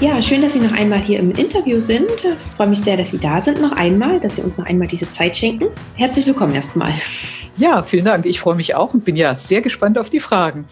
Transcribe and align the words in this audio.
Ja, 0.00 0.22
schön, 0.22 0.40
dass 0.40 0.54
Sie 0.54 0.60
noch 0.60 0.72
einmal 0.72 0.98
hier 0.98 1.18
im 1.18 1.32
Interview 1.32 1.82
sind. 1.82 2.10
Ich 2.10 2.52
freue 2.56 2.68
mich 2.68 2.80
sehr, 2.80 2.96
dass 2.96 3.10
Sie 3.10 3.18
da 3.18 3.38
sind 3.42 3.60
noch 3.60 3.72
einmal, 3.72 4.18
dass 4.18 4.36
Sie 4.36 4.42
uns 4.42 4.56
noch 4.56 4.64
einmal 4.64 4.88
diese 4.88 5.12
Zeit 5.12 5.36
schenken. 5.36 5.66
Herzlich 5.94 6.26
willkommen 6.26 6.54
erstmal. 6.54 6.94
Ja, 7.58 7.82
vielen 7.82 8.06
Dank. 8.06 8.24
Ich 8.24 8.40
freue 8.40 8.54
mich 8.54 8.74
auch 8.74 8.94
und 8.94 9.04
bin 9.04 9.14
ja 9.14 9.34
sehr 9.34 9.60
gespannt 9.60 9.98
auf 9.98 10.08
die 10.08 10.20
Fragen. 10.20 10.64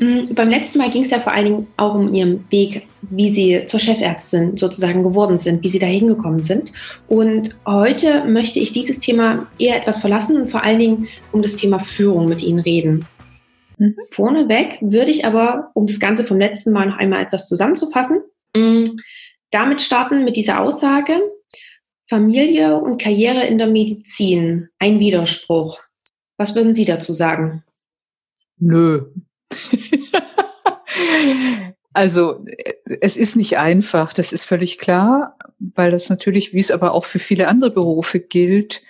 Mm, 0.00 0.34
beim 0.34 0.50
letzten 0.50 0.76
Mal 0.76 0.90
ging 0.90 1.02
es 1.02 1.10
ja 1.10 1.20
vor 1.20 1.32
allen 1.32 1.44
Dingen 1.46 1.66
auch 1.78 1.94
um 1.94 2.12
Ihren 2.12 2.44
Weg, 2.50 2.86
wie 3.00 3.32
Sie 3.32 3.64
zur 3.66 3.80
Chefärztin 3.80 4.58
sozusagen 4.58 5.02
geworden 5.02 5.38
sind, 5.38 5.62
wie 5.64 5.68
Sie 5.68 5.78
da 5.78 5.86
hingekommen 5.86 6.42
sind. 6.42 6.70
Und 7.08 7.56
heute 7.64 8.24
möchte 8.26 8.60
ich 8.60 8.72
dieses 8.72 8.98
Thema 8.98 9.46
eher 9.58 9.78
etwas 9.78 10.00
verlassen 10.00 10.36
und 10.36 10.48
vor 10.48 10.62
allen 10.66 10.78
Dingen 10.78 11.08
um 11.32 11.40
das 11.40 11.56
Thema 11.56 11.78
Führung 11.78 12.28
mit 12.28 12.42
Ihnen 12.42 12.58
reden. 12.58 13.06
Mhm. 13.78 13.96
Vorneweg 14.10 14.76
würde 14.82 15.10
ich 15.10 15.24
aber, 15.24 15.70
um 15.72 15.86
das 15.86 15.98
Ganze 15.98 16.26
vom 16.26 16.38
letzten 16.38 16.72
Mal 16.72 16.86
noch 16.86 16.98
einmal 16.98 17.22
etwas 17.22 17.48
zusammenzufassen, 17.48 18.18
Mm, 18.18 18.33
damit 19.50 19.80
starten 19.80 20.24
mit 20.24 20.36
dieser 20.36 20.60
Aussage, 20.60 21.20
Familie 22.08 22.76
und 22.76 23.00
Karriere 23.00 23.46
in 23.46 23.58
der 23.58 23.66
Medizin, 23.66 24.68
ein 24.78 24.98
Widerspruch. 25.00 25.80
Was 26.36 26.54
würden 26.54 26.74
Sie 26.74 26.84
dazu 26.84 27.12
sagen? 27.12 27.64
Nö. 28.58 29.06
also 31.92 32.44
es 33.00 33.16
ist 33.16 33.36
nicht 33.36 33.56
einfach, 33.56 34.12
das 34.12 34.32
ist 34.32 34.44
völlig 34.44 34.78
klar, 34.78 35.38
weil 35.58 35.90
das 35.90 36.10
natürlich, 36.10 36.52
wie 36.52 36.58
es 36.58 36.70
aber 36.70 36.92
auch 36.92 37.04
für 37.04 37.18
viele 37.18 37.48
andere 37.48 37.70
Berufe 37.70 38.20
gilt, 38.20 38.82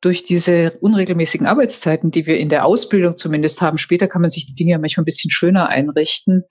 durch 0.00 0.24
diese 0.24 0.72
unregelmäßigen 0.80 1.46
Arbeitszeiten, 1.46 2.10
die 2.10 2.26
wir 2.26 2.38
in 2.38 2.48
der 2.48 2.64
Ausbildung 2.64 3.16
zumindest 3.16 3.60
haben, 3.60 3.76
später 3.76 4.08
kann 4.08 4.22
man 4.22 4.30
sich 4.30 4.46
die 4.46 4.54
Dinge 4.54 4.72
ja 4.72 4.78
manchmal 4.78 5.02
ein 5.02 5.04
bisschen 5.04 5.30
schöner 5.30 5.68
einrichten, 5.68 6.44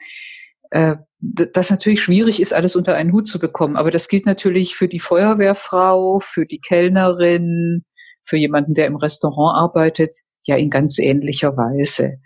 äh, 0.69 0.97
das 1.21 1.69
natürlich 1.69 2.01
schwierig 2.01 2.41
ist, 2.41 2.53
alles 2.53 2.75
unter 2.75 2.95
einen 2.95 3.11
Hut 3.11 3.27
zu 3.27 3.39
bekommen. 3.39 3.75
Aber 3.75 3.91
das 3.91 4.07
gilt 4.07 4.25
natürlich 4.25 4.75
für 4.75 4.87
die 4.87 4.99
Feuerwehrfrau, 4.99 6.19
für 6.19 6.45
die 6.45 6.59
Kellnerin, 6.59 7.83
für 8.23 8.37
jemanden, 8.37 8.73
der 8.73 8.87
im 8.87 8.95
Restaurant 8.95 9.57
arbeitet, 9.57 10.15
ja 10.45 10.55
in 10.55 10.69
ganz 10.69 10.97
ähnlicher 10.97 11.57
Weise. 11.57 12.19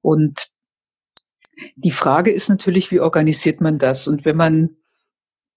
Und 0.00 0.48
die 1.76 1.90
Frage 1.90 2.30
ist 2.30 2.48
natürlich, 2.48 2.90
wie 2.90 3.00
organisiert 3.00 3.60
man 3.60 3.78
das? 3.78 4.08
Und 4.08 4.24
wenn 4.24 4.36
man 4.36 4.76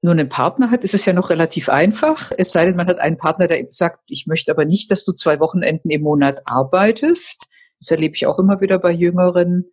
nur 0.02 0.14
einen 0.14 0.30
Partner 0.30 0.72
hat, 0.72 0.84
ist 0.84 0.96
es 0.96 1.06
ja 1.06 1.14
noch 1.14 1.30
relativ 1.30 1.70
einfach. 1.70 2.32
Es 2.38 2.52
sei 2.52 2.66
denn, 2.66 2.76
man 2.76 2.88
hat 2.88 3.00
einen 3.00 3.18
Partner, 3.18 3.48
der 3.48 3.66
sagt, 3.70 4.00
ich 4.08 4.26
möchte 4.26 4.52
aber 4.52 4.66
nicht, 4.66 4.90
dass 4.90 5.06
du 5.06 5.14
zwei 5.14 5.40
Wochenenden 5.40 5.92
im 5.92 6.02
Monat 6.02 6.42
arbeitest. 6.46 7.48
Das 7.80 7.92
erlebe 7.92 8.16
ich 8.16 8.26
auch 8.26 8.40
immer 8.40 8.62
wieder 8.62 8.80
bei 8.80 8.92
Jüngeren. 8.92 9.72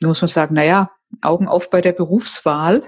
Da 0.00 0.08
muss 0.08 0.22
man 0.22 0.28
sagen, 0.28 0.54
na 0.54 0.64
ja, 0.64 0.90
Augen 1.22 1.48
auf 1.48 1.70
bei 1.70 1.80
der 1.80 1.92
Berufswahl. 1.92 2.82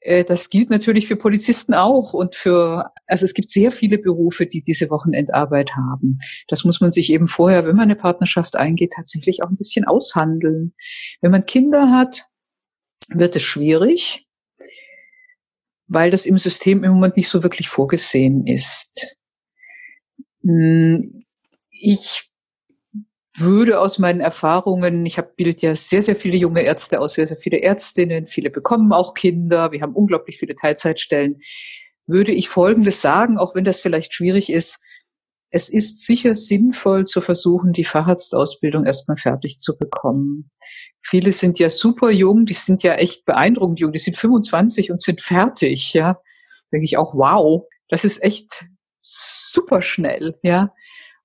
Äh, 0.00 0.24
das 0.24 0.50
gilt 0.50 0.70
natürlich 0.70 1.06
für 1.06 1.16
Polizisten 1.16 1.74
auch 1.74 2.12
und 2.12 2.34
für, 2.34 2.92
also 3.06 3.24
es 3.24 3.34
gibt 3.34 3.50
sehr 3.50 3.72
viele 3.72 3.98
Berufe, 3.98 4.46
die 4.46 4.62
diese 4.62 4.90
Wochenendarbeit 4.90 5.72
haben. 5.74 6.18
Das 6.48 6.64
muss 6.64 6.80
man 6.80 6.92
sich 6.92 7.10
eben 7.12 7.26
vorher, 7.26 7.66
wenn 7.66 7.76
man 7.76 7.84
eine 7.84 7.96
Partnerschaft 7.96 8.56
eingeht, 8.56 8.92
tatsächlich 8.94 9.42
auch 9.42 9.48
ein 9.48 9.56
bisschen 9.56 9.84
aushandeln. 9.84 10.74
Wenn 11.20 11.32
man 11.32 11.46
Kinder 11.46 11.90
hat, 11.90 12.26
wird 13.08 13.36
es 13.36 13.42
schwierig, 13.42 14.26
weil 15.88 16.10
das 16.10 16.26
im 16.26 16.38
System 16.38 16.84
im 16.84 16.92
Moment 16.92 17.16
nicht 17.16 17.28
so 17.28 17.42
wirklich 17.42 17.68
vorgesehen 17.68 18.46
ist. 18.46 19.16
Hm, 20.42 21.24
ich 21.70 22.25
würde 23.40 23.80
aus 23.80 23.98
meinen 23.98 24.20
Erfahrungen, 24.20 25.04
ich 25.06 25.18
habe 25.18 25.32
bild 25.36 25.62
ja 25.62 25.74
sehr, 25.74 26.02
sehr 26.02 26.16
viele 26.16 26.36
junge 26.36 26.62
Ärzte 26.62 27.00
aus, 27.00 27.14
sehr, 27.14 27.26
sehr 27.26 27.36
viele 27.36 27.60
Ärztinnen, 27.60 28.26
viele 28.26 28.50
bekommen 28.50 28.92
auch 28.92 29.14
Kinder, 29.14 29.72
wir 29.72 29.80
haben 29.80 29.94
unglaublich 29.94 30.38
viele 30.38 30.54
Teilzeitstellen, 30.54 31.40
würde 32.06 32.32
ich 32.32 32.48
Folgendes 32.48 33.00
sagen, 33.00 33.38
auch 33.38 33.54
wenn 33.54 33.64
das 33.64 33.80
vielleicht 33.80 34.14
schwierig 34.14 34.50
ist. 34.50 34.80
Es 35.50 35.68
ist 35.68 36.04
sicher 36.04 36.34
sinnvoll 36.34 37.04
zu 37.04 37.20
versuchen, 37.20 37.72
die 37.72 37.84
Facharztausbildung 37.84 38.84
erstmal 38.84 39.16
fertig 39.16 39.58
zu 39.58 39.76
bekommen. 39.78 40.50
Viele 41.00 41.32
sind 41.32 41.58
ja 41.58 41.70
super 41.70 42.10
jung, 42.10 42.46
die 42.46 42.54
sind 42.54 42.82
ja 42.82 42.94
echt 42.94 43.24
beeindruckend 43.24 43.80
jung, 43.80 43.92
die 43.92 43.98
sind 43.98 44.16
25 44.16 44.90
und 44.90 45.00
sind 45.00 45.20
fertig, 45.20 45.94
ja. 45.94 46.20
Denke 46.72 46.84
ich 46.84 46.96
auch, 46.96 47.14
wow, 47.14 47.64
das 47.88 48.04
ist 48.04 48.22
echt 48.22 48.66
super 48.98 49.82
schnell, 49.82 50.38
ja. 50.42 50.72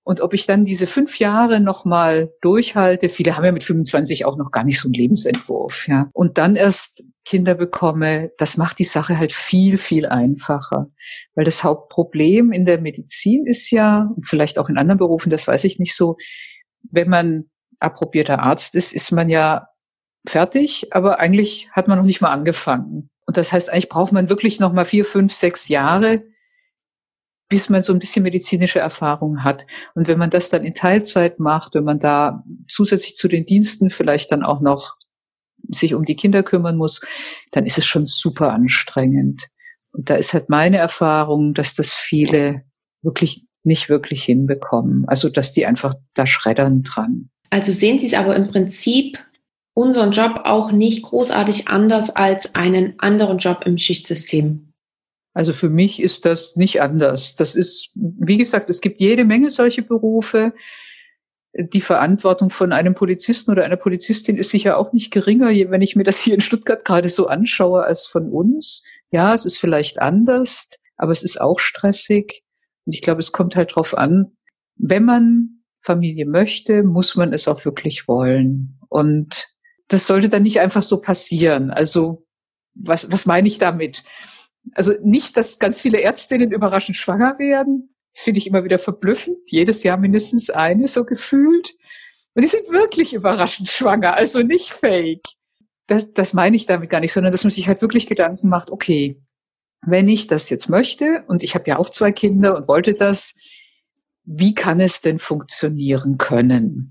Und 0.04 0.22
ob 0.22 0.34
ich 0.34 0.48
dann 0.48 0.66
diese 0.66 0.88
fünf 0.88 1.20
Jahre 1.20 1.60
nochmal 1.60 2.32
durchhalte, 2.42 3.08
viele 3.08 3.38
haben 3.38 3.46
ja 3.46 3.52
mit 3.52 3.64
25 3.64 4.26
auch 4.26 4.36
noch 4.36 4.52
gar 4.52 4.64
nicht 4.64 4.80
so 4.80 4.88
einen 4.88 4.94
Lebensentwurf, 4.94 5.88
ja. 5.88 6.10
Und 6.14 6.38
dann 6.38 6.56
erst 6.56 7.04
Kinder 7.24 7.54
bekomme, 7.54 8.32
das 8.38 8.58
macht 8.58 8.80
die 8.80 8.84
Sache 8.84 9.18
halt 9.18 9.32
viel, 9.32 9.78
viel 9.78 10.08
einfacher. 10.08 10.88
Weil 11.36 11.46
das 11.46 11.64
Hauptproblem 11.64 12.52
in 12.52 12.66
der 12.66 12.82
Medizin 12.82 13.46
ist 13.46 13.70
ja, 13.70 14.10
und 14.16 14.26
vielleicht 14.26 14.58
auch 14.58 14.70
in 14.70 14.78
anderen 14.78 14.98
Berufen, 14.98 15.30
das 15.30 15.48
weiß 15.48 15.64
ich 15.66 15.78
nicht 15.78 15.96
so, 15.96 16.18
wenn 16.90 17.10
man 17.10 17.46
approbierter 17.80 18.40
Arzt 18.40 18.76
ist, 18.76 18.94
ist 18.94 19.12
man 19.12 19.30
ja 19.30 19.68
fertig, 20.28 20.88
aber 20.92 21.20
eigentlich 21.20 21.70
hat 21.72 21.88
man 21.88 21.98
noch 21.98 22.06
nicht 22.06 22.22
mal 22.22 22.32
angefangen. 22.32 23.10
Und 23.26 23.38
das 23.38 23.54
heißt, 23.54 23.72
eigentlich 23.72 23.90
braucht 23.90 24.12
man 24.12 24.30
wirklich 24.30 24.60
noch 24.60 24.74
mal 24.74 24.86
vier, 24.86 25.06
fünf, 25.06 25.34
sechs 25.34 25.68
Jahre, 25.68 26.24
bis 27.52 27.68
man 27.68 27.84
so 27.84 27.92
ein 27.92 28.00
bisschen 28.00 28.24
medizinische 28.24 28.80
Erfahrung 28.80 29.44
hat. 29.44 29.68
Und 29.94 30.08
wenn 30.08 30.18
man 30.18 30.30
das 30.30 30.50
dann 30.50 30.64
in 30.64 30.74
Teilzeit 30.74 31.38
macht, 31.38 31.76
wenn 31.76 31.84
man 31.84 32.00
da 32.00 32.46
zusätzlich 32.70 33.18
zu 33.18 33.28
den 33.28 33.46
Diensten 33.46 33.90
vielleicht 33.90 34.32
dann 34.32 34.42
auch 34.42 34.62
noch 34.62 34.96
sich 35.70 35.94
um 35.94 36.06
die 36.06 36.16
Kinder 36.16 36.44
kümmern 36.44 36.78
muss, 36.78 37.02
dann 37.52 37.66
ist 37.66 37.78
es 37.78 37.86
schon 37.86 38.06
super 38.06 38.54
anstrengend. 38.54 39.50
Und 39.92 40.10
da 40.10 40.16
ist 40.16 40.34
halt 40.34 40.48
meine 40.48 40.78
Erfahrung, 40.78 41.54
dass 41.54 41.76
das 41.76 41.94
viele 41.94 42.64
wirklich 43.02 43.46
nicht 43.64 43.90
wirklich 43.90 44.24
hinbekommen. 44.24 45.04
Also, 45.08 45.28
dass 45.28 45.52
die 45.52 45.66
einfach 45.66 45.94
da 46.14 46.26
schreddern 46.26 46.84
dran. 46.84 47.30
Also 47.50 47.74
sehen 47.74 48.00
Sie 48.00 48.08
es 48.08 48.14
aber 48.14 48.38
im 48.38 48.48
Prinzip 48.48 49.20
unseren 49.74 50.12
Job 50.12 50.44
auch 50.46 50.72
nicht 50.72 51.04
großartig 51.04 51.68
anders 51.68 52.12
als 52.12 52.56
einen 52.56 52.94
anderen 53.00 53.40
Job 53.40 53.64
im 53.66 53.78
Schichtsystem. 53.78 54.71
Also 55.34 55.54
für 55.54 55.70
mich 55.70 56.02
ist 56.02 56.26
das 56.26 56.56
nicht 56.56 56.82
anders. 56.82 57.36
Das 57.36 57.56
ist, 57.56 57.92
wie 57.96 58.38
gesagt, 58.38 58.70
es 58.70 58.82
gibt 58.82 59.00
jede 59.00 59.24
Menge 59.24 59.50
solche 59.50 59.82
Berufe. 59.82 60.54
Die 61.54 61.82
Verantwortung 61.82 62.50
von 62.50 62.74
einem 62.74 62.96
Polizisten 62.96 63.52
oder 63.52 63.64
einer 63.64 63.78
Polizistin 63.78 64.38
ist 64.38 64.52
sicher 64.52 64.78
auch 64.78 64.94
nicht 64.94 65.12
geringer, 65.12 65.50
wenn 65.50 65.82
ich 65.82 65.96
mir 65.96 66.04
das 66.04 66.22
hier 66.22 66.34
in 66.34 66.42
Stuttgart 66.42 66.84
gerade 66.86 67.10
so 67.10 67.28
anschaue, 67.28 67.84
als 67.84 68.06
von 68.08 68.30
uns. 68.30 68.84
Ja, 69.10 69.34
es 69.34 69.46
ist 69.46 69.58
vielleicht 69.58 70.02
anders, 70.02 70.70
aber 70.98 71.12
es 71.12 71.24
ist 71.24 71.40
auch 71.40 71.60
stressig. 71.60 72.44
Und 72.86 72.96
ich 72.96 73.02
glaube, 73.02 73.20
es 73.20 73.32
kommt 73.32 73.56
halt 73.56 73.76
drauf 73.76 73.98
an, 73.98 74.38
wenn 74.76 75.06
man 75.06 75.62
Familie 75.82 76.26
möchte, 76.26 76.84
muss 76.84 77.16
man 77.16 77.34
es 77.34 77.48
auch 77.48 77.66
wirklich 77.66 78.08
wollen. 78.08 78.80
Und 78.90 79.48
das 79.88 80.08
sollte 80.08 80.30
dann 80.30 80.44
nicht 80.44 80.60
einfach 80.60 80.84
so 80.84 81.02
passieren. 81.02 81.72
Also, 81.72 82.26
was, 82.74 83.12
was 83.12 83.26
meine 83.26 83.48
ich 83.48 83.58
damit? 83.58 84.04
Also 84.74 84.94
nicht, 85.04 85.38
dass 85.38 85.60
ganz 85.60 85.82
viele 85.82 86.02
Ärztinnen 86.02 86.52
überraschend 86.52 86.98
schwanger 86.98 87.38
werden. 87.40 87.88
Finde 88.14 88.40
ich 88.40 88.48
immer 88.48 88.64
wieder 88.64 88.80
verblüffend. 88.80 89.38
Jedes 89.50 89.84
Jahr 89.84 89.98
mindestens 89.98 90.50
eine 90.50 90.88
so 90.88 91.06
gefühlt. 91.06 91.76
Und 92.34 92.44
die 92.44 92.48
sind 92.48 92.70
wirklich 92.70 93.14
überraschend 93.14 93.70
schwanger, 93.70 94.16
also 94.16 94.42
nicht 94.42 94.72
fake. 94.72 95.24
Das, 95.88 96.14
das 96.14 96.34
meine 96.34 96.56
ich 96.56 96.66
damit 96.66 96.90
gar 96.90 97.02
nicht, 97.02 97.12
sondern 97.12 97.32
dass 97.32 97.44
man 97.44 97.52
sich 97.52 97.68
halt 97.68 97.82
wirklich 97.82 98.08
Gedanken 98.08 98.48
macht, 98.48 98.70
okay, 98.72 99.22
wenn 99.86 100.08
ich 100.08 100.28
das 100.28 100.50
jetzt 100.50 100.70
möchte, 100.70 101.24
und 101.28 101.44
ich 101.44 101.56
habe 101.56 101.68
ja 101.68 101.78
auch 101.78 101.90
zwei 101.90 102.12
Kinder 102.12 102.56
und 102.56 102.68
wollte 102.68 102.94
das, 102.94 103.34
wie 104.24 104.54
kann 104.54 104.80
es 104.80 105.02
denn 105.02 105.20
funktionieren 105.20 106.18
können? 106.18 106.91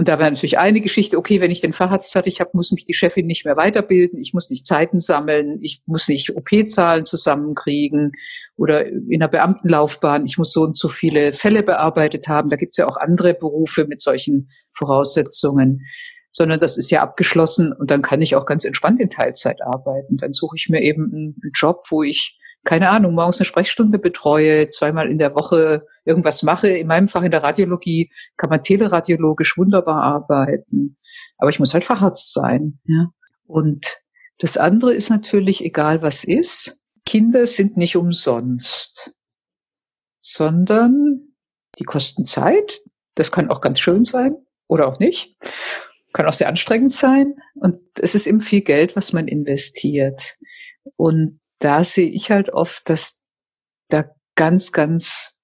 Und 0.00 0.08
da 0.08 0.18
war 0.18 0.30
natürlich 0.30 0.58
eine 0.58 0.80
Geschichte, 0.80 1.18
okay, 1.18 1.42
wenn 1.42 1.50
ich 1.50 1.60
den 1.60 1.74
Facharzt 1.74 2.12
fertig 2.12 2.40
habe, 2.40 2.52
muss 2.54 2.72
mich 2.72 2.86
die 2.86 2.94
Chefin 2.94 3.26
nicht 3.26 3.44
mehr 3.44 3.58
weiterbilden, 3.58 4.18
ich 4.18 4.32
muss 4.32 4.48
nicht 4.48 4.66
Zeiten 4.66 4.98
sammeln, 4.98 5.58
ich 5.60 5.82
muss 5.84 6.08
nicht 6.08 6.34
OP-Zahlen 6.34 7.04
zusammenkriegen 7.04 8.12
oder 8.56 8.86
in 8.86 9.20
der 9.20 9.28
Beamtenlaufbahn, 9.28 10.24
ich 10.24 10.38
muss 10.38 10.52
so 10.52 10.62
und 10.62 10.74
so 10.74 10.88
viele 10.88 11.34
Fälle 11.34 11.62
bearbeitet 11.62 12.28
haben. 12.28 12.48
Da 12.48 12.56
gibt 12.56 12.72
es 12.72 12.78
ja 12.78 12.88
auch 12.88 12.96
andere 12.96 13.34
Berufe 13.34 13.84
mit 13.84 14.00
solchen 14.00 14.48
Voraussetzungen, 14.72 15.82
sondern 16.32 16.60
das 16.60 16.78
ist 16.78 16.90
ja 16.90 17.02
abgeschlossen 17.02 17.74
und 17.74 17.90
dann 17.90 18.00
kann 18.00 18.22
ich 18.22 18.36
auch 18.36 18.46
ganz 18.46 18.64
entspannt 18.64 19.00
in 19.00 19.10
Teilzeit 19.10 19.60
arbeiten. 19.60 20.16
Dann 20.16 20.32
suche 20.32 20.56
ich 20.56 20.70
mir 20.70 20.80
eben 20.80 21.12
einen 21.12 21.52
Job, 21.54 21.84
wo 21.90 22.02
ich 22.02 22.39
keine 22.64 22.90
Ahnung, 22.90 23.14
morgens 23.14 23.38
eine 23.38 23.46
Sprechstunde 23.46 23.98
betreue, 23.98 24.68
zweimal 24.68 25.10
in 25.10 25.18
der 25.18 25.34
Woche 25.34 25.86
irgendwas 26.04 26.42
mache. 26.42 26.68
In 26.68 26.86
meinem 26.86 27.08
Fach 27.08 27.22
in 27.22 27.30
der 27.30 27.42
Radiologie 27.42 28.12
kann 28.36 28.50
man 28.50 28.62
teleradiologisch 28.62 29.56
wunderbar 29.56 30.02
arbeiten. 30.02 30.98
Aber 31.38 31.50
ich 31.50 31.58
muss 31.58 31.72
halt 31.72 31.84
Facharzt 31.84 32.32
sein. 32.34 32.78
Ja. 32.84 33.08
Und 33.46 34.00
das 34.38 34.56
andere 34.56 34.94
ist 34.94 35.10
natürlich, 35.10 35.64
egal 35.64 36.02
was 36.02 36.24
ist, 36.24 36.80
Kinder 37.06 37.46
sind 37.46 37.76
nicht 37.76 37.96
umsonst, 37.96 39.12
sondern 40.20 41.34
die 41.78 41.84
kosten 41.84 42.26
Zeit. 42.26 42.80
Das 43.14 43.32
kann 43.32 43.50
auch 43.50 43.60
ganz 43.60 43.80
schön 43.80 44.04
sein 44.04 44.36
oder 44.68 44.86
auch 44.86 44.98
nicht. 44.98 45.36
Kann 46.12 46.26
auch 46.26 46.32
sehr 46.32 46.48
anstrengend 46.48 46.92
sein. 46.92 47.34
Und 47.54 47.74
es 47.98 48.14
ist 48.14 48.26
eben 48.26 48.40
viel 48.40 48.60
Geld, 48.60 48.96
was 48.96 49.12
man 49.12 49.28
investiert. 49.28 50.36
Und 50.96 51.39
da 51.60 51.84
sehe 51.84 52.08
ich 52.08 52.30
halt 52.30 52.50
oft, 52.50 52.88
dass 52.90 53.22
da 53.88 54.04
ganz, 54.34 54.72
ganz 54.72 55.40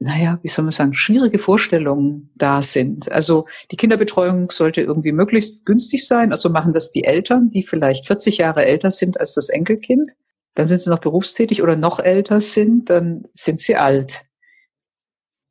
naja, 0.00 0.38
wie 0.42 0.48
soll 0.48 0.64
man 0.64 0.72
sagen, 0.72 0.94
schwierige 0.94 1.38
Vorstellungen 1.38 2.30
da 2.36 2.62
sind. 2.62 3.10
Also 3.10 3.46
die 3.72 3.76
Kinderbetreuung 3.76 4.50
sollte 4.50 4.80
irgendwie 4.80 5.12
möglichst 5.12 5.66
günstig 5.66 6.06
sein. 6.06 6.30
Also 6.30 6.50
machen 6.50 6.72
das 6.72 6.92
die 6.92 7.04
Eltern, 7.04 7.50
die 7.50 7.64
vielleicht 7.64 8.06
40 8.06 8.38
Jahre 8.38 8.64
älter 8.64 8.90
sind 8.90 9.18
als 9.18 9.34
das 9.34 9.48
Enkelkind. 9.48 10.12
Dann 10.54 10.66
sind 10.66 10.82
sie 10.82 10.90
noch 10.90 11.00
berufstätig 11.00 11.62
oder 11.62 11.74
noch 11.74 11.98
älter 11.98 12.40
sind, 12.40 12.90
dann 12.90 13.24
sind 13.32 13.60
sie 13.60 13.76
alt. 13.76 14.22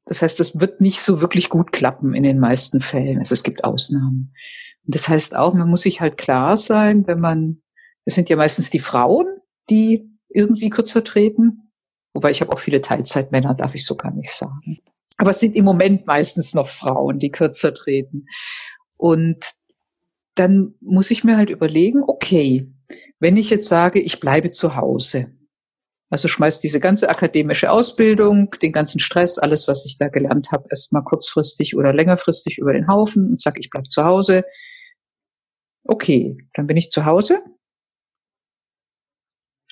Das 0.05 0.21
heißt, 0.21 0.39
das 0.39 0.59
wird 0.59 0.79
nicht 0.79 1.01
so 1.01 1.19
wirklich 1.19 1.49
gut 1.49 1.73
klappen 1.73 2.13
in 2.13 2.23
den 2.23 2.39
meisten 2.39 2.81
Fällen. 2.81 3.19
Also 3.19 3.33
es 3.33 3.43
gibt 3.43 3.65
Ausnahmen. 3.65 4.33
Und 4.85 4.95
das 4.95 5.09
heißt 5.09 5.35
auch, 5.35 5.53
man 5.53 5.69
muss 5.69 5.81
sich 5.81 5.99
halt 5.99 6.17
klar 6.17 6.55
sein, 6.55 7.05
wenn 7.07 7.19
man, 7.19 7.61
es 8.05 8.15
sind 8.15 8.29
ja 8.29 8.37
meistens 8.37 8.69
die 8.69 8.79
Frauen, 8.79 9.27
die 9.69 10.09
irgendwie 10.29 10.69
kürzer 10.69 11.03
treten, 11.03 11.67
Wobei 12.17 12.31
ich 12.31 12.41
habe 12.41 12.51
auch 12.51 12.57
viele 12.57 12.81
Teilzeitmänner, 12.81 13.53
darf 13.53 13.75
ich 13.75 13.85
so 13.85 13.95
gar 13.95 14.11
nicht 14.11 14.31
sagen. 14.31 14.79
Aber 15.17 15.29
es 15.29 15.39
sind 15.39 15.55
im 15.55 15.63
Moment 15.63 16.07
meistens 16.07 16.55
noch 16.55 16.67
Frauen, 16.67 17.19
die 17.19 17.29
kürzer 17.29 17.75
treten. 17.75 18.25
Und 18.95 19.37
dann 20.33 20.73
muss 20.81 21.11
ich 21.11 21.23
mir 21.23 21.37
halt 21.37 21.51
überlegen, 21.51 22.01
okay, 22.07 22.73
wenn 23.19 23.37
ich 23.37 23.51
jetzt 23.51 23.67
sage, 23.67 23.99
ich 23.99 24.19
bleibe 24.19 24.49
zu 24.49 24.75
Hause, 24.75 25.31
also 26.09 26.27
schmeiß 26.27 26.59
diese 26.59 26.79
ganze 26.79 27.07
akademische 27.07 27.69
Ausbildung, 27.69 28.49
den 28.63 28.71
ganzen 28.71 28.97
Stress, 28.97 29.37
alles, 29.37 29.67
was 29.67 29.85
ich 29.85 29.99
da 29.99 30.07
gelernt 30.07 30.51
habe, 30.51 30.65
erstmal 30.71 31.03
kurzfristig 31.03 31.77
oder 31.77 31.93
längerfristig 31.93 32.57
über 32.57 32.73
den 32.73 32.87
Haufen 32.87 33.27
und 33.29 33.39
sage, 33.39 33.59
ich 33.59 33.69
bleib 33.69 33.91
zu 33.91 34.05
Hause. 34.05 34.43
Okay, 35.85 36.35
dann 36.55 36.65
bin 36.65 36.77
ich 36.77 36.89
zu 36.89 37.05
Hause, 37.05 37.43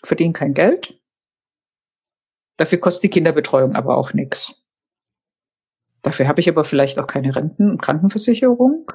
verdiene 0.04 0.34
kein 0.34 0.54
Geld, 0.54 1.00
Dafür 2.58 2.80
kostet 2.80 3.04
die 3.04 3.10
Kinderbetreuung 3.10 3.76
aber 3.76 3.98
auch 3.98 4.14
nichts. 4.14 4.66
Dafür 6.02 6.28
habe 6.28 6.40
ich 6.40 6.50
aber 6.50 6.64
vielleicht 6.64 7.00
auch 7.00 7.08
keine 7.08 7.36
Renten- 7.36 7.72
und 7.72 7.82
Krankenversicherung, 7.82 8.92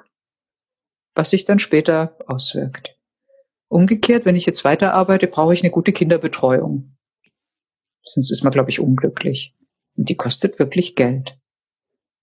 was 1.15 1.31
sich 1.31 1.45
dann 1.45 1.59
später 1.59 2.17
auswirkt. 2.27 2.97
Umgekehrt, 3.69 4.25
wenn 4.25 4.37
ich 4.37 4.47
jetzt 4.47 4.65
weiterarbeite, 4.65 5.27
brauche 5.27 5.53
ich 5.53 5.63
eine 5.63 5.71
gute 5.71 5.93
Kinderbetreuung. 5.93 6.97
Sonst 8.05 8.31
ist 8.31 8.43
man, 8.43 8.53
glaube 8.53 8.71
ich, 8.71 8.81
unglücklich. 8.81 9.55
Und 9.97 10.09
die 10.09 10.17
kostet 10.17 10.59
wirklich 10.59 10.95
Geld. 10.95 11.37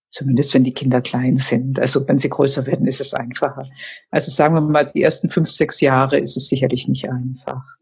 Zumindest 0.09 0.53
wenn 0.53 0.63
die 0.63 0.73
Kinder 0.73 1.01
klein 1.01 1.37
sind. 1.37 1.79
Also 1.79 2.07
wenn 2.07 2.17
sie 2.17 2.29
größer 2.29 2.65
werden, 2.65 2.87
ist 2.87 3.01
es 3.01 3.13
einfacher. 3.13 3.69
Also 4.09 4.31
sagen 4.31 4.55
wir 4.55 4.61
mal, 4.61 4.85
die 4.85 5.01
ersten 5.01 5.29
fünf, 5.29 5.51
sechs 5.51 5.81
Jahre 5.81 6.17
ist 6.17 6.37
es 6.37 6.47
sicherlich 6.47 6.87
nicht 6.87 7.09
einfach. 7.09 7.76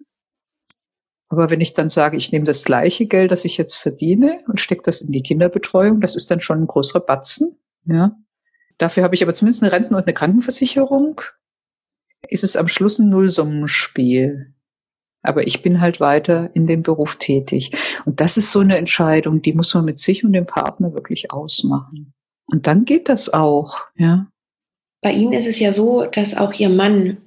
Aber 1.30 1.50
wenn 1.50 1.62
ich 1.62 1.74
dann 1.74 1.89
sage, 1.89 2.18
ich 2.18 2.31
nehme 2.31 2.45
das 2.45 2.63
gleiche 2.63 3.07
Geld, 3.07 3.31
das 3.31 3.45
ich 3.45 3.57
jetzt 3.57 3.75
verdiene 3.75 4.39
und 4.48 4.60
stecke 4.60 4.83
das 4.83 5.01
in 5.01 5.12
die 5.12 5.24
Kinderbetreuung, 5.24 6.00
das 6.01 6.16
ist 6.16 6.30
dann 6.30 6.42
schon 6.42 6.62
ein 6.62 6.68
größerer 6.68 7.04
Batzen. 7.04 7.57
Ja. 7.86 8.16
Dafür 8.77 9.04
habe 9.04 9.16
ich 9.16 9.24
aber 9.24 9.33
zumindest 9.33 9.63
eine 9.63 9.72
Renten- 9.72 9.95
und 9.95 10.04
eine 10.04 10.13
Krankenversicherung. 10.13 11.22
Ist 12.27 12.44
es 12.44 12.56
am 12.56 12.68
Schluss 12.68 13.00
ein 13.00 13.10
Nullsummenspiel. 13.10 14.54
Aber 15.22 15.48
ich 15.48 15.63
bin 15.63 15.81
halt 15.81 16.00
weiter 16.00 16.51
in 16.54 16.68
dem 16.68 16.83
Beruf 16.83 17.16
tätig. 17.16 17.71
Und 18.06 18.21
das 18.21 18.38
ist 18.38 18.51
so 18.51 18.60
eine 18.60 18.78
Entscheidung, 18.78 19.42
die 19.42 19.54
muss 19.54 19.74
man 19.74 19.86
mit 19.86 19.98
sich 19.98 20.24
und 20.24 20.33
dem 20.33 20.45
Partner 20.45 20.94
wirklich 20.94 21.31
ausmachen. 21.31 22.13
Und 22.45 22.68
dann 22.68 22.86
geht 22.86 23.10
das 23.10 23.33
auch, 23.33 23.81
ja. 23.95 24.28
Bei 25.01 25.12
Ihnen 25.12 25.33
ist 25.33 25.48
es 25.48 25.60
ja 25.60 25.71
so, 25.71 26.06
dass 26.06 26.38
auch 26.38 26.54
Ihr 26.54 26.69
Mann 26.69 27.18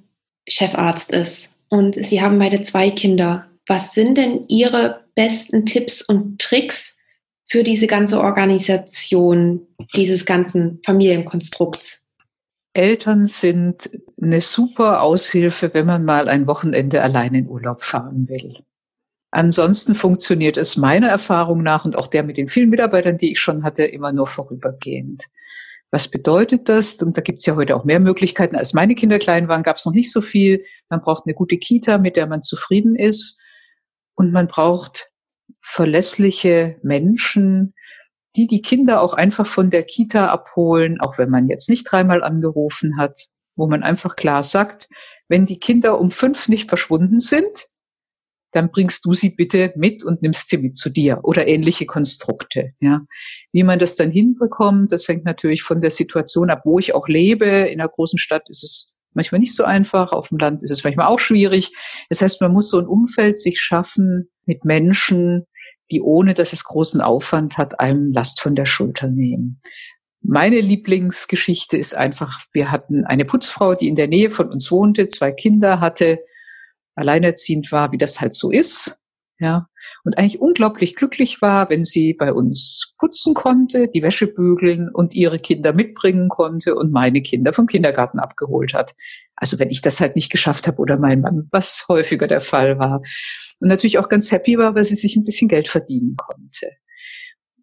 Chefarzt 0.48 1.12
ist. 1.12 1.56
Und 1.68 1.94
Sie 1.94 2.22
haben 2.22 2.38
beide 2.38 2.62
zwei 2.62 2.90
Kinder. 2.90 3.47
Was 3.68 3.92
sind 3.92 4.16
denn 4.16 4.46
Ihre 4.48 5.04
besten 5.14 5.66
Tipps 5.66 6.02
und 6.02 6.40
Tricks 6.40 6.98
für 7.46 7.62
diese 7.62 7.86
ganze 7.86 8.20
Organisation 8.20 9.66
dieses 9.94 10.24
ganzen 10.24 10.80
Familienkonstrukts? 10.84 12.08
Eltern 12.72 13.26
sind 13.26 13.90
eine 14.20 14.40
super 14.40 15.02
Aushilfe, 15.02 15.74
wenn 15.74 15.86
man 15.86 16.04
mal 16.04 16.28
ein 16.28 16.46
Wochenende 16.46 17.02
allein 17.02 17.34
in 17.34 17.48
Urlaub 17.48 17.82
fahren 17.82 18.28
will. 18.28 18.56
Ansonsten 19.30 19.94
funktioniert 19.94 20.56
es 20.56 20.78
meiner 20.78 21.08
Erfahrung 21.08 21.62
nach 21.62 21.84
und 21.84 21.96
auch 21.96 22.06
der 22.06 22.22
mit 22.22 22.38
den 22.38 22.48
vielen 22.48 22.70
Mitarbeitern, 22.70 23.18
die 23.18 23.32
ich 23.32 23.40
schon 23.40 23.62
hatte, 23.62 23.84
immer 23.84 24.12
nur 24.12 24.26
vorübergehend. 24.26 25.24
Was 25.90 26.08
bedeutet 26.08 26.68
das? 26.68 26.96
Und 27.02 27.16
da 27.16 27.20
gibt 27.20 27.40
es 27.40 27.46
ja 27.46 27.56
heute 27.56 27.76
auch 27.76 27.84
mehr 27.84 28.00
Möglichkeiten. 28.00 28.56
Als 28.56 28.72
meine 28.72 28.94
Kinder 28.94 29.18
klein 29.18 29.48
waren, 29.48 29.62
gab 29.62 29.76
es 29.76 29.84
noch 29.84 29.92
nicht 29.92 30.12
so 30.12 30.20
viel. 30.20 30.64
Man 30.88 31.00
braucht 31.00 31.24
eine 31.26 31.34
gute 31.34 31.58
Kita, 31.58 31.98
mit 31.98 32.16
der 32.16 32.26
man 32.26 32.42
zufrieden 32.42 32.94
ist. 32.94 33.42
Und 34.18 34.32
man 34.32 34.48
braucht 34.48 35.12
verlässliche 35.62 36.76
Menschen, 36.82 37.72
die 38.34 38.48
die 38.48 38.62
Kinder 38.62 39.00
auch 39.00 39.14
einfach 39.14 39.46
von 39.46 39.70
der 39.70 39.84
Kita 39.84 40.26
abholen, 40.26 41.00
auch 41.00 41.18
wenn 41.18 41.30
man 41.30 41.48
jetzt 41.48 41.70
nicht 41.70 41.84
dreimal 41.84 42.24
angerufen 42.24 42.98
hat, 42.98 43.26
wo 43.54 43.68
man 43.68 43.84
einfach 43.84 44.16
klar 44.16 44.42
sagt, 44.42 44.88
wenn 45.28 45.46
die 45.46 45.60
Kinder 45.60 46.00
um 46.00 46.10
fünf 46.10 46.48
nicht 46.48 46.68
verschwunden 46.68 47.20
sind, 47.20 47.68
dann 48.50 48.72
bringst 48.72 49.04
du 49.04 49.14
sie 49.14 49.30
bitte 49.30 49.72
mit 49.76 50.04
und 50.04 50.20
nimmst 50.20 50.48
sie 50.48 50.58
mit 50.58 50.76
zu 50.76 50.90
dir 50.90 51.20
oder 51.22 51.46
ähnliche 51.46 51.86
Konstrukte. 51.86 52.72
Ja, 52.80 53.02
wie 53.52 53.62
man 53.62 53.78
das 53.78 53.94
dann 53.94 54.10
hinbekommt, 54.10 54.90
das 54.90 55.06
hängt 55.06 55.26
natürlich 55.26 55.62
von 55.62 55.80
der 55.80 55.90
Situation 55.90 56.50
ab, 56.50 56.62
wo 56.64 56.80
ich 56.80 56.92
auch 56.92 57.06
lebe. 57.06 57.46
In 57.46 57.80
einer 57.80 57.88
großen 57.88 58.18
Stadt 58.18 58.42
ist 58.48 58.64
es 58.64 58.97
manchmal 59.18 59.40
nicht 59.40 59.54
so 59.54 59.64
einfach. 59.64 60.12
Auf 60.12 60.28
dem 60.28 60.38
Land 60.38 60.62
ist 60.62 60.70
es 60.70 60.84
manchmal 60.84 61.08
auch 61.08 61.18
schwierig. 61.18 61.72
Das 62.08 62.22
heißt, 62.22 62.40
man 62.40 62.52
muss 62.52 62.70
so 62.70 62.78
ein 62.78 62.86
Umfeld 62.86 63.38
sich 63.38 63.60
schaffen 63.60 64.30
mit 64.46 64.64
Menschen, 64.64 65.44
die 65.90 66.00
ohne 66.00 66.34
dass 66.34 66.52
es 66.52 66.64
großen 66.64 67.00
Aufwand 67.00 67.58
hat, 67.58 67.80
einem 67.80 68.12
Last 68.12 68.40
von 68.40 68.54
der 68.54 68.66
Schulter 68.66 69.08
nehmen. 69.08 69.60
Meine 70.22 70.60
Lieblingsgeschichte 70.60 71.76
ist 71.76 71.94
einfach, 71.94 72.44
wir 72.52 72.70
hatten 72.70 73.04
eine 73.04 73.24
Putzfrau, 73.24 73.74
die 73.74 73.88
in 73.88 73.94
der 73.94 74.08
Nähe 74.08 74.30
von 74.30 74.50
uns 74.50 74.70
wohnte, 74.70 75.08
zwei 75.08 75.32
Kinder 75.32 75.80
hatte, 75.80 76.18
alleinerziehend 76.94 77.70
war, 77.72 77.92
wie 77.92 77.98
das 77.98 78.20
halt 78.20 78.34
so 78.34 78.50
ist. 78.50 79.02
Ja, 79.40 79.68
und 80.02 80.18
eigentlich 80.18 80.40
unglaublich 80.40 80.96
glücklich 80.96 81.40
war, 81.40 81.70
wenn 81.70 81.84
sie 81.84 82.12
bei 82.12 82.32
uns 82.32 82.94
putzen 82.98 83.34
konnte, 83.34 83.86
die 83.86 84.02
Wäsche 84.02 84.26
bügeln 84.26 84.88
und 84.92 85.14
ihre 85.14 85.38
Kinder 85.38 85.72
mitbringen 85.72 86.28
konnte 86.28 86.74
und 86.74 86.90
meine 86.90 87.22
Kinder 87.22 87.52
vom 87.52 87.68
Kindergarten 87.68 88.18
abgeholt 88.18 88.74
hat. 88.74 88.96
Also 89.36 89.60
wenn 89.60 89.70
ich 89.70 89.80
das 89.80 90.00
halt 90.00 90.16
nicht 90.16 90.32
geschafft 90.32 90.66
habe 90.66 90.78
oder 90.78 90.98
mein 90.98 91.20
Mann, 91.20 91.48
was 91.52 91.84
häufiger 91.88 92.26
der 92.26 92.40
Fall 92.40 92.80
war. 92.80 93.00
Und 93.60 93.68
natürlich 93.68 93.98
auch 93.98 94.08
ganz 94.08 94.32
happy 94.32 94.58
war, 94.58 94.74
weil 94.74 94.82
sie 94.82 94.96
sich 94.96 95.14
ein 95.14 95.24
bisschen 95.24 95.48
Geld 95.48 95.68
verdienen 95.68 96.16
konnte. 96.16 96.72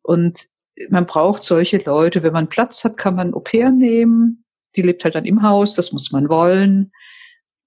Und 0.01 0.45
man 0.89 1.05
braucht 1.05 1.43
solche 1.43 1.77
Leute, 1.77 2.23
wenn 2.23 2.33
man 2.33 2.47
Platz 2.47 2.85
hat, 2.85 2.95
kann 2.95 3.15
man 3.15 3.33
Au 3.33 3.41
pair 3.41 3.71
nehmen. 3.71 4.45
Die 4.77 4.81
lebt 4.81 5.03
halt 5.03 5.15
dann 5.15 5.25
im 5.25 5.41
Haus, 5.41 5.75
das 5.75 5.91
muss 5.91 6.11
man 6.11 6.29
wollen. 6.29 6.91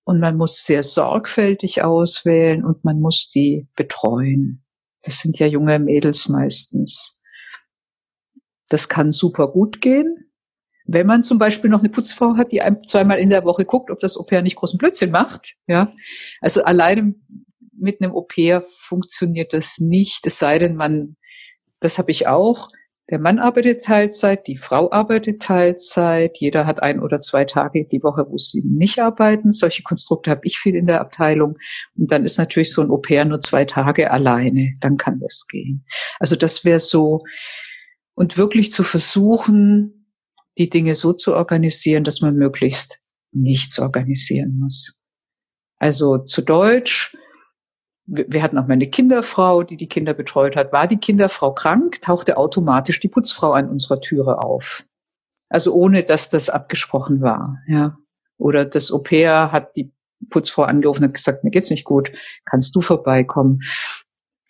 Und 0.09 0.21
man 0.21 0.39
muss 0.39 0.65
sehr 0.65 0.83
sorgfältig 0.83 1.83
auswählen 1.83 2.65
und 2.65 2.83
man 2.83 2.99
muss 2.99 3.29
die 3.29 3.69
betreuen. 3.77 4.65
Das 5.03 5.21
sind 5.21 5.39
ja 5.39 5.47
junge 5.47 5.79
Mädels 5.79 6.31
meistens. 6.31 7.23
Das 8.71 8.89
kann 8.89 9.13
super 9.13 9.49
gut 9.49 9.83
gehen. 9.83 10.33
Wenn 10.87 11.07
man 11.07 11.25
zum 11.25 11.39
Beispiel 11.39 11.69
noch 11.69 11.81
eine 11.81 11.91
Putzfrau 11.91 12.37
hat, 12.39 12.53
die 12.53 12.63
zweimal 12.87 13.19
in 13.19 13.29
der 13.29 13.45
Woche 13.45 13.67
guckt, 13.67 13.91
ob 13.91 14.01
das 14.01 14.17
Au-pair 14.17 14.41
nicht 14.41 14.57
großen 14.57 14.79
Blödsinn 14.79 15.11
macht, 15.11 15.57
ja. 15.67 15.93
Also 16.41 16.65
alleine 16.65 17.15
mit 17.79 18.01
einem 18.01 18.13
Au-pair 18.13 18.63
funktioniert 18.63 19.53
das 19.53 19.77
nicht, 19.77 20.27
es 20.27 20.39
sei 20.39 20.59
denn, 20.59 20.75
man, 20.75 21.19
das 21.81 21.99
habe 21.99 22.13
ich 22.13 22.27
auch, 22.27 22.71
der 23.11 23.19
Mann 23.19 23.39
arbeitet 23.39 23.85
Teilzeit, 23.85 24.47
die 24.47 24.59
Frau 24.59 24.91
arbeitet 24.91 25.41
Teilzeit, 25.41 26.37
jeder 26.39 26.67
hat 26.67 26.83
ein 26.83 27.01
oder 27.01 27.21
zwei 27.21 27.47
Tage 27.47 27.87
die 27.87 28.03
Woche, 28.03 28.27
wo 28.29 28.37
sie 28.37 28.63
nicht 28.67 28.99
arbeiten. 28.99 29.51
Solche 29.51 29.83
Konstrukte 29.83 30.31
habe 30.31 30.43
ich 30.45 30.59
viel 30.59 30.75
in 30.75 30.87
der 30.87 31.01
Abteilung. 31.01 31.57
Und 31.97 32.13
dann 32.13 32.25
ist 32.25 32.37
natürlich 32.37 32.73
so 32.73 32.83
ein 32.83 32.91
Au-pair 32.91 33.25
nur 33.25 33.41
zwei 33.41 33.65
Tage 33.65 34.11
alleine. 34.11 34.75
Dann 34.81 34.97
kann 34.97 35.21
das 35.21 35.47
gehen. 35.49 35.87
Also 36.19 36.37
das 36.37 36.67
wäre 36.67 36.81
so. 36.81 37.25
Und 38.15 38.37
wirklich 38.37 38.73
zu 38.73 38.85
versuchen, 38.85 40.13
die 40.59 40.69
Dinge 40.69 40.95
so 40.95 41.15
zu 41.15 41.35
organisieren, 41.35 42.05
dass 42.05 42.21
man 42.21 42.35
möglichst 42.35 43.01
nichts 43.33 43.79
organisieren 43.79 44.59
muss. 44.59 45.01
Also 45.79 46.19
zu 46.19 46.43
Deutsch, 46.43 47.17
wir 48.09 48.43
hatten 48.43 48.57
auch 48.57 48.67
mal 48.67 48.73
eine 48.73 48.89
Kinderfrau, 48.89 49.63
die 49.63 49.77
die 49.77 49.87
Kinder 49.87 50.15
betreut 50.15 50.57
hat. 50.57 50.73
War 50.73 50.87
die 50.87 50.97
Kinderfrau 50.97 51.53
krank, 51.53 52.01
tauchte 52.01 52.39
automatisch 52.39 53.01
die 53.01 53.09
Putzfrau 53.09 53.53
an 53.53 53.69
unserer 53.69 54.01
Türe 54.01 54.43
auf. 54.43 54.87
Also 55.51 55.75
ohne, 55.75 56.03
dass 56.05 56.31
das 56.31 56.49
abgesprochen 56.51 57.21
war, 57.21 57.59
ja. 57.69 57.99
Oder 58.39 58.65
das 58.65 58.93
Au 58.93 58.99
pair 58.99 59.53
hat 59.53 59.77
die 59.77 59.93
Putzfrau 60.31 60.63
angerufen 60.63 61.05
und 61.05 61.15
gesagt, 61.15 61.45
mir 61.45 61.51
geht's 61.51 61.71
nicht 61.71 61.85
gut, 61.85 62.11
kannst 62.45 62.75
du 62.75 62.81
vorbeikommen? 62.81 63.61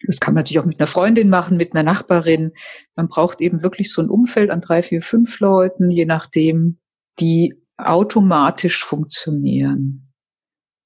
Das 0.06 0.20
kann 0.20 0.34
man 0.34 0.42
natürlich 0.42 0.60
auch 0.60 0.64
mit 0.64 0.78
einer 0.78 0.86
Freundin 0.86 1.28
machen, 1.28 1.56
mit 1.56 1.74
einer 1.74 1.82
Nachbarin. 1.82 2.52
Man 2.94 3.08
braucht 3.08 3.40
eben 3.40 3.62
wirklich 3.62 3.92
so 3.92 4.00
ein 4.00 4.10
Umfeld 4.10 4.50
an 4.50 4.60
drei, 4.60 4.82
vier, 4.82 5.02
fünf 5.02 5.40
Leuten, 5.40 5.90
je 5.90 6.04
nachdem, 6.04 6.78
die 7.18 7.60
automatisch 7.76 8.84
funktionieren. 8.84 10.07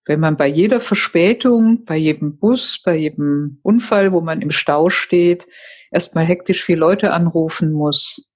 Wenn 0.05 0.21
man 0.21 0.37
bei 0.37 0.49
jeder 0.49 0.81
Verspätung, 0.81 1.85
bei 1.85 1.97
jedem 1.97 2.37
Bus, 2.39 2.81
bei 2.85 2.97
jedem 2.97 3.59
Unfall, 3.63 4.13
wo 4.13 4.21
man 4.21 4.43
im 4.43 4.51
Stau 4.51 4.89
steht, 4.89 5.47
erstmal 5.91 6.27
hektisch 6.27 6.65
vier 6.65 6.77
Leute 6.77 7.13
anrufen 7.13 7.73
muss, 7.73 8.31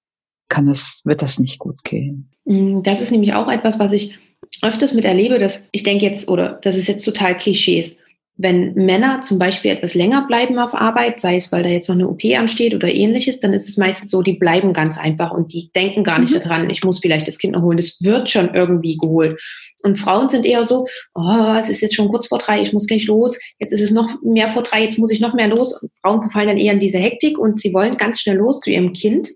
kann 0.48 0.68
es, 0.68 1.02
wird 1.04 1.22
das 1.22 1.40
nicht 1.40 1.58
gut 1.58 1.82
gehen. 1.82 2.30
Mm, 2.44 2.82
das 2.82 3.00
ist 3.00 3.10
nämlich 3.10 3.34
auch 3.34 3.50
etwas, 3.50 3.80
was 3.80 3.92
ich 3.92 4.16
öfters 4.62 4.94
mit 4.94 5.04
erlebe, 5.04 5.38
dass 5.38 5.68
ich 5.72 5.82
denke 5.82 6.04
jetzt, 6.04 6.28
oder 6.28 6.60
das 6.62 6.76
ist 6.76 6.86
jetzt 6.86 7.04
total 7.04 7.36
Klischees, 7.36 7.98
wenn 8.38 8.74
Männer 8.74 9.22
zum 9.22 9.38
Beispiel 9.38 9.70
etwas 9.70 9.94
länger 9.94 10.26
bleiben 10.26 10.58
auf 10.58 10.74
Arbeit, 10.74 11.20
sei 11.20 11.36
es, 11.36 11.52
weil 11.52 11.62
da 11.62 11.70
jetzt 11.70 11.88
noch 11.88 11.96
eine 11.96 12.08
OP 12.08 12.22
ansteht 12.36 12.74
oder 12.74 12.92
ähnliches, 12.92 13.40
dann 13.40 13.54
ist 13.54 13.66
es 13.66 13.78
meistens 13.78 14.10
so, 14.10 14.20
die 14.20 14.34
bleiben 14.34 14.74
ganz 14.74 14.98
einfach 14.98 15.30
und 15.30 15.54
die 15.54 15.70
denken 15.74 16.04
gar 16.04 16.18
nicht 16.18 16.34
mhm. 16.34 16.40
daran, 16.40 16.70
ich 16.70 16.84
muss 16.84 16.98
vielleicht 17.00 17.26
das 17.28 17.38
Kind 17.38 17.54
noch 17.54 17.62
holen. 17.62 17.78
Das 17.78 18.02
wird 18.02 18.28
schon 18.28 18.54
irgendwie 18.54 18.98
geholt. 18.98 19.40
Und 19.82 19.98
Frauen 19.98 20.28
sind 20.28 20.44
eher 20.44 20.64
so, 20.64 20.86
oh, 21.14 21.54
es 21.58 21.70
ist 21.70 21.80
jetzt 21.80 21.94
schon 21.94 22.08
kurz 22.08 22.26
vor 22.26 22.38
drei, 22.38 22.60
ich 22.60 22.74
muss 22.74 22.86
gleich 22.86 23.06
los. 23.06 23.38
Jetzt 23.58 23.72
ist 23.72 23.82
es 23.82 23.90
noch 23.90 24.20
mehr 24.22 24.50
vor 24.50 24.62
drei, 24.62 24.82
jetzt 24.82 24.98
muss 24.98 25.10
ich 25.10 25.20
noch 25.20 25.32
mehr 25.32 25.48
los. 25.48 25.80
Und 25.80 25.90
Frauen 26.02 26.20
verfallen 26.20 26.48
dann 26.48 26.58
eher 26.58 26.74
in 26.74 26.80
diese 26.80 26.98
Hektik 26.98 27.38
und 27.38 27.58
sie 27.58 27.72
wollen 27.72 27.96
ganz 27.96 28.20
schnell 28.20 28.36
los 28.36 28.60
zu 28.60 28.70
ihrem 28.70 28.92
Kind, 28.92 29.30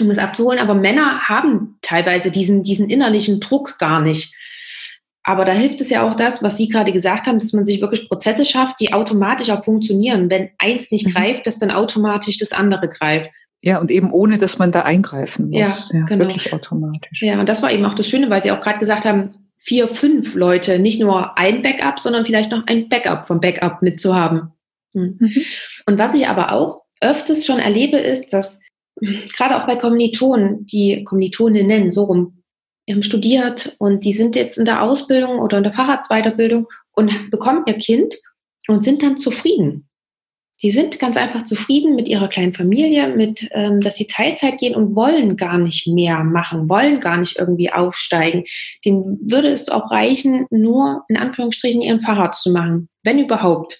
um 0.00 0.08
es 0.08 0.18
abzuholen. 0.18 0.60
Aber 0.60 0.74
Männer 0.74 1.28
haben 1.28 1.78
teilweise 1.82 2.30
diesen, 2.30 2.62
diesen 2.62 2.88
innerlichen 2.88 3.40
Druck 3.40 3.78
gar 3.78 4.00
nicht. 4.02 4.34
Aber 5.28 5.44
da 5.44 5.52
hilft 5.52 5.82
es 5.82 5.90
ja 5.90 6.08
auch 6.08 6.14
das, 6.14 6.42
was 6.42 6.56
Sie 6.56 6.70
gerade 6.70 6.90
gesagt 6.90 7.26
haben, 7.26 7.38
dass 7.38 7.52
man 7.52 7.66
sich 7.66 7.82
wirklich 7.82 8.08
Prozesse 8.08 8.46
schafft, 8.46 8.80
die 8.80 8.94
automatisch 8.94 9.50
auch 9.50 9.62
funktionieren. 9.62 10.30
Wenn 10.30 10.48
eins 10.56 10.90
nicht 10.90 11.06
mhm. 11.06 11.10
greift, 11.10 11.46
dass 11.46 11.58
dann 11.58 11.70
automatisch 11.70 12.38
das 12.38 12.52
andere 12.52 12.88
greift. 12.88 13.28
Ja, 13.60 13.78
und 13.78 13.90
eben 13.90 14.10
ohne, 14.10 14.38
dass 14.38 14.58
man 14.58 14.72
da 14.72 14.84
eingreifen 14.84 15.50
muss. 15.50 15.90
Ja, 15.92 15.98
ja 15.98 16.04
genau. 16.06 16.24
Wirklich 16.24 16.50
automatisch. 16.54 17.20
Ja, 17.20 17.38
und 17.38 17.46
das 17.46 17.62
war 17.62 17.70
eben 17.70 17.84
auch 17.84 17.92
das 17.92 18.08
Schöne, 18.08 18.30
weil 18.30 18.42
Sie 18.42 18.50
auch 18.50 18.60
gerade 18.60 18.78
gesagt 18.78 19.04
haben, 19.04 19.32
vier, 19.58 19.88
fünf 19.88 20.34
Leute, 20.34 20.78
nicht 20.78 20.98
nur 20.98 21.38
ein 21.38 21.60
Backup, 21.60 22.00
sondern 22.00 22.24
vielleicht 22.24 22.50
noch 22.50 22.66
ein 22.66 22.88
Backup 22.88 23.26
vom 23.26 23.38
Backup 23.38 23.82
mitzuhaben. 23.82 24.52
Mhm. 24.94 25.18
Mhm. 25.20 25.42
Und 25.84 25.98
was 25.98 26.14
ich 26.14 26.26
aber 26.26 26.52
auch 26.52 26.84
öfters 27.02 27.44
schon 27.44 27.58
erlebe, 27.58 27.98
ist, 27.98 28.32
dass 28.32 28.60
gerade 29.36 29.58
auch 29.58 29.66
bei 29.66 29.76
Kommilitonen, 29.76 30.64
die 30.64 31.04
Kommilitoninnen 31.04 31.90
so 31.90 32.04
rum, 32.04 32.37
haben 32.94 33.02
studiert 33.02 33.76
und 33.78 34.04
die 34.04 34.12
sind 34.12 34.36
jetzt 34.36 34.58
in 34.58 34.64
der 34.64 34.82
Ausbildung 34.82 35.38
oder 35.38 35.58
in 35.58 35.64
der 35.64 35.72
Facharztweiterbildung 35.72 36.66
und 36.92 37.30
bekommen 37.30 37.64
ihr 37.66 37.78
Kind 37.78 38.16
und 38.66 38.84
sind 38.84 39.02
dann 39.02 39.16
zufrieden. 39.16 39.88
Die 40.60 40.72
sind 40.72 40.98
ganz 40.98 41.16
einfach 41.16 41.44
zufrieden 41.44 41.94
mit 41.94 42.08
ihrer 42.08 42.28
kleinen 42.28 42.52
Familie, 42.52 43.14
mit, 43.14 43.48
ähm, 43.52 43.80
dass 43.80 43.96
sie 43.96 44.08
Teilzeit 44.08 44.58
gehen 44.58 44.74
und 44.74 44.96
wollen 44.96 45.36
gar 45.36 45.56
nicht 45.56 45.86
mehr 45.86 46.24
machen, 46.24 46.68
wollen 46.68 46.98
gar 46.98 47.16
nicht 47.16 47.38
irgendwie 47.38 47.72
aufsteigen. 47.72 48.44
Den 48.84 49.20
würde 49.22 49.50
es 49.50 49.68
auch 49.68 49.92
reichen, 49.92 50.46
nur 50.50 51.04
in 51.08 51.16
Anführungsstrichen 51.16 51.80
ihren 51.80 52.00
Facharzt 52.00 52.42
zu 52.42 52.50
machen, 52.50 52.88
wenn 53.04 53.20
überhaupt. 53.20 53.78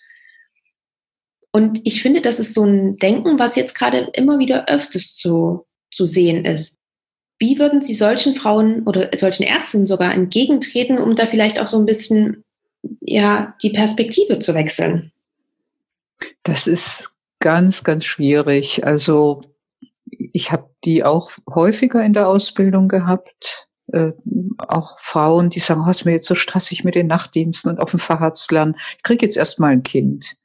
Und 1.50 1.80
ich 1.84 2.00
finde, 2.00 2.20
das 2.20 2.38
ist 2.38 2.54
so 2.54 2.64
ein 2.64 2.96
Denken, 2.98 3.38
was 3.40 3.56
jetzt 3.56 3.74
gerade 3.74 4.10
immer 4.12 4.38
wieder 4.38 4.68
öfters 4.68 5.16
zu, 5.16 5.66
zu 5.90 6.04
sehen 6.04 6.44
ist. 6.44 6.77
Wie 7.38 7.58
würden 7.58 7.80
Sie 7.80 7.94
solchen 7.94 8.34
Frauen 8.34 8.82
oder 8.84 9.10
solchen 9.16 9.44
Ärzten 9.44 9.86
sogar 9.86 10.12
entgegentreten, 10.12 10.98
um 10.98 11.14
da 11.14 11.26
vielleicht 11.26 11.60
auch 11.60 11.68
so 11.68 11.78
ein 11.78 11.86
bisschen 11.86 12.44
ja, 13.00 13.54
die 13.62 13.70
Perspektive 13.70 14.38
zu 14.38 14.54
wechseln? 14.54 15.12
Das 16.42 16.66
ist 16.66 17.10
ganz, 17.38 17.84
ganz 17.84 18.04
schwierig. 18.04 18.84
Also 18.84 19.42
ich 20.10 20.50
habe 20.50 20.70
die 20.84 21.04
auch 21.04 21.30
häufiger 21.48 22.04
in 22.04 22.12
der 22.12 22.28
Ausbildung 22.28 22.88
gehabt. 22.88 23.68
Äh, 23.92 24.12
auch 24.58 24.98
Frauen, 24.98 25.50
die 25.50 25.60
sagen, 25.60 25.84
oh, 25.86 25.90
ist 25.90 26.04
mir 26.04 26.12
jetzt 26.12 26.26
so 26.26 26.34
stressig 26.34 26.84
mit 26.84 26.94
den 26.94 27.06
Nachtdiensten 27.06 27.70
und 27.70 27.80
auf 27.80 27.90
dem 27.90 28.00
Fahrrad 28.00 28.38
lernen. 28.50 28.76
Ich 28.96 29.02
kriege 29.02 29.24
jetzt 29.24 29.36
erst 29.36 29.60
mal 29.60 29.68
ein 29.68 29.82
Kind. 29.82 30.36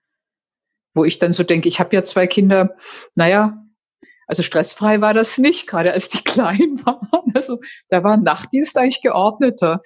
Wo 0.94 1.04
ich 1.04 1.18
dann 1.18 1.32
so 1.32 1.44
denke, 1.44 1.68
ich 1.68 1.80
habe 1.80 1.96
ja 1.96 2.04
zwei 2.04 2.28
Kinder, 2.28 2.76
naja, 3.16 3.58
also 4.28 4.44
stressfrei 4.44 5.02
war 5.02 5.14
das 5.14 5.38
nicht, 5.38 5.68
gerade 5.68 5.94
als 5.94 6.10
die 6.10 6.18
klein 6.24 6.80
waren. 6.86 7.32
Also 7.34 7.60
da 7.90 8.04
war 8.04 8.18
Nachtdienst 8.18 8.78
eigentlich 8.78 9.02
geordneter. 9.02 9.82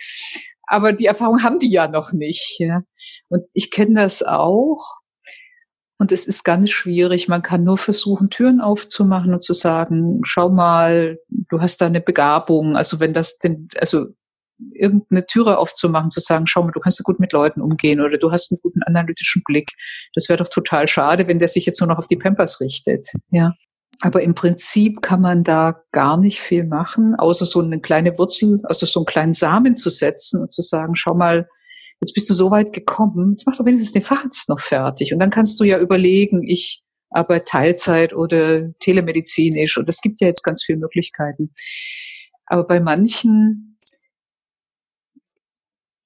Aber 0.67 0.91
die 0.91 1.05
Erfahrung 1.05 1.43
haben 1.43 1.59
die 1.59 1.71
ja 1.71 1.87
noch 1.87 2.11
nicht. 2.11 2.57
Ja. 2.59 2.81
Und 3.29 3.45
ich 3.53 3.71
kenne 3.71 4.01
das 4.01 4.21
auch. 4.23 4.97
Und 5.99 6.11
es 6.11 6.27
ist 6.27 6.43
ganz 6.43 6.69
schwierig. 6.69 7.27
Man 7.27 7.41
kann 7.41 7.63
nur 7.63 7.77
versuchen, 7.77 8.29
Türen 8.29 8.61
aufzumachen 8.61 9.33
und 9.33 9.41
zu 9.41 9.53
sagen, 9.53 10.21
schau 10.23 10.49
mal, 10.49 11.17
du 11.49 11.59
hast 11.59 11.81
da 11.81 11.87
eine 11.87 12.01
Begabung. 12.01 12.75
Also 12.75 12.99
wenn 12.99 13.13
das 13.13 13.39
denn, 13.39 13.67
also 13.79 14.07
irgendeine 14.73 15.25
Türe 15.25 15.57
aufzumachen, 15.57 16.09
zu 16.09 16.19
sagen, 16.19 16.47
schau 16.47 16.63
mal, 16.63 16.71
du 16.71 16.79
kannst 16.79 17.03
gut 17.03 17.19
mit 17.19 17.31
Leuten 17.31 17.61
umgehen 17.61 18.01
oder 18.01 18.17
du 18.17 18.31
hast 18.31 18.51
einen 18.51 18.59
guten 18.61 18.83
analytischen 18.83 19.41
Blick. 19.45 19.71
Das 20.13 20.29
wäre 20.29 20.37
doch 20.37 20.49
total 20.49 20.87
schade, 20.87 21.27
wenn 21.27 21.39
der 21.39 21.47
sich 21.47 21.65
jetzt 21.65 21.79
nur 21.79 21.89
noch 21.89 21.97
auf 21.97 22.07
die 22.07 22.17
Pampers 22.17 22.59
richtet. 22.59 23.07
Ja. 23.31 23.53
Aber 24.01 24.21
im 24.21 24.35
Prinzip 24.35 25.01
kann 25.01 25.21
man 25.21 25.43
da 25.43 25.81
gar 25.91 26.17
nicht 26.17 26.39
viel 26.39 26.65
machen, 26.65 27.15
außer 27.15 27.45
so 27.45 27.61
eine 27.61 27.81
kleine 27.81 28.17
Wurzel, 28.17 28.59
also 28.63 28.85
so 28.85 28.99
einen 28.99 29.07
kleinen 29.07 29.33
Samen 29.33 29.75
zu 29.75 29.89
setzen 29.89 30.41
und 30.41 30.51
zu 30.51 30.61
sagen, 30.61 30.95
schau 30.95 31.15
mal, 31.15 31.47
jetzt 31.99 32.13
bist 32.13 32.29
du 32.29 32.35
so 32.35 32.51
weit 32.51 32.73
gekommen, 32.73 33.31
jetzt 33.31 33.47
mach 33.47 33.57
doch 33.57 33.65
wenigstens 33.65 33.93
den 33.93 34.03
Facharzt 34.03 34.49
noch 34.49 34.59
fertig. 34.59 35.13
Und 35.13 35.19
dann 35.19 35.31
kannst 35.31 35.59
du 35.59 35.63
ja 35.63 35.79
überlegen, 35.79 36.43
ich 36.43 36.83
arbeite 37.09 37.45
Teilzeit 37.45 38.13
oder 38.13 38.71
telemedizinisch 38.79 39.77
und 39.77 39.89
es 39.89 40.01
gibt 40.01 40.21
ja 40.21 40.27
jetzt 40.27 40.43
ganz 40.43 40.63
viele 40.63 40.77
Möglichkeiten. 40.79 41.53
Aber 42.45 42.65
bei 42.65 42.79
manchen 42.79 43.79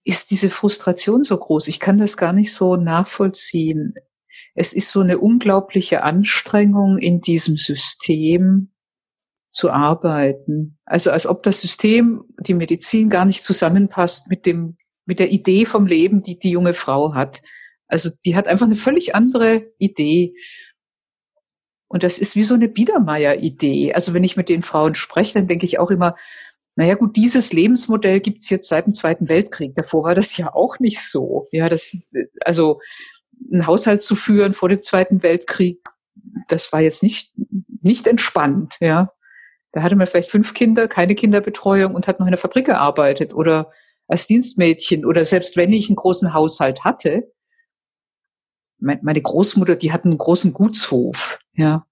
ist 0.03 0.31
diese 0.31 0.49
Frustration 0.49 1.23
so 1.23 1.37
groß. 1.37 1.67
Ich 1.67 1.79
kann 1.79 1.97
das 1.97 2.15
gar 2.15 2.33
nicht 2.33 2.53
so 2.53 2.77
nachvollziehen 2.77 3.95
es 4.53 4.73
ist 4.73 4.89
so 4.89 4.99
eine 4.99 5.19
unglaubliche 5.19 6.03
Anstrengung 6.03 6.97
in 6.97 7.21
diesem 7.21 7.57
System 7.57 8.71
zu 9.47 9.69
arbeiten. 9.69 10.77
Also 10.85 11.11
als 11.11 11.27
ob 11.27 11.43
das 11.43 11.61
System, 11.61 12.23
die 12.39 12.53
Medizin 12.53 13.09
gar 13.09 13.25
nicht 13.25 13.43
zusammenpasst 13.43 14.29
mit 14.29 14.45
dem, 14.45 14.77
mit 15.05 15.19
der 15.19 15.31
Idee 15.31 15.65
vom 15.65 15.87
Leben, 15.87 16.23
die 16.23 16.39
die 16.39 16.51
junge 16.51 16.73
Frau 16.73 17.13
hat. 17.13 17.41
Also 17.87 18.09
die 18.25 18.35
hat 18.35 18.47
einfach 18.47 18.65
eine 18.65 18.75
völlig 18.75 19.13
andere 19.13 19.71
Idee. 19.77 20.33
Und 21.89 22.03
das 22.03 22.17
ist 22.17 22.37
wie 22.37 22.45
so 22.45 22.55
eine 22.55 22.69
Biedermeier-Idee. 22.69 23.93
Also 23.93 24.13
wenn 24.13 24.23
ich 24.23 24.37
mit 24.37 24.47
den 24.47 24.61
Frauen 24.61 24.95
spreche, 24.95 25.33
dann 25.33 25.47
denke 25.47 25.65
ich 25.65 25.79
auch 25.79 25.91
immer, 25.91 26.15
naja 26.77 26.95
gut, 26.95 27.17
dieses 27.17 27.51
Lebensmodell 27.51 28.21
gibt 28.21 28.39
es 28.39 28.49
jetzt 28.49 28.69
seit 28.69 28.85
dem 28.85 28.93
Zweiten 28.93 29.27
Weltkrieg. 29.27 29.75
Davor 29.75 30.03
war 30.03 30.15
das 30.15 30.37
ja 30.37 30.53
auch 30.53 30.79
nicht 30.79 31.01
so. 31.01 31.49
Ja, 31.51 31.67
das, 31.67 31.97
also 32.45 32.79
einen 33.51 33.67
Haushalt 33.67 34.01
zu 34.01 34.15
führen 34.15 34.53
vor 34.53 34.69
dem 34.69 34.79
Zweiten 34.79 35.23
Weltkrieg, 35.23 35.79
das 36.47 36.71
war 36.71 36.81
jetzt 36.81 37.03
nicht, 37.03 37.31
nicht 37.81 38.07
entspannt, 38.07 38.77
ja. 38.79 39.11
Da 39.73 39.83
hatte 39.83 39.95
man 39.95 40.05
vielleicht 40.05 40.29
fünf 40.29 40.53
Kinder, 40.53 40.87
keine 40.87 41.15
Kinderbetreuung 41.15 41.95
und 41.95 42.07
hat 42.07 42.19
noch 42.19 42.27
in 42.27 42.31
der 42.31 42.37
Fabrik 42.37 42.65
gearbeitet 42.65 43.33
oder 43.33 43.71
als 44.07 44.27
Dienstmädchen 44.27 45.05
oder 45.05 45.23
selbst 45.23 45.55
wenn 45.55 45.71
ich 45.71 45.89
einen 45.89 45.95
großen 45.95 46.33
Haushalt 46.33 46.83
hatte, 46.83 47.31
meine 48.81 49.21
Großmutter, 49.21 49.75
die 49.75 49.91
hat 49.91 50.05
einen 50.05 50.17
großen 50.17 50.53
Gutshof, 50.53 51.39
ja. 51.53 51.85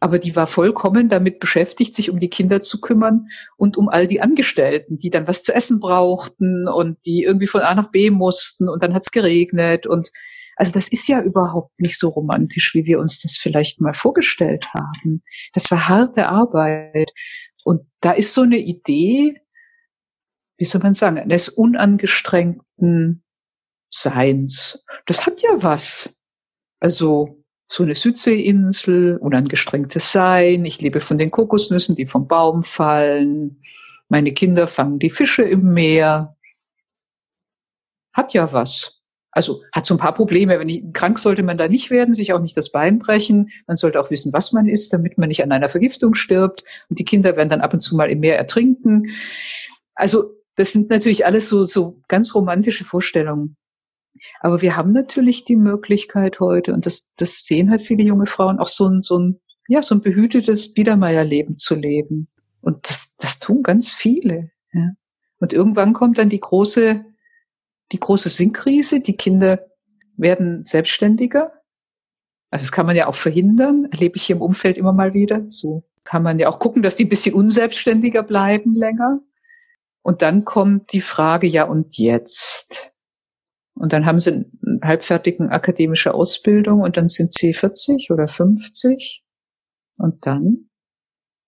Aber 0.00 0.18
die 0.18 0.34
war 0.34 0.48
vollkommen 0.48 1.08
damit 1.08 1.38
beschäftigt, 1.38 1.94
sich 1.94 2.10
um 2.10 2.18
die 2.18 2.28
Kinder 2.28 2.60
zu 2.60 2.80
kümmern 2.80 3.28
und 3.56 3.76
um 3.76 3.88
all 3.88 4.08
die 4.08 4.20
Angestellten, 4.20 4.98
die 4.98 5.10
dann 5.10 5.28
was 5.28 5.44
zu 5.44 5.54
essen 5.54 5.78
brauchten 5.78 6.66
und 6.66 6.98
die 7.06 7.22
irgendwie 7.22 7.46
von 7.46 7.60
A 7.60 7.72
nach 7.76 7.92
B 7.92 8.10
mussten 8.10 8.68
und 8.68 8.82
dann 8.82 8.94
hat's 8.94 9.12
geregnet 9.12 9.86
und 9.86 10.10
also 10.56 10.72
das 10.72 10.88
ist 10.88 11.08
ja 11.08 11.22
überhaupt 11.22 11.78
nicht 11.80 11.98
so 11.98 12.08
romantisch, 12.08 12.74
wie 12.74 12.84
wir 12.84 12.98
uns 12.98 13.22
das 13.22 13.38
vielleicht 13.38 13.80
mal 13.80 13.94
vorgestellt 13.94 14.68
haben. 14.74 15.22
Das 15.52 15.70
war 15.70 15.88
harte 15.88 16.28
Arbeit. 16.28 17.12
Und 17.64 17.82
da 18.00 18.12
ist 18.12 18.34
so 18.34 18.42
eine 18.42 18.58
Idee, 18.58 19.40
wie 20.58 20.64
soll 20.64 20.82
man 20.82 20.94
sagen, 20.94 21.18
eines 21.18 21.48
unangestrengten 21.48 23.24
Seins. 23.90 24.84
Das 25.06 25.26
hat 25.26 25.42
ja 25.42 25.50
was. 25.62 26.20
Also 26.80 27.44
so 27.68 27.82
eine 27.82 27.94
Südseeinsel, 27.94 29.16
unangestrengtes 29.16 30.12
Sein. 30.12 30.64
Ich 30.64 30.80
lebe 30.80 31.00
von 31.00 31.18
den 31.18 31.30
Kokosnüssen, 31.30 31.96
die 31.96 32.06
vom 32.06 32.28
Baum 32.28 32.62
fallen. 32.62 33.62
Meine 34.08 34.34
Kinder 34.34 34.66
fangen 34.66 34.98
die 34.98 35.10
Fische 35.10 35.42
im 35.42 35.72
Meer. 35.72 36.36
Hat 38.12 38.34
ja 38.34 38.52
was. 38.52 39.01
Also 39.32 39.62
hat 39.72 39.86
so 39.86 39.94
ein 39.94 39.98
paar 39.98 40.14
Probleme. 40.14 40.58
Wenn 40.58 40.68
ich, 40.68 40.84
krank 40.92 41.18
sollte 41.18 41.42
man 41.42 41.58
da 41.58 41.66
nicht 41.66 41.90
werden, 41.90 42.14
sich 42.14 42.32
auch 42.32 42.40
nicht 42.40 42.56
das 42.56 42.70
Bein 42.70 42.98
brechen. 42.98 43.50
Man 43.66 43.76
sollte 43.76 43.98
auch 43.98 44.10
wissen, 44.10 44.32
was 44.32 44.52
man 44.52 44.68
isst, 44.68 44.92
damit 44.92 45.18
man 45.18 45.28
nicht 45.28 45.42
an 45.42 45.52
einer 45.52 45.70
Vergiftung 45.70 46.14
stirbt. 46.14 46.64
Und 46.90 46.98
die 46.98 47.04
Kinder 47.04 47.34
werden 47.36 47.48
dann 47.48 47.62
ab 47.62 47.72
und 47.72 47.80
zu 47.80 47.96
mal 47.96 48.10
im 48.10 48.20
Meer 48.20 48.36
ertrinken. 48.36 49.10
Also 49.94 50.36
das 50.56 50.72
sind 50.72 50.90
natürlich 50.90 51.24
alles 51.24 51.48
so, 51.48 51.64
so 51.64 52.00
ganz 52.08 52.34
romantische 52.34 52.84
Vorstellungen. 52.84 53.56
Aber 54.40 54.62
wir 54.62 54.76
haben 54.76 54.92
natürlich 54.92 55.44
die 55.44 55.56
Möglichkeit 55.56 56.38
heute, 56.38 56.74
und 56.74 56.86
das, 56.86 57.10
das 57.16 57.42
sehen 57.44 57.70
halt 57.70 57.82
viele 57.82 58.04
junge 58.04 58.26
Frauen, 58.26 58.58
auch 58.58 58.68
so 58.68 58.86
ein, 58.86 59.00
so 59.00 59.18
ein, 59.18 59.40
ja, 59.66 59.82
so 59.82 59.94
ein 59.94 60.02
behütetes 60.02 60.74
Biedermeierleben 60.74 61.56
zu 61.56 61.74
leben. 61.74 62.28
Und 62.60 62.88
das, 62.88 63.16
das 63.16 63.38
tun 63.38 63.62
ganz 63.62 63.92
viele. 63.92 64.50
Ja. 64.72 64.90
Und 65.38 65.52
irgendwann 65.52 65.92
kommt 65.92 66.18
dann 66.18 66.28
die 66.28 66.40
große 66.40 67.04
die 67.92 68.00
große 68.00 68.28
Sinnkrise. 68.28 69.00
Die 69.00 69.16
Kinder 69.16 69.66
werden 70.16 70.64
selbstständiger. 70.64 71.52
Also 72.50 72.64
das 72.64 72.72
kann 72.72 72.86
man 72.86 72.96
ja 72.96 73.06
auch 73.06 73.14
verhindern, 73.14 73.88
erlebe 73.90 74.16
ich 74.16 74.24
hier 74.24 74.36
im 74.36 74.42
Umfeld 74.42 74.76
immer 74.76 74.92
mal 74.92 75.14
wieder. 75.14 75.46
So 75.48 75.84
kann 76.04 76.22
man 76.22 76.38
ja 76.38 76.48
auch 76.48 76.58
gucken, 76.58 76.82
dass 76.82 76.96
die 76.96 77.04
ein 77.04 77.08
bisschen 77.08 77.34
unselbstständiger 77.34 78.22
bleiben 78.22 78.74
länger. 78.74 79.20
Und 80.02 80.20
dann 80.20 80.44
kommt 80.44 80.92
die 80.92 81.00
Frage, 81.00 81.46
ja 81.46 81.64
und 81.64 81.96
jetzt? 81.96 82.92
Und 83.74 83.92
dann 83.92 84.04
haben 84.04 84.18
sie 84.18 84.30
eine 84.30 84.80
halbfertigen 84.82 85.48
akademische 85.48 86.12
Ausbildung 86.12 86.80
und 86.80 86.96
dann 86.96 87.08
sind 87.08 87.32
sie 87.32 87.54
40 87.54 88.10
oder 88.10 88.28
50. 88.28 89.24
Und 89.98 90.26
dann? 90.26 90.68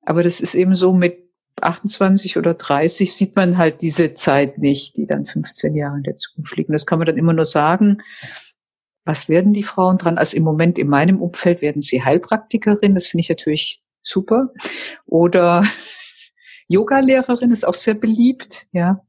Aber 0.02 0.22
das 0.22 0.40
ist 0.40 0.54
eben 0.54 0.74
so 0.74 0.92
mit 0.92 1.23
28 1.60 2.36
oder 2.36 2.54
30 2.54 3.14
sieht 3.14 3.36
man 3.36 3.58
halt 3.58 3.82
diese 3.82 4.14
Zeit 4.14 4.58
nicht, 4.58 4.96
die 4.96 5.06
dann 5.06 5.24
15 5.24 5.74
Jahre 5.74 5.96
in 5.96 6.02
der 6.02 6.16
Zukunft 6.16 6.56
liegen. 6.56 6.72
Das 6.72 6.86
kann 6.86 6.98
man 6.98 7.06
dann 7.06 7.16
immer 7.16 7.32
nur 7.32 7.44
sagen. 7.44 8.02
Was 9.04 9.28
werden 9.28 9.52
die 9.52 9.62
Frauen 9.62 9.98
dran? 9.98 10.18
Also 10.18 10.36
im 10.36 10.42
Moment 10.42 10.78
in 10.78 10.88
meinem 10.88 11.20
Umfeld 11.20 11.60
werden 11.60 11.82
sie 11.82 12.02
Heilpraktikerin. 12.02 12.94
Das 12.94 13.06
finde 13.06 13.20
ich 13.20 13.28
natürlich 13.28 13.82
super. 14.02 14.50
Oder 15.06 15.64
Yoga-Lehrerin 16.68 17.50
ist 17.50 17.66
auch 17.66 17.74
sehr 17.74 17.94
beliebt, 17.94 18.66
ja. 18.72 19.02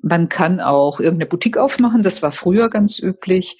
Man 0.00 0.28
kann 0.30 0.58
auch 0.58 1.00
irgendeine 1.00 1.28
Boutique 1.28 1.58
aufmachen. 1.58 2.02
Das 2.02 2.22
war 2.22 2.32
früher 2.32 2.70
ganz 2.70 2.98
üblich. 2.98 3.58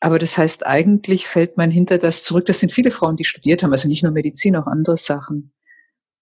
Aber 0.00 0.18
das 0.18 0.38
heißt, 0.38 0.64
eigentlich 0.64 1.26
fällt 1.26 1.56
man 1.56 1.70
hinter 1.70 1.98
das 1.98 2.22
zurück. 2.22 2.46
Das 2.46 2.60
sind 2.60 2.70
viele 2.70 2.92
Frauen, 2.92 3.16
die 3.16 3.24
studiert 3.24 3.62
haben, 3.62 3.72
also 3.72 3.88
nicht 3.88 4.04
nur 4.04 4.12
Medizin, 4.12 4.56
auch 4.56 4.66
andere 4.66 4.96
Sachen. 4.96 5.52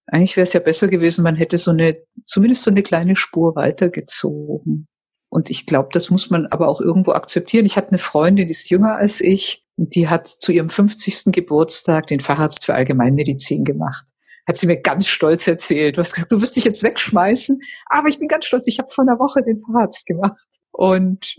Eigentlich 0.07 0.37
wäre 0.37 0.45
es 0.45 0.53
ja 0.53 0.61
besser 0.61 0.89
gewesen, 0.89 1.23
man 1.23 1.37
hätte 1.37 1.59
so 1.59 1.71
eine, 1.71 1.97
zumindest 2.25 2.63
so 2.63 2.71
eine 2.71 2.83
kleine 2.83 3.17
Spur 3.17 3.57
weitergezogen. 3.57 4.87
Und 5.31 5.51
ich 5.51 5.67
glaube, 5.67 5.89
das 5.93 6.11
muss 6.11 6.31
man 6.31 6.47
aber 6.47 6.69
auch 6.69 6.81
irgendwo 6.81 7.13
akzeptieren. 7.13 7.67
Ich 7.67 7.77
hatte 7.77 7.89
eine 7.89 7.99
Freundin, 7.99 8.47
die 8.47 8.53
ist 8.53 8.71
jünger 8.71 8.97
als 8.97 9.21
ich, 9.21 9.65
und 9.77 9.95
die 9.95 10.09
hat 10.09 10.29
zu 10.29 10.53
ihrem 10.53 10.69
50. 10.69 11.33
Geburtstag 11.33 12.07
den 12.07 12.21
Facharzt 12.21 12.65
für 12.65 12.75
Allgemeinmedizin 12.75 13.65
gemacht. 13.65 14.07
Hat 14.47 14.57
sie 14.57 14.67
mir 14.67 14.81
ganz 14.81 15.09
stolz 15.09 15.47
erzählt. 15.49 15.97
Du 15.97 16.01
hast 16.01 16.15
gesagt, 16.15 16.31
du 16.31 16.41
wirst 16.41 16.55
dich 16.55 16.65
jetzt 16.65 16.83
wegschmeißen, 16.83 17.59
aber 17.87 18.09
ich 18.09 18.19
bin 18.19 18.29
ganz 18.29 18.45
stolz, 18.45 18.69
ich 18.69 18.79
habe 18.79 18.91
vor 18.91 19.03
einer 19.03 19.19
Woche 19.19 19.43
den 19.43 19.59
Facharzt 19.59 20.07
gemacht. 20.07 20.47
Und 20.71 21.35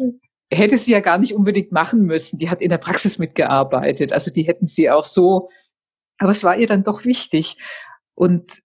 hätte 0.52 0.78
sie 0.78 0.92
ja 0.92 1.00
gar 1.00 1.18
nicht 1.18 1.34
unbedingt 1.34 1.72
machen 1.72 2.02
müssen. 2.04 2.40
Die 2.40 2.50
hat 2.50 2.62
in 2.62 2.70
der 2.70 2.78
Praxis 2.78 3.18
mitgearbeitet. 3.18 4.12
Also 4.12 4.32
die 4.32 4.44
hätten 4.44 4.68
sie 4.68 4.90
auch 4.90 5.06
so, 5.06 5.50
aber 6.18 6.32
es 6.32 6.44
war 6.44 6.58
ihr 6.58 6.68
dann 6.68 6.84
doch 6.84 7.06
wichtig. 7.06 7.58
Und 8.16 8.64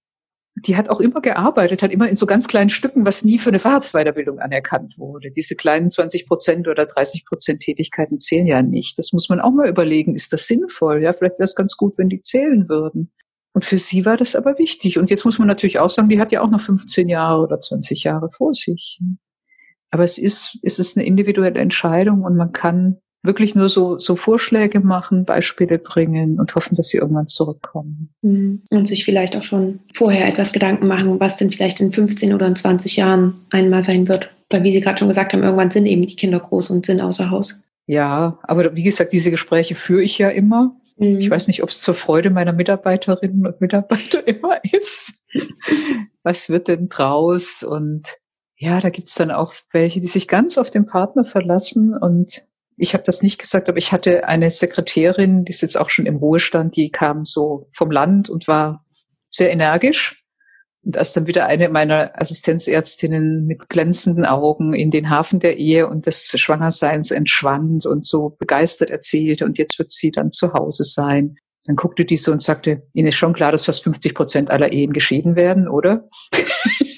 die 0.56 0.76
hat 0.76 0.90
auch 0.90 1.00
immer 1.00 1.20
gearbeitet, 1.20 1.82
hat 1.82 1.92
immer 1.92 2.08
in 2.08 2.16
so 2.16 2.26
ganz 2.26 2.48
kleinen 2.48 2.70
Stücken, 2.70 3.06
was 3.06 3.24
nie 3.24 3.38
für 3.38 3.50
eine 3.50 3.60
Facharztweiterbildung 3.60 4.40
anerkannt 4.40 4.98
wurde. 4.98 5.30
Diese 5.30 5.54
kleinen 5.54 5.88
20 5.88 6.26
Prozent 6.26 6.68
oder 6.68 6.86
30 6.86 7.24
Prozent 7.24 7.60
Tätigkeiten 7.60 8.18
zählen 8.18 8.46
ja 8.46 8.62
nicht. 8.62 8.98
Das 8.98 9.12
muss 9.12 9.28
man 9.28 9.40
auch 9.40 9.52
mal 9.52 9.68
überlegen. 9.68 10.14
Ist 10.14 10.32
das 10.32 10.46
sinnvoll? 10.46 11.02
Ja, 11.02 11.12
vielleicht 11.12 11.38
wäre 11.38 11.44
es 11.44 11.54
ganz 11.54 11.76
gut, 11.76 11.96
wenn 11.98 12.08
die 12.08 12.20
zählen 12.20 12.68
würden. 12.68 13.12
Und 13.52 13.64
für 13.64 13.78
sie 13.78 14.04
war 14.06 14.16
das 14.16 14.36
aber 14.36 14.58
wichtig. 14.58 14.98
Und 14.98 15.10
jetzt 15.10 15.24
muss 15.24 15.38
man 15.38 15.48
natürlich 15.48 15.78
auch 15.78 15.90
sagen, 15.90 16.08
die 16.08 16.20
hat 16.20 16.32
ja 16.32 16.40
auch 16.42 16.50
noch 16.50 16.60
15 16.60 17.08
Jahre 17.08 17.42
oder 17.42 17.58
20 17.58 18.04
Jahre 18.04 18.30
vor 18.30 18.54
sich. 18.54 19.00
Aber 19.90 20.04
es 20.04 20.18
ist, 20.18 20.58
es 20.62 20.78
ist 20.78 20.96
eine 20.96 21.06
individuelle 21.06 21.58
Entscheidung 21.58 22.22
und 22.22 22.36
man 22.36 22.52
kann 22.52 22.98
wirklich 23.22 23.54
nur 23.54 23.68
so, 23.68 23.98
so 23.98 24.16
Vorschläge 24.16 24.80
machen, 24.80 25.24
Beispiele 25.24 25.78
bringen 25.78 26.40
und 26.40 26.54
hoffen, 26.54 26.76
dass 26.76 26.88
sie 26.88 26.98
irgendwann 26.98 27.26
zurückkommen. 27.26 28.10
Mhm. 28.22 28.62
Und 28.70 28.86
sich 28.86 29.04
vielleicht 29.04 29.36
auch 29.36 29.42
schon 29.42 29.80
vorher 29.94 30.26
etwas 30.26 30.52
Gedanken 30.52 30.86
machen, 30.86 31.20
was 31.20 31.36
denn 31.36 31.50
vielleicht 31.50 31.80
in 31.80 31.92
15 31.92 32.32
oder 32.32 32.46
in 32.46 32.56
20 32.56 32.96
Jahren 32.96 33.34
einmal 33.50 33.82
sein 33.82 34.08
wird. 34.08 34.30
Weil 34.48 34.64
wie 34.64 34.72
Sie 34.72 34.80
gerade 34.80 34.98
schon 34.98 35.08
gesagt 35.08 35.32
haben, 35.32 35.42
irgendwann 35.42 35.70
sind 35.70 35.86
eben 35.86 36.06
die 36.06 36.16
Kinder 36.16 36.40
groß 36.40 36.70
und 36.70 36.86
sind 36.86 37.00
außer 37.00 37.30
Haus. 37.30 37.62
Ja, 37.86 38.38
aber 38.42 38.74
wie 38.74 38.82
gesagt, 38.82 39.12
diese 39.12 39.30
Gespräche 39.30 39.74
führe 39.74 40.02
ich 40.02 40.16
ja 40.18 40.28
immer. 40.28 40.76
Mhm. 40.96 41.18
Ich 41.18 41.28
weiß 41.30 41.46
nicht, 41.48 41.62
ob 41.62 41.70
es 41.70 41.80
zur 41.80 41.94
Freude 41.94 42.30
meiner 42.30 42.52
Mitarbeiterinnen 42.52 43.46
und 43.46 43.60
Mitarbeiter 43.60 44.26
immer 44.26 44.64
ist. 44.64 45.26
was 46.22 46.48
wird 46.48 46.68
denn 46.68 46.88
draus? 46.88 47.62
Und 47.62 48.18
ja, 48.56 48.80
da 48.80 48.90
gibt's 48.90 49.14
dann 49.14 49.30
auch 49.30 49.54
welche, 49.72 50.00
die 50.00 50.06
sich 50.06 50.26
ganz 50.28 50.56
auf 50.58 50.70
den 50.70 50.86
Partner 50.86 51.24
verlassen 51.24 51.94
und 51.94 52.44
ich 52.80 52.94
habe 52.94 53.04
das 53.04 53.22
nicht 53.22 53.38
gesagt, 53.38 53.68
aber 53.68 53.76
ich 53.76 53.92
hatte 53.92 54.26
eine 54.26 54.50
Sekretärin, 54.50 55.44
die 55.44 55.50
ist 55.50 55.60
jetzt 55.60 55.78
auch 55.78 55.90
schon 55.90 56.06
im 56.06 56.16
Ruhestand, 56.16 56.76
die 56.76 56.90
kam 56.90 57.26
so 57.26 57.68
vom 57.72 57.90
Land 57.90 58.30
und 58.30 58.48
war 58.48 58.86
sehr 59.28 59.50
energisch. 59.50 60.24
Und 60.82 60.96
als 60.96 61.12
dann 61.12 61.26
wieder 61.26 61.44
eine 61.44 61.68
meiner 61.68 62.18
Assistenzärztinnen 62.18 63.44
mit 63.46 63.68
glänzenden 63.68 64.24
Augen 64.24 64.72
in 64.72 64.90
den 64.90 65.10
Hafen 65.10 65.40
der 65.40 65.58
Ehe 65.58 65.88
und 65.88 66.06
des 66.06 66.32
Schwangerseins 66.40 67.10
entschwand 67.10 67.84
und 67.84 68.02
so 68.02 68.30
begeistert 68.38 68.88
erzählte, 68.88 69.44
und 69.44 69.58
jetzt 69.58 69.78
wird 69.78 69.90
sie 69.90 70.10
dann 70.10 70.30
zu 70.30 70.54
Hause 70.54 70.84
sein. 70.84 71.36
Dann 71.66 71.76
guckte 71.76 72.06
die 72.06 72.16
so 72.16 72.32
und 72.32 72.40
sagte, 72.40 72.88
Ihnen 72.94 73.08
ist 73.08 73.16
schon 73.16 73.34
klar, 73.34 73.52
dass 73.52 73.66
fast 73.66 73.84
50 73.84 74.14
Prozent 74.14 74.50
aller 74.50 74.72
Ehen 74.72 74.94
geschieden 74.94 75.36
werden, 75.36 75.68
oder? 75.68 76.08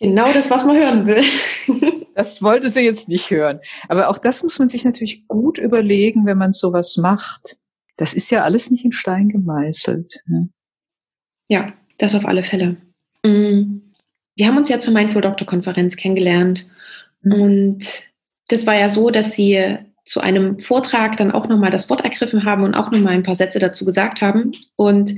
Genau 0.00 0.32
das, 0.32 0.50
was 0.50 0.64
man 0.64 0.76
hören 0.76 1.06
will. 1.06 1.22
Das 2.18 2.42
wollte 2.42 2.68
sie 2.68 2.80
jetzt 2.80 3.08
nicht 3.08 3.30
hören. 3.30 3.60
Aber 3.88 4.08
auch 4.08 4.18
das 4.18 4.42
muss 4.42 4.58
man 4.58 4.68
sich 4.68 4.84
natürlich 4.84 5.28
gut 5.28 5.56
überlegen, 5.56 6.26
wenn 6.26 6.36
man 6.36 6.50
sowas 6.50 6.96
macht. 6.96 7.58
Das 7.96 8.12
ist 8.12 8.32
ja 8.32 8.42
alles 8.42 8.72
nicht 8.72 8.84
in 8.84 8.90
Stein 8.90 9.28
gemeißelt. 9.28 10.24
Ne? 10.26 10.48
Ja, 11.46 11.72
das 11.98 12.16
auf 12.16 12.26
alle 12.26 12.42
Fälle. 12.42 12.76
Mm. 13.22 13.82
Wir 14.34 14.46
haben 14.48 14.56
uns 14.56 14.68
ja 14.68 14.80
zur 14.80 14.94
Mindful 14.94 15.22
Doctor 15.22 15.46
Konferenz 15.46 15.94
kennengelernt. 15.94 16.68
Mhm. 17.22 17.32
Und 17.40 18.08
das 18.48 18.66
war 18.66 18.74
ja 18.74 18.88
so, 18.88 19.10
dass 19.10 19.36
sie 19.36 19.78
zu 20.04 20.20
einem 20.20 20.58
Vortrag 20.58 21.18
dann 21.18 21.30
auch 21.30 21.48
nochmal 21.48 21.70
das 21.70 21.88
Wort 21.88 22.00
ergriffen 22.00 22.44
haben 22.44 22.64
und 22.64 22.74
auch 22.74 22.90
nochmal 22.90 23.14
ein 23.14 23.22
paar 23.22 23.36
Sätze 23.36 23.58
dazu 23.60 23.84
gesagt 23.84 24.22
haben. 24.22 24.52
Und 24.74 25.14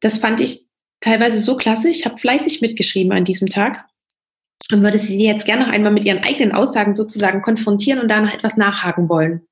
das 0.00 0.18
fand 0.18 0.40
ich 0.40 0.66
teilweise 1.00 1.40
so 1.40 1.56
klasse. 1.56 1.90
Ich 1.90 2.04
habe 2.04 2.18
fleißig 2.18 2.60
mitgeschrieben 2.60 3.12
an 3.12 3.24
diesem 3.24 3.48
Tag 3.48 3.84
und 4.72 4.82
würde 4.82 4.98
sie 4.98 5.24
jetzt 5.24 5.46
gerne 5.46 5.66
noch 5.66 5.72
einmal 5.72 5.92
mit 5.92 6.04
ihren 6.04 6.24
eigenen 6.24 6.52
Aussagen 6.52 6.94
sozusagen 6.94 7.42
konfrontieren 7.42 8.00
und 8.00 8.08
da 8.08 8.20
noch 8.20 8.32
etwas 8.32 8.56
nachhaken 8.56 9.08
wollen. 9.08 9.46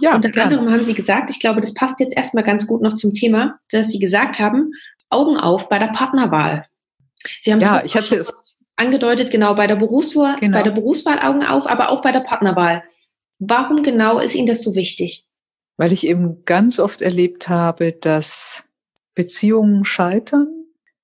Ja, 0.00 0.14
Unter 0.14 0.30
klar. 0.30 0.46
anderem 0.46 0.70
haben 0.70 0.84
Sie 0.84 0.94
gesagt, 0.94 1.30
ich 1.30 1.40
glaube, 1.40 1.60
das 1.60 1.74
passt 1.74 2.00
jetzt 2.00 2.16
erstmal 2.16 2.44
ganz 2.44 2.66
gut 2.66 2.80
noch 2.80 2.94
zum 2.94 3.12
Thema, 3.12 3.58
dass 3.70 3.90
Sie 3.90 3.98
gesagt 3.98 4.38
haben, 4.38 4.72
Augen 5.10 5.36
auf 5.36 5.68
bei 5.68 5.78
der 5.78 5.88
Partnerwahl. 5.88 6.66
Sie 7.40 7.52
haben 7.52 7.60
ja, 7.60 7.82
ich 7.84 7.96
hatte 7.96 8.24
angedeutet, 8.76 9.30
genau 9.30 9.54
bei 9.54 9.66
der 9.66 9.76
Berufswahl, 9.76 10.36
genau. 10.38 10.58
bei 10.58 10.62
der 10.62 10.70
Berufswahl 10.70 11.18
Augen 11.20 11.44
auf, 11.44 11.66
aber 11.66 11.90
auch 11.90 12.00
bei 12.00 12.12
der 12.12 12.20
Partnerwahl. 12.20 12.84
Warum 13.40 13.82
genau 13.82 14.20
ist 14.20 14.34
Ihnen 14.34 14.46
das 14.46 14.62
so 14.62 14.74
wichtig? 14.74 15.26
Weil 15.76 15.92
ich 15.92 16.06
eben 16.06 16.44
ganz 16.44 16.78
oft 16.78 17.02
erlebt 17.02 17.48
habe, 17.48 17.92
dass 17.92 18.68
Beziehungen 19.14 19.84
scheitern 19.84 20.57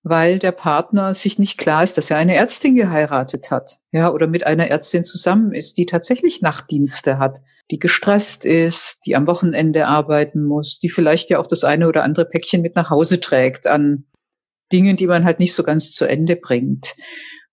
weil 0.04 0.38
der 0.38 0.52
Partner 0.52 1.14
sich 1.14 1.38
nicht 1.38 1.56
klar 1.56 1.82
ist, 1.82 1.96
dass 1.96 2.10
er 2.10 2.18
eine 2.18 2.34
Ärztin 2.34 2.76
geheiratet 2.76 3.50
hat, 3.50 3.78
ja, 3.90 4.12
oder 4.12 4.26
mit 4.26 4.46
einer 4.46 4.68
Ärztin 4.68 5.04
zusammen 5.04 5.52
ist, 5.52 5.78
die 5.78 5.86
tatsächlich 5.86 6.42
Nachtdienste 6.42 7.18
hat, 7.18 7.40
die 7.70 7.78
gestresst 7.78 8.44
ist, 8.44 9.06
die 9.06 9.16
am 9.16 9.26
Wochenende 9.26 9.86
arbeiten 9.86 10.44
muss, 10.44 10.78
die 10.78 10.90
vielleicht 10.90 11.30
ja 11.30 11.38
auch 11.38 11.46
das 11.46 11.64
eine 11.64 11.88
oder 11.88 12.04
andere 12.04 12.26
Päckchen 12.26 12.60
mit 12.60 12.76
nach 12.76 12.90
Hause 12.90 13.18
trägt 13.18 13.66
an 13.66 14.04
Dingen, 14.70 14.96
die 14.96 15.06
man 15.06 15.24
halt 15.24 15.38
nicht 15.38 15.54
so 15.54 15.62
ganz 15.62 15.90
zu 15.90 16.04
Ende 16.04 16.36
bringt. 16.36 16.94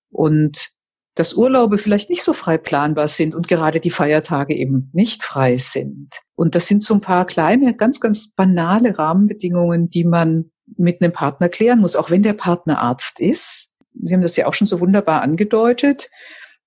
Und 0.10 0.72
dass 1.16 1.34
Urlaube 1.34 1.78
vielleicht 1.78 2.10
nicht 2.10 2.24
so 2.24 2.34
frei 2.34 2.58
planbar 2.58 3.08
sind 3.08 3.34
und 3.34 3.48
gerade 3.48 3.80
die 3.80 3.90
Feiertage 3.90 4.56
eben 4.56 4.90
nicht 4.94 5.24
frei 5.24 5.56
sind. 5.56 6.20
Und 6.36 6.56
das 6.56 6.68
sind 6.68 6.84
so 6.84 6.94
ein 6.94 7.02
paar 7.02 7.26
kleine, 7.26 7.76
ganz, 7.76 8.02
ganz 8.02 8.34
banale 8.34 8.98
Rahmenbedingungen, 8.98 9.90
die 9.90 10.04
man 10.04 10.52
mit 10.82 11.02
einem 11.02 11.12
Partner 11.12 11.50
klären 11.50 11.80
muss, 11.80 11.96
auch 11.96 12.10
wenn 12.10 12.24
der 12.24 12.34
Partner 12.34 12.82
Arzt 12.82 13.20
ist. 13.20 13.78
Sie 14.00 14.14
haben 14.14 14.22
das 14.22 14.36
ja 14.36 14.48
auch 14.48 14.54
schon 14.54 14.68
so 14.68 14.80
wunderbar 14.80 15.22
angedeutet. 15.22 16.10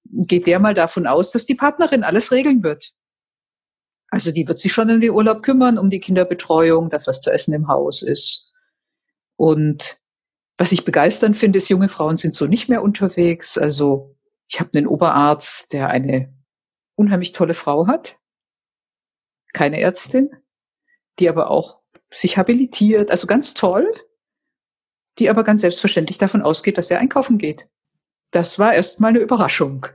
Geht 0.04 0.46
der 0.46 0.58
mal 0.58 0.74
davon 0.74 1.06
aus, 1.06 1.30
dass 1.30 1.46
die 1.46 1.54
Partnerin 1.54 2.02
alles 2.02 2.30
regeln 2.32 2.62
wird. 2.62 2.92
Also 4.10 4.30
die 4.30 4.46
wird 4.46 4.58
sich 4.58 4.72
schon 4.72 4.90
um 4.90 5.00
den 5.00 5.10
Urlaub 5.10 5.42
kümmern, 5.42 5.78
um 5.78 5.90
die 5.90 6.00
Kinderbetreuung, 6.00 6.90
das, 6.90 7.06
was 7.06 7.20
zu 7.20 7.32
essen 7.32 7.54
im 7.54 7.68
Haus 7.68 8.02
ist. 8.02 8.52
Und 9.36 9.98
was 10.56 10.72
ich 10.72 10.84
begeisternd 10.84 11.36
finde, 11.36 11.58
ist, 11.58 11.68
junge 11.68 11.88
Frauen 11.88 12.16
sind 12.16 12.34
so 12.34 12.46
nicht 12.46 12.68
mehr 12.68 12.82
unterwegs. 12.82 13.58
Also 13.58 14.16
ich 14.48 14.60
habe 14.60 14.70
einen 14.76 14.86
Oberarzt, 14.86 15.72
der 15.72 15.88
eine 15.88 16.32
unheimlich 16.94 17.32
tolle 17.32 17.54
Frau 17.54 17.86
hat, 17.86 18.18
keine 19.52 19.80
Ärztin, 19.80 20.30
die 21.18 21.28
aber 21.28 21.50
auch 21.50 21.83
sich 22.14 22.36
habilitiert, 22.36 23.10
also 23.10 23.26
ganz 23.26 23.54
toll, 23.54 23.90
die 25.18 25.30
aber 25.30 25.44
ganz 25.44 25.60
selbstverständlich 25.60 26.18
davon 26.18 26.42
ausgeht, 26.42 26.78
dass 26.78 26.90
er 26.90 26.98
einkaufen 26.98 27.38
geht. 27.38 27.68
Das 28.30 28.58
war 28.58 28.74
erstmal 28.74 29.10
eine 29.10 29.20
Überraschung. 29.20 29.86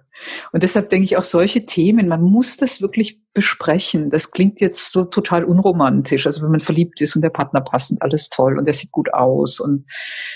Und 0.52 0.64
deshalb 0.64 0.90
denke 0.90 1.04
ich 1.04 1.18
auch 1.18 1.24
solche 1.24 1.66
Themen, 1.66 2.08
man 2.08 2.22
muss 2.22 2.58
das 2.58 2.82
wirklich 2.82 3.22
besprechen. 3.34 4.10
Das 4.10 4.32
klingt 4.32 4.62
jetzt 4.62 4.92
so 4.92 5.06
total 5.06 5.44
unromantisch. 5.44 6.26
Also 6.26 6.42
wenn 6.42 6.52
man 6.52 6.60
verliebt 6.60 7.02
ist 7.02 7.16
und 7.16 7.22
der 7.22 7.30
Partner 7.30 7.62
passt 7.62 7.92
und 7.92 8.02
alles 8.02 8.30
toll 8.30 8.58
und 8.58 8.66
der 8.66 8.74
sieht 8.74 8.92
gut 8.92 9.14
aus 9.14 9.60
und 9.60 9.86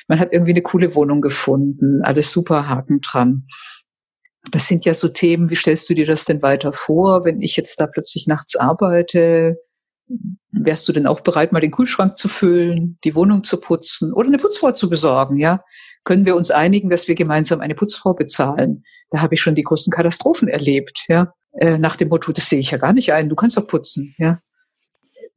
man 0.08 0.19
hat 0.19 0.30
irgendwie 0.32 0.52
eine 0.52 0.62
coole 0.62 0.96
Wohnung 0.96 1.22
gefunden, 1.22 2.02
alles 2.04 2.32
super 2.32 2.67
Haken 2.67 3.00
dran. 3.02 3.48
Das 4.52 4.67
sind 4.67 4.84
ja 4.84 4.93
so 4.93 5.08
Themen, 5.08 5.50
wie 5.50 5.56
stellst 5.56 5.89
du 5.89 5.93
dir 5.93 6.06
das 6.06 6.26
denn 6.26 6.41
weiter 6.41 6.74
vor, 6.74 7.24
wenn 7.24 7.41
ich 7.41 7.56
jetzt 7.56 7.80
da 7.80 7.88
plötzlich 7.88 8.28
nachts 8.28 8.58
arbeite? 8.58 9.58
Wärst 10.52 10.88
du 10.88 10.94
denn 10.94 11.08
auch 11.08 11.22
bereit, 11.22 11.52
mal 11.52 11.60
den 11.60 11.72
Kühlschrank 11.72 12.18
zu 12.18 12.28
füllen, 12.28 12.98
die 13.04 13.16
Wohnung 13.16 13.44
zu 13.44 13.58
putzen 13.58 14.13
oder 14.13 14.28
eine 14.28 14.38
Putzfrau 14.38 14.72
zu 14.72 14.89
besorgen, 14.89 15.38
ja? 15.38 15.63
Können 16.04 16.26
wir 16.26 16.36
uns 16.36 16.52
einigen, 16.52 16.89
dass 16.89 17.08
wir 17.08 17.16
gemeinsam 17.16 17.62
eine 17.62 17.76
Putzfrau 17.76 18.13
bezahlen? 18.13 18.84
Da 19.10 19.22
habe 19.22 19.36
ich 19.36 19.42
schon 19.42 19.56
die 19.56 19.63
größten 19.63 19.92
Katastrophen 19.92 20.48
erlebt, 20.48 21.06
ja. 21.08 21.34
Äh, 21.54 21.78
nach 21.78 21.96
dem 21.96 22.10
Motto, 22.10 22.32
das 22.32 22.50
sehe 22.50 22.60
ich 22.60 22.72
ja 22.72 22.78
gar 22.78 22.94
nicht 22.94 23.13
ein, 23.13 23.30
du 23.30 23.36
kannst 23.36 23.58
doch 23.58 23.68
putzen, 23.68 24.16
ja. 24.18 24.39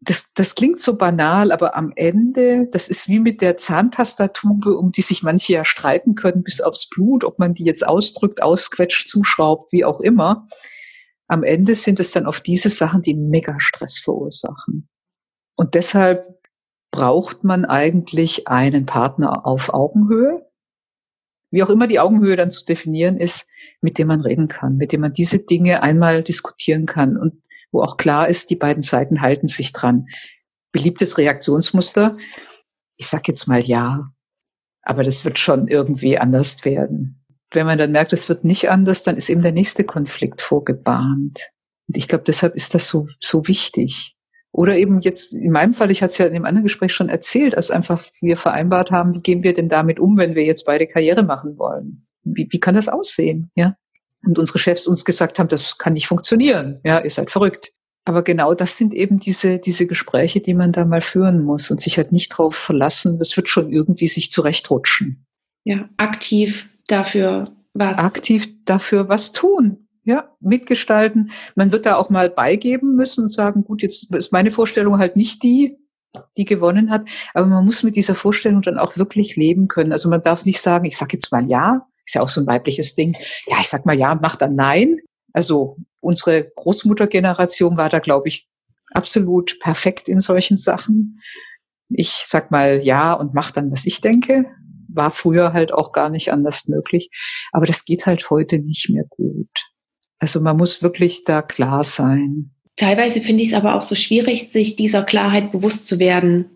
Das, 0.00 0.32
das 0.34 0.54
klingt 0.54 0.80
so 0.80 0.96
banal, 0.96 1.50
aber 1.50 1.74
am 1.74 1.92
Ende, 1.96 2.68
das 2.70 2.88
ist 2.88 3.08
wie 3.08 3.18
mit 3.18 3.40
der 3.40 3.56
Zahnpastatube, 3.56 4.76
um 4.76 4.92
die 4.92 5.02
sich 5.02 5.22
manche 5.22 5.54
ja 5.54 5.64
streiten 5.64 6.14
können 6.14 6.42
bis 6.42 6.60
aufs 6.60 6.88
Blut, 6.88 7.24
ob 7.24 7.38
man 7.38 7.54
die 7.54 7.64
jetzt 7.64 7.86
ausdrückt, 7.86 8.42
ausquetscht, 8.42 9.08
zuschraubt, 9.08 9.72
wie 9.72 9.84
auch 9.84 10.00
immer. 10.00 10.46
Am 11.28 11.42
Ende 11.42 11.74
sind 11.74 11.98
es 12.00 12.12
dann 12.12 12.26
auf 12.26 12.40
diese 12.40 12.70
Sachen, 12.70 13.02
die 13.02 13.14
mega 13.14 13.58
Stress 13.58 13.98
verursachen. 13.98 14.88
Und 15.56 15.74
deshalb 15.74 16.40
braucht 16.90 17.44
man 17.44 17.64
eigentlich 17.64 18.48
einen 18.48 18.86
Partner 18.86 19.46
auf 19.46 19.72
Augenhöhe, 19.74 20.46
wie 21.50 21.62
auch 21.62 21.70
immer 21.70 21.86
die 21.86 22.00
Augenhöhe 22.00 22.36
dann 22.36 22.50
zu 22.50 22.64
definieren 22.64 23.16
ist, 23.16 23.48
mit 23.80 23.98
dem 23.98 24.08
man 24.08 24.20
reden 24.20 24.48
kann, 24.48 24.76
mit 24.76 24.92
dem 24.92 25.00
man 25.00 25.12
diese 25.12 25.38
Dinge 25.38 25.82
einmal 25.82 26.22
diskutieren 26.22 26.86
kann 26.86 27.16
und 27.16 27.42
wo 27.72 27.82
auch 27.82 27.96
klar 27.96 28.28
ist, 28.28 28.50
die 28.50 28.56
beiden 28.56 28.82
Seiten 28.82 29.20
halten 29.20 29.48
sich 29.48 29.72
dran. 29.72 30.06
Beliebtes 30.72 31.18
Reaktionsmuster. 31.18 32.16
Ich 32.96 33.08
sag 33.08 33.28
jetzt 33.28 33.46
mal 33.46 33.60
ja, 33.60 34.12
aber 34.82 35.02
das 35.02 35.24
wird 35.24 35.38
schon 35.38 35.68
irgendwie 35.68 36.18
anders 36.18 36.64
werden. 36.64 37.25
Wenn 37.52 37.66
man 37.66 37.78
dann 37.78 37.92
merkt, 37.92 38.12
es 38.12 38.28
wird 38.28 38.44
nicht 38.44 38.70
anders, 38.70 39.02
dann 39.02 39.16
ist 39.16 39.28
eben 39.28 39.42
der 39.42 39.52
nächste 39.52 39.84
Konflikt 39.84 40.42
vorgebahnt. 40.42 41.50
Und 41.88 41.96
ich 41.96 42.08
glaube, 42.08 42.24
deshalb 42.26 42.56
ist 42.56 42.74
das 42.74 42.88
so, 42.88 43.08
so 43.20 43.46
wichtig. 43.46 44.16
Oder 44.52 44.76
eben 44.76 45.00
jetzt, 45.00 45.34
in 45.34 45.52
meinem 45.52 45.74
Fall, 45.74 45.90
ich 45.90 46.02
hatte 46.02 46.12
es 46.12 46.18
ja 46.18 46.26
in 46.26 46.32
dem 46.32 46.46
anderen 46.46 46.64
Gespräch 46.64 46.92
schon 46.92 47.08
erzählt, 47.08 47.54
als 47.54 47.70
einfach 47.70 48.04
wir 48.20 48.36
vereinbart 48.36 48.90
haben, 48.90 49.14
wie 49.14 49.20
gehen 49.20 49.42
wir 49.42 49.54
denn 49.54 49.68
damit 49.68 50.00
um, 50.00 50.16
wenn 50.16 50.34
wir 50.34 50.44
jetzt 50.44 50.64
beide 50.64 50.86
Karriere 50.86 51.24
machen 51.24 51.58
wollen? 51.58 52.06
Wie, 52.24 52.48
wie 52.50 52.58
kann 52.58 52.74
das 52.74 52.88
aussehen? 52.88 53.50
Ja. 53.54 53.76
Und 54.24 54.38
unsere 54.38 54.58
Chefs 54.58 54.86
uns 54.86 55.04
gesagt 55.04 55.38
haben, 55.38 55.48
das 55.48 55.78
kann 55.78 55.92
nicht 55.92 56.06
funktionieren. 56.06 56.80
Ja, 56.84 57.04
ihr 57.04 57.10
seid 57.10 57.30
verrückt. 57.30 57.72
Aber 58.06 58.22
genau 58.22 58.54
das 58.54 58.78
sind 58.78 58.94
eben 58.94 59.18
diese, 59.20 59.58
diese 59.58 59.86
Gespräche, 59.86 60.40
die 60.40 60.54
man 60.54 60.72
da 60.72 60.84
mal 60.84 61.02
führen 61.02 61.42
muss 61.42 61.70
und 61.70 61.80
sich 61.80 61.98
halt 61.98 62.12
nicht 62.12 62.30
drauf 62.30 62.54
verlassen. 62.54 63.18
Das 63.18 63.36
wird 63.36 63.48
schon 63.48 63.70
irgendwie 63.70 64.08
sich 64.08 64.30
zurechtrutschen. 64.30 65.26
Ja, 65.64 65.88
aktiv 65.96 66.68
dafür 66.88 67.52
was. 67.74 67.98
Aktiv 67.98 68.48
dafür 68.64 69.08
was 69.08 69.32
tun 69.32 69.86
ja, 70.06 70.30
mitgestalten. 70.40 71.32
Man 71.56 71.72
wird 71.72 71.84
da 71.84 71.96
auch 71.96 72.10
mal 72.10 72.30
beigeben 72.30 72.94
müssen 72.94 73.24
und 73.24 73.28
sagen, 73.28 73.64
gut, 73.64 73.82
jetzt 73.82 74.14
ist 74.14 74.32
meine 74.32 74.52
Vorstellung 74.52 74.98
halt 74.98 75.16
nicht 75.16 75.42
die, 75.42 75.76
die 76.36 76.44
gewonnen 76.44 76.90
hat, 76.90 77.06
aber 77.34 77.46
man 77.46 77.64
muss 77.64 77.82
mit 77.82 77.96
dieser 77.96 78.14
Vorstellung 78.14 78.62
dann 78.62 78.78
auch 78.78 78.96
wirklich 78.96 79.36
leben 79.36 79.66
können. 79.66 79.92
Also 79.92 80.08
man 80.08 80.22
darf 80.22 80.46
nicht 80.46 80.60
sagen, 80.60 80.86
ich 80.86 80.96
sag 80.96 81.12
jetzt 81.12 81.32
mal 81.32 81.46
ja, 81.50 81.86
ist 82.06 82.14
ja 82.14 82.22
auch 82.22 82.28
so 82.28 82.40
ein 82.40 82.46
weibliches 82.46 82.94
Ding. 82.94 83.16
Ja, 83.48 83.56
ich 83.60 83.68
sag 83.68 83.84
mal 83.84 83.98
ja, 83.98 84.14
mach 84.14 84.36
dann 84.36 84.54
nein. 84.54 85.00
Also 85.32 85.76
unsere 86.00 86.52
Großmuttergeneration 86.54 87.76
war 87.76 87.90
da, 87.90 87.98
glaube 87.98 88.28
ich, 88.28 88.48
absolut 88.92 89.58
perfekt 89.58 90.08
in 90.08 90.20
solchen 90.20 90.56
Sachen. 90.56 91.20
Ich 91.88 92.10
sag 92.26 92.52
mal 92.52 92.82
ja 92.82 93.12
und 93.12 93.34
mach 93.34 93.50
dann, 93.50 93.72
was 93.72 93.86
ich 93.86 94.00
denke. 94.00 94.46
War 94.96 95.10
früher 95.10 95.52
halt 95.52 95.72
auch 95.72 95.92
gar 95.92 96.08
nicht 96.08 96.32
anders 96.32 96.68
möglich. 96.68 97.10
Aber 97.52 97.66
das 97.66 97.84
geht 97.84 98.06
halt 98.06 98.30
heute 98.30 98.58
nicht 98.58 98.90
mehr 98.90 99.04
gut. 99.08 99.48
Also 100.18 100.40
man 100.40 100.56
muss 100.56 100.82
wirklich 100.82 101.24
da 101.24 101.42
klar 101.42 101.84
sein. 101.84 102.50
Teilweise 102.76 103.20
finde 103.20 103.42
ich 103.42 103.50
es 103.50 103.54
aber 103.54 103.74
auch 103.74 103.82
so 103.82 103.94
schwierig, 103.94 104.50
sich 104.50 104.76
dieser 104.76 105.02
Klarheit 105.02 105.52
bewusst 105.52 105.86
zu 105.88 105.98
werden. 105.98 106.46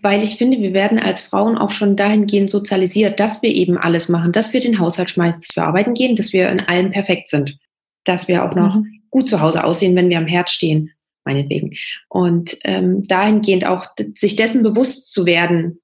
Weil 0.00 0.22
ich 0.22 0.36
finde, 0.36 0.58
wir 0.58 0.74
werden 0.74 0.98
als 0.98 1.22
Frauen 1.22 1.58
auch 1.58 1.72
schon 1.72 1.96
dahingehend 1.96 2.50
sozialisiert, 2.50 3.18
dass 3.18 3.42
wir 3.42 3.50
eben 3.50 3.76
alles 3.76 4.08
machen, 4.08 4.30
dass 4.32 4.52
wir 4.52 4.60
den 4.60 4.78
Haushalt 4.78 5.10
schmeißen, 5.10 5.40
dass 5.40 5.56
wir 5.56 5.64
arbeiten 5.64 5.94
gehen, 5.94 6.14
dass 6.14 6.32
wir 6.32 6.48
in 6.50 6.60
allem 6.60 6.92
perfekt 6.92 7.28
sind. 7.28 7.58
Dass 8.04 8.28
wir 8.28 8.44
auch 8.44 8.54
noch 8.54 8.76
mhm. 8.76 9.02
gut 9.10 9.28
zu 9.28 9.40
Hause 9.40 9.64
aussehen, 9.64 9.96
wenn 9.96 10.08
wir 10.08 10.18
am 10.18 10.26
Herd 10.26 10.50
stehen, 10.50 10.92
meinetwegen. 11.24 11.76
Und 12.08 12.56
ähm, 12.62 13.06
dahingehend 13.08 13.66
auch 13.66 13.86
sich 14.16 14.36
dessen 14.36 14.62
bewusst 14.62 15.12
zu 15.12 15.26
werden 15.26 15.80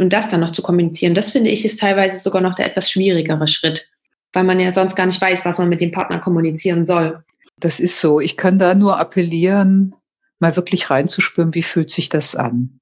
und 0.00 0.12
das 0.12 0.28
dann 0.28 0.40
noch 0.40 0.52
zu 0.52 0.62
kommunizieren, 0.62 1.14
das 1.14 1.30
finde 1.30 1.50
ich 1.50 1.64
ist 1.64 1.78
teilweise 1.80 2.18
sogar 2.18 2.42
noch 2.42 2.54
der 2.54 2.66
etwas 2.66 2.90
schwierigere 2.90 3.46
Schritt 3.46 3.90
weil 4.32 4.44
man 4.44 4.60
ja 4.60 4.72
sonst 4.72 4.94
gar 4.94 5.06
nicht 5.06 5.20
weiß, 5.20 5.44
was 5.44 5.58
man 5.58 5.68
mit 5.68 5.80
dem 5.80 5.92
Partner 5.92 6.18
kommunizieren 6.18 6.86
soll. 6.86 7.24
Das 7.56 7.80
ist 7.80 8.00
so. 8.00 8.20
Ich 8.20 8.36
kann 8.36 8.58
da 8.58 8.74
nur 8.74 8.98
appellieren, 8.98 9.94
mal 10.38 10.56
wirklich 10.56 10.90
reinzuspüren, 10.90 11.54
wie 11.54 11.62
fühlt 11.62 11.90
sich 11.90 12.08
das 12.08 12.36
an. 12.36 12.80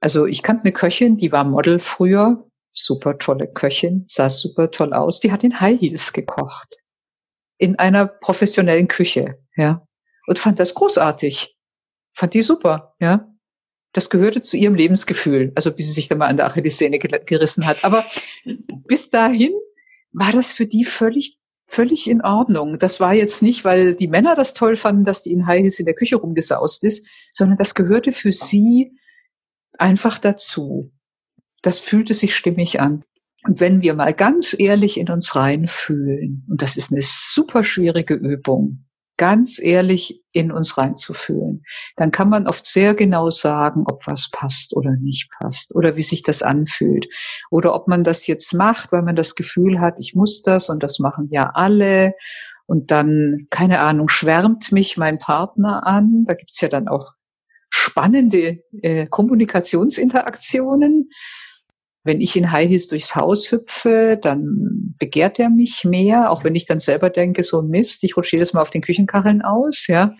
Also 0.00 0.26
ich 0.26 0.42
kannte 0.42 0.64
eine 0.64 0.72
Köchin, 0.72 1.16
die 1.16 1.32
war 1.32 1.44
Model 1.44 1.78
früher, 1.78 2.48
super 2.70 3.18
tolle 3.18 3.48
Köchin, 3.48 4.04
sah 4.06 4.30
super 4.30 4.70
toll 4.70 4.92
aus, 4.92 5.20
die 5.20 5.32
hat 5.32 5.44
in 5.44 5.60
High 5.60 5.80
Heels 5.80 6.12
gekocht. 6.12 6.76
In 7.58 7.78
einer 7.78 8.06
professionellen 8.06 8.88
Küche, 8.88 9.38
ja. 9.56 9.86
Und 10.26 10.38
fand 10.38 10.58
das 10.58 10.74
großartig. 10.74 11.56
Fand 12.12 12.34
die 12.34 12.42
super, 12.42 12.94
ja. 12.98 13.28
Das 13.96 14.10
gehörte 14.10 14.42
zu 14.42 14.58
ihrem 14.58 14.74
Lebensgefühl, 14.74 15.52
also 15.54 15.72
bis 15.72 15.86
sie 15.86 15.92
sich 15.92 16.06
dann 16.06 16.18
mal 16.18 16.26
an 16.26 16.36
der 16.36 16.44
Achillessehne 16.44 16.98
gerissen 16.98 17.64
hat. 17.64 17.82
Aber 17.82 18.04
bis 18.86 19.08
dahin 19.08 19.52
war 20.12 20.32
das 20.32 20.52
für 20.52 20.66
die 20.66 20.84
völlig 20.84 21.38
völlig 21.66 22.06
in 22.10 22.20
Ordnung. 22.20 22.78
Das 22.78 23.00
war 23.00 23.14
jetzt 23.14 23.42
nicht, 23.42 23.64
weil 23.64 23.94
die 23.94 24.06
Männer 24.06 24.34
das 24.34 24.52
toll 24.52 24.76
fanden, 24.76 25.06
dass 25.06 25.22
die 25.22 25.32
in 25.32 25.46
High 25.46 25.62
Heels 25.62 25.80
in 25.80 25.86
der 25.86 25.94
Küche 25.94 26.16
rumgesaust 26.16 26.84
ist, 26.84 27.06
sondern 27.32 27.56
das 27.56 27.74
gehörte 27.74 28.12
für 28.12 28.32
sie 28.32 28.92
einfach 29.78 30.18
dazu. 30.18 30.92
Das 31.62 31.80
fühlte 31.80 32.12
sich 32.12 32.36
stimmig 32.36 32.80
an. 32.80 33.02
Und 33.44 33.60
wenn 33.60 33.80
wir 33.80 33.94
mal 33.94 34.12
ganz 34.12 34.54
ehrlich 34.58 34.98
in 34.98 35.08
uns 35.08 35.34
reinfühlen, 35.36 36.46
und 36.50 36.60
das 36.60 36.76
ist 36.76 36.92
eine 36.92 37.02
super 37.02 37.64
schwierige 37.64 38.12
Übung, 38.12 38.85
ganz 39.16 39.58
ehrlich 39.58 40.22
in 40.32 40.52
uns 40.52 40.76
reinzufühlen, 40.76 41.64
dann 41.96 42.10
kann 42.10 42.28
man 42.28 42.46
oft 42.46 42.66
sehr 42.66 42.94
genau 42.94 43.30
sagen, 43.30 43.84
ob 43.86 44.06
was 44.06 44.28
passt 44.30 44.76
oder 44.76 44.92
nicht 45.00 45.30
passt 45.30 45.74
oder 45.74 45.96
wie 45.96 46.02
sich 46.02 46.22
das 46.22 46.42
anfühlt 46.42 47.08
oder 47.50 47.74
ob 47.74 47.88
man 47.88 48.04
das 48.04 48.26
jetzt 48.26 48.52
macht, 48.52 48.92
weil 48.92 49.02
man 49.02 49.16
das 49.16 49.34
Gefühl 49.34 49.80
hat, 49.80 49.98
ich 49.98 50.14
muss 50.14 50.42
das 50.42 50.68
und 50.68 50.82
das 50.82 50.98
machen 50.98 51.28
ja 51.30 51.52
alle 51.54 52.12
und 52.66 52.90
dann, 52.90 53.46
keine 53.50 53.80
Ahnung, 53.80 54.08
schwärmt 54.08 54.72
mich 54.72 54.96
mein 54.96 55.18
Partner 55.18 55.86
an. 55.86 56.24
Da 56.26 56.34
gibt's 56.34 56.60
ja 56.60 56.68
dann 56.68 56.88
auch 56.88 57.12
spannende 57.70 58.64
äh, 58.82 59.06
Kommunikationsinteraktionen. 59.06 61.10
Wenn 62.06 62.20
ich 62.20 62.36
in 62.36 62.52
High 62.52 62.68
Heels 62.68 62.88
durchs 62.88 63.14
Haus 63.14 63.50
hüpfe, 63.50 64.18
dann 64.20 64.94
begehrt 64.98 65.38
er 65.38 65.50
mich 65.50 65.84
mehr, 65.84 66.30
auch 66.30 66.44
wenn 66.44 66.54
ich 66.54 66.66
dann 66.66 66.78
selber 66.78 67.10
denke, 67.10 67.42
so 67.42 67.60
ein 67.60 67.68
Mist, 67.68 68.02
ich 68.04 68.16
rutsche 68.16 68.36
jedes 68.36 68.52
Mal 68.52 68.62
auf 68.62 68.70
den 68.70 68.82
Küchenkacheln 68.82 69.42
aus, 69.42 69.86
ja. 69.88 70.16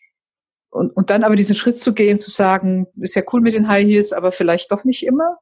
Und, 0.71 0.91
und 0.91 1.09
dann 1.11 1.25
aber 1.25 1.37
diesen 1.37 1.57
Schritt 1.57 1.79
zu 1.79 1.95
gehen, 1.95 2.19
zu 2.19 2.31
sagen, 2.31 2.87
ist 3.01 3.15
ja 3.15 3.23
cool 3.33 3.41
mit 3.41 3.55
den 3.55 3.69
High 3.69 3.87
Heels, 3.87 4.13
aber 4.13 4.33
vielleicht 4.33 4.71
doch 4.71 4.85
nicht 4.85 5.07
immer, 5.07 5.39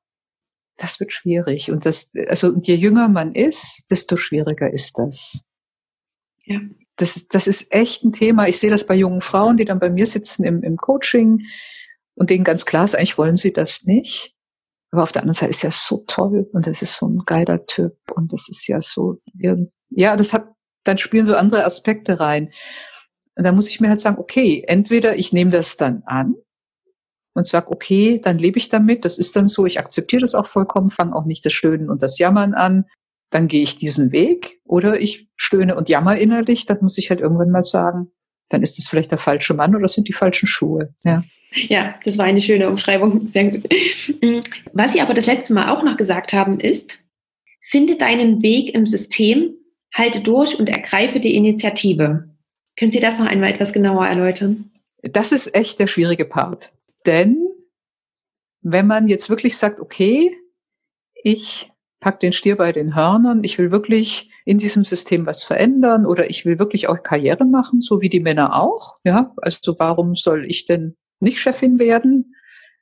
das 0.77 1.01
wird 1.01 1.13
schwierig. 1.13 1.71
Und 1.71 1.87
das, 1.87 2.13
also, 2.29 2.49
und 2.49 2.67
je 2.67 2.75
jünger 2.75 3.09
man 3.09 3.35
ist, 3.35 3.87
desto 3.91 4.17
schwieriger 4.17 4.73
ist 4.73 4.99
das. 4.99 5.43
Ja. 6.45 6.61
Das, 6.97 7.27
das 7.27 7.49
ist 7.49 7.73
echt 7.73 8.05
ein 8.05 8.13
Thema. 8.13 8.47
Ich 8.47 8.59
sehe 8.59 8.71
das 8.71 8.87
bei 8.87 8.95
jungen 8.95 9.21
Frauen, 9.21 9.57
die 9.57 9.65
dann 9.65 9.81
bei 9.81 9.91
mir 9.91 10.07
sitzen 10.07 10.45
im, 10.45 10.63
im 10.63 10.77
Coaching 10.77 11.43
und 12.15 12.31
denen 12.31 12.45
ganz 12.45 12.65
klar 12.65 12.85
ist, 12.85 12.95
eigentlich 12.95 13.19
wollen 13.19 13.37
sie 13.37 13.53
das 13.53 13.85
nicht. 13.85 14.34
Aber 14.95 15.03
auf 15.03 15.11
der 15.11 15.23
anderen 15.23 15.35
Seite 15.35 15.51
ist 15.51 15.63
ja 15.63 15.73
so 15.73 16.05
toll 16.07 16.49
und 16.53 16.69
das 16.69 16.81
ist 16.81 16.97
so 16.99 17.09
ein 17.09 17.23
geiler 17.27 17.67
Typ 17.67 17.97
und 18.15 18.33
das 18.33 18.49
ist 18.49 18.69
ja 18.69 18.81
so, 18.81 19.19
ja, 19.91 20.17
das 20.17 20.33
hat, 20.33 20.47
dann 20.85 20.99
spielen 20.99 21.25
so 21.25 21.35
andere 21.35 21.65
Aspekte 21.65 22.21
rein. 22.21 22.53
Und 23.35 23.43
da 23.43 23.51
muss 23.51 23.69
ich 23.71 23.81
mir 23.81 23.89
halt 23.89 23.99
sagen, 23.99 24.19
okay, 24.19 24.63
entweder 24.69 25.17
ich 25.17 25.33
nehme 25.33 25.51
das 25.51 25.77
dann 25.77 26.05
an 26.07 26.37
und 27.35 27.45
sag, 27.45 27.73
okay, 27.73 28.21
dann 28.23 28.39
lebe 28.39 28.57
ich 28.57 28.69
damit, 28.69 29.05
das 29.05 29.19
ist 29.19 29.35
dann 29.35 29.49
so, 29.49 29.67
ich 29.67 29.81
akzeptiere 29.81 30.21
das 30.21 30.37
auch 30.37 30.47
vollkommen, 30.47 30.91
fange 30.91 31.17
auch 31.17 31.25
nicht 31.25 31.45
das 31.45 31.53
Stöhnen 31.53 31.91
und 31.91 32.01
das 32.01 32.19
Jammern 32.19 32.55
an, 32.55 32.85
dann 33.31 33.49
gehe 33.49 33.65
ich 33.65 33.75
diesen 33.75 34.13
Weg 34.13 34.61
oder 34.63 35.01
ich 35.01 35.29
stöhne 35.35 35.75
und 35.75 35.89
jammer 35.89 36.17
innerlich, 36.19 36.67
dann 36.67 36.79
muss 36.83 36.99
ich 36.99 37.11
halt 37.11 37.19
irgendwann 37.19 37.51
mal 37.51 37.65
sagen, 37.65 38.13
dann 38.49 38.63
ist 38.63 38.79
das 38.79 38.87
vielleicht 38.87 39.11
der 39.11 39.19
falsche 39.19 39.55
Mann 39.55 39.75
oder 39.75 39.89
sind 39.89 40.07
die 40.07 40.13
falschen 40.13 40.47
Schuhe, 40.47 40.95
ja. 41.03 41.25
Ja, 41.55 41.95
das 42.05 42.19
war 42.19 42.25
eine 42.25 42.41
schöne 42.41 42.69
Umschreibung. 42.69 43.29
Sehr 43.29 43.51
gut. 43.51 43.65
Mm, 44.21 44.41
was 44.73 44.93
Sie 44.93 45.01
aber 45.01 45.15
das 45.15 45.27
letzte 45.27 45.55
Mal 45.55 45.69
auch 45.71 45.83
noch 45.83 45.97
gesagt 45.97 46.33
haben, 46.33 46.61
ist, 46.61 46.99
finde 47.61 47.97
deinen 47.97 48.43
Weg 48.43 48.75
im 48.75 48.87
System 48.87 49.55
halte 49.93 50.21
durch 50.21 50.59
und 50.59 50.69
ergreife 50.69 51.21
die 51.21 51.37
Initiative. 51.37 52.29
Können 52.77 52.91
Sie 52.91 53.01
das 53.01 53.19
noch 53.19 53.27
einmal 53.27 53.53
etwas 53.53 53.73
genauer 53.73 54.07
erläutern? 54.07 54.71
Das 55.03 55.33
ist 55.33 55.55
echt 55.55 55.79
der 55.79 55.87
schwierige 55.87 56.25
Part. 56.25 56.73
Denn 57.07 57.49
wenn 58.63 58.87
man 58.87 59.09
jetzt 59.09 59.31
wirklich 59.31 59.57
sagt, 59.57 59.79
okay, 59.79 60.37
ich 61.23 61.71
pack 62.01 62.21
den 62.21 62.33
Stier 62.33 62.57
bei 62.57 62.73
den 62.73 62.95
Hörnern, 62.95 63.45
ich 63.45 63.59
will 63.59 63.71
wirklich 63.71 64.31
in 64.45 64.59
diesem 64.59 64.85
System 64.85 65.27
was 65.27 65.43
verändern 65.43 66.05
oder 66.05 66.29
ich 66.29 66.45
will 66.45 66.59
wirklich 66.59 66.89
auch 66.89 67.03
Karriere 67.03 67.45
machen, 67.45 67.81
so 67.81 68.01
wie 68.01 68.09
die 68.09 68.21
Männer 68.21 68.61
auch. 68.61 68.99
Ja, 69.05 69.33
also 69.37 69.79
warum 69.79 70.15
soll 70.17 70.45
ich 70.47 70.67
denn 70.67 70.97
nicht 71.25 71.41
Chefin 71.41 71.79
werden, 71.79 72.37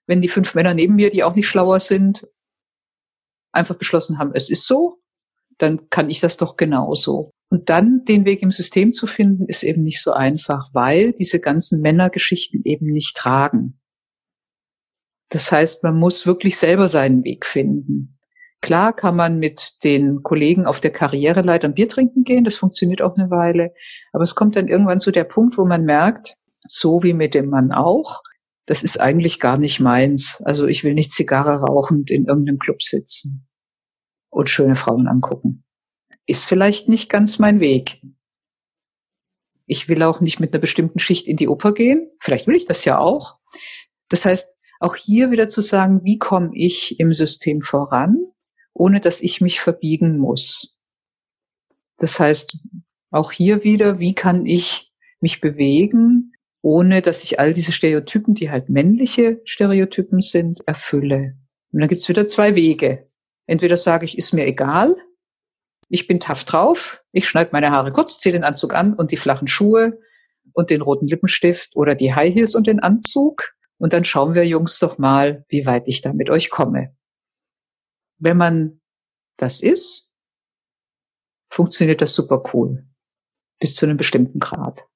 wenn 0.07 0.21
die 0.21 0.29
fünf 0.29 0.55
Männer 0.55 0.75
neben 0.75 0.95
mir, 0.95 1.11
die 1.11 1.25
auch 1.25 1.35
nicht 1.35 1.49
schlauer 1.49 1.81
sind, 1.81 2.27
einfach 3.53 3.77
beschlossen 3.77 4.19
haben, 4.19 4.33
es 4.35 4.51
ist 4.51 4.67
so, 4.67 4.99
dann 5.59 5.89
kann 5.91 6.11
ich 6.11 6.21
das 6.21 6.37
doch 6.37 6.57
genauso. 6.57 7.33
Und 7.49 7.69
dann 7.69 8.05
den 8.07 8.25
Weg 8.25 8.43
im 8.43 8.51
System 8.51 8.93
zu 8.93 9.07
finden, 9.07 9.47
ist 9.47 9.63
eben 9.63 9.83
nicht 9.83 10.03
so 10.03 10.13
einfach, 10.13 10.71
weil 10.73 11.13
diese 11.13 11.39
ganzen 11.39 11.83
Männergeschichten 11.83 12.63
eben 12.65 12.87
nicht 12.87 13.17
tragen. 13.17 13.79
Das 15.29 15.53
heißt, 15.53 15.85
man 15.85 15.97
muss 15.97 16.27
wirklich 16.27 16.59
selber 16.59 16.89
seinen 16.89 17.25
Weg 17.25 17.47
finden. 17.47 18.19
Klar 18.63 18.95
kann 18.95 19.17
man 19.17 19.39
mit 19.39 19.83
den 19.83 20.23
Kollegen 20.23 20.67
auf 20.67 20.81
der 20.81 20.93
Karriereleiter 20.93 21.69
ein 21.69 21.75
Bier 21.75 21.89
trinken 21.89 22.23
gehen, 22.23 22.45
das 22.45 22.57
funktioniert 22.57 23.03
auch 23.03 23.17
eine 23.17 23.29
Weile, 23.29 23.75
aber 24.13 24.23
es 24.23 24.35
kommt 24.35 24.57
dann 24.57 24.69
irgendwann 24.69 25.01
zu 25.01 25.11
der 25.11 25.25
Punkt, 25.25 25.59
wo 25.59 25.65
man 25.65 25.85
merkt, 25.85 26.37
so 26.69 27.03
wie 27.03 27.13
mit 27.13 27.35
dem 27.35 27.51
Mann 27.51 27.73
auch, 27.73 28.23
das 28.67 28.83
ist 28.83 29.01
eigentlich 29.01 29.41
gar 29.41 29.59
nicht 29.59 29.81
meins. 29.81 30.41
Also 30.45 30.67
ich 30.67 30.85
will 30.85 30.95
nicht 30.95 31.13
Zigarre 31.13 31.61
rauchend 31.61 32.11
in 32.11 32.27
irgendeinem 32.27 32.59
Club 32.59 32.83
sitzen 32.83 33.49
und 34.31 34.49
schöne 34.49 34.77
Frauen 34.77 35.09
angucken 35.09 35.65
ist 36.27 36.49
vielleicht 36.49 36.89
nicht 36.89 37.09
ganz 37.11 37.39
mein 37.39 37.61
Weg. 37.61 38.01
Ich 39.67 39.89
will 39.89 40.03
auch 40.03 40.21
nicht 40.21 40.41
mit 40.41 40.53
einer 40.53 40.61
bestimmten 40.61 40.99
Schicht 40.99 41.27
in 41.27 41.37
die 41.37 41.49
Oper 41.49 41.73
gehen. 41.73 42.11
Vielleicht 42.19 42.47
will 42.47 42.57
ich 42.57 42.67
das 42.67 42.85
ja 42.85 42.99
auch. 42.99 43.39
Das 44.09 44.25
heißt, 44.25 44.53
auch 44.81 44.97
hier 44.97 45.31
wieder 45.31 45.49
zu 45.49 45.63
sagen, 45.63 46.01
wie 46.05 46.19
komme 46.19 46.51
ich 46.55 46.99
im 46.99 47.13
System 47.13 47.61
voran, 47.61 48.17
ohne 48.75 49.01
dass 49.01 49.21
ich 49.21 49.41
mich 49.41 49.61
verbiegen 49.61 50.19
muss. 50.19 50.79
Das 51.99 52.19
heißt, 52.19 52.59
auch 53.11 53.31
hier 53.31 53.63
wieder, 53.63 53.99
wie 53.99 54.15
kann 54.15 54.47
ich 54.47 54.93
mich 55.21 55.41
bewegen, 55.41 56.32
ohne 56.63 57.03
dass 57.03 57.25
ich 57.25 57.39
all 57.39 57.53
diese 57.53 57.73
Stereotypen, 57.73 58.35
die 58.35 58.51
halt 58.51 58.69
männliche 58.69 59.41
Stereotypen 59.45 60.21
sind, 60.21 60.67
erfülle. 60.67 61.37
Und 61.73 61.81
dann 61.81 61.89
gibt's 61.89 62.09
wieder 62.09 62.27
zwei 62.27 62.55
Wege. 62.55 63.09
Entweder 63.47 63.77
sage 63.77 64.05
ich, 64.05 64.17
ist 64.17 64.33
mir 64.33 64.47
egal, 64.47 64.97
ich 65.89 66.07
bin 66.07 66.21
tough 66.21 66.45
drauf, 66.45 67.05
ich 67.13 67.29
schneide 67.29 67.51
meine 67.53 67.71
Haare 67.71 67.93
kurz, 67.93 68.19
ziehe 68.19 68.33
den 68.33 68.45
Anzug 68.45 68.73
an 68.73 68.95
und 68.95 69.11
die 69.11 69.17
flachen 69.17 69.49
Schuhe 69.49 70.01
und 70.55 70.71
den 70.71 70.81
roten 70.81 71.07
Lippenstift 71.07 71.77
oder 71.77 71.95
die 71.95 72.15
High 72.15 72.33
Heels 72.33 72.55
und 72.55 72.67
den 72.67 72.81
Anzug. 72.81 73.53
Und 73.79 73.93
dann 73.93 74.05
schauen 74.05 74.35
wir 74.35 74.47
Jungs 74.47 74.79
doch 74.79 74.99
mal, 74.99 75.45
wie 75.49 75.67
weit 75.67 75.89
ich 75.89 76.01
da 76.01 76.13
mit 76.13 76.31
euch 76.31 76.51
komme. 76.51 76.97
Wenn 78.19 78.37
man 78.37 78.81
das 79.37 79.61
ist, 79.61 80.15
funktioniert 81.51 82.01
das 82.01 82.15
super 82.15 82.43
cool. 82.55 82.87
Bis 83.59 83.75
zu 83.75 83.85
einem 83.85 83.97
bestimmten 83.97 84.39
Grad. 84.39 84.87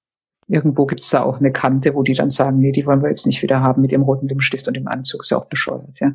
Irgendwo 0.48 0.86
gibt's 0.86 1.10
da 1.10 1.22
auch 1.22 1.38
eine 1.38 1.52
Kante, 1.52 1.94
wo 1.94 2.02
die 2.02 2.14
dann 2.14 2.30
sagen, 2.30 2.58
nee, 2.58 2.72
die 2.72 2.86
wollen 2.86 3.02
wir 3.02 3.08
jetzt 3.08 3.26
nicht 3.26 3.42
wieder 3.42 3.60
haben 3.60 3.82
mit 3.82 3.90
dem 3.90 4.02
roten 4.02 4.28
Lippenstift 4.28 4.68
und 4.68 4.74
dem 4.74 4.86
Anzug. 4.86 5.22
Ist 5.22 5.30
ja 5.30 5.38
auch 5.38 5.48
bescheuert, 5.48 5.98
ja. 6.00 6.14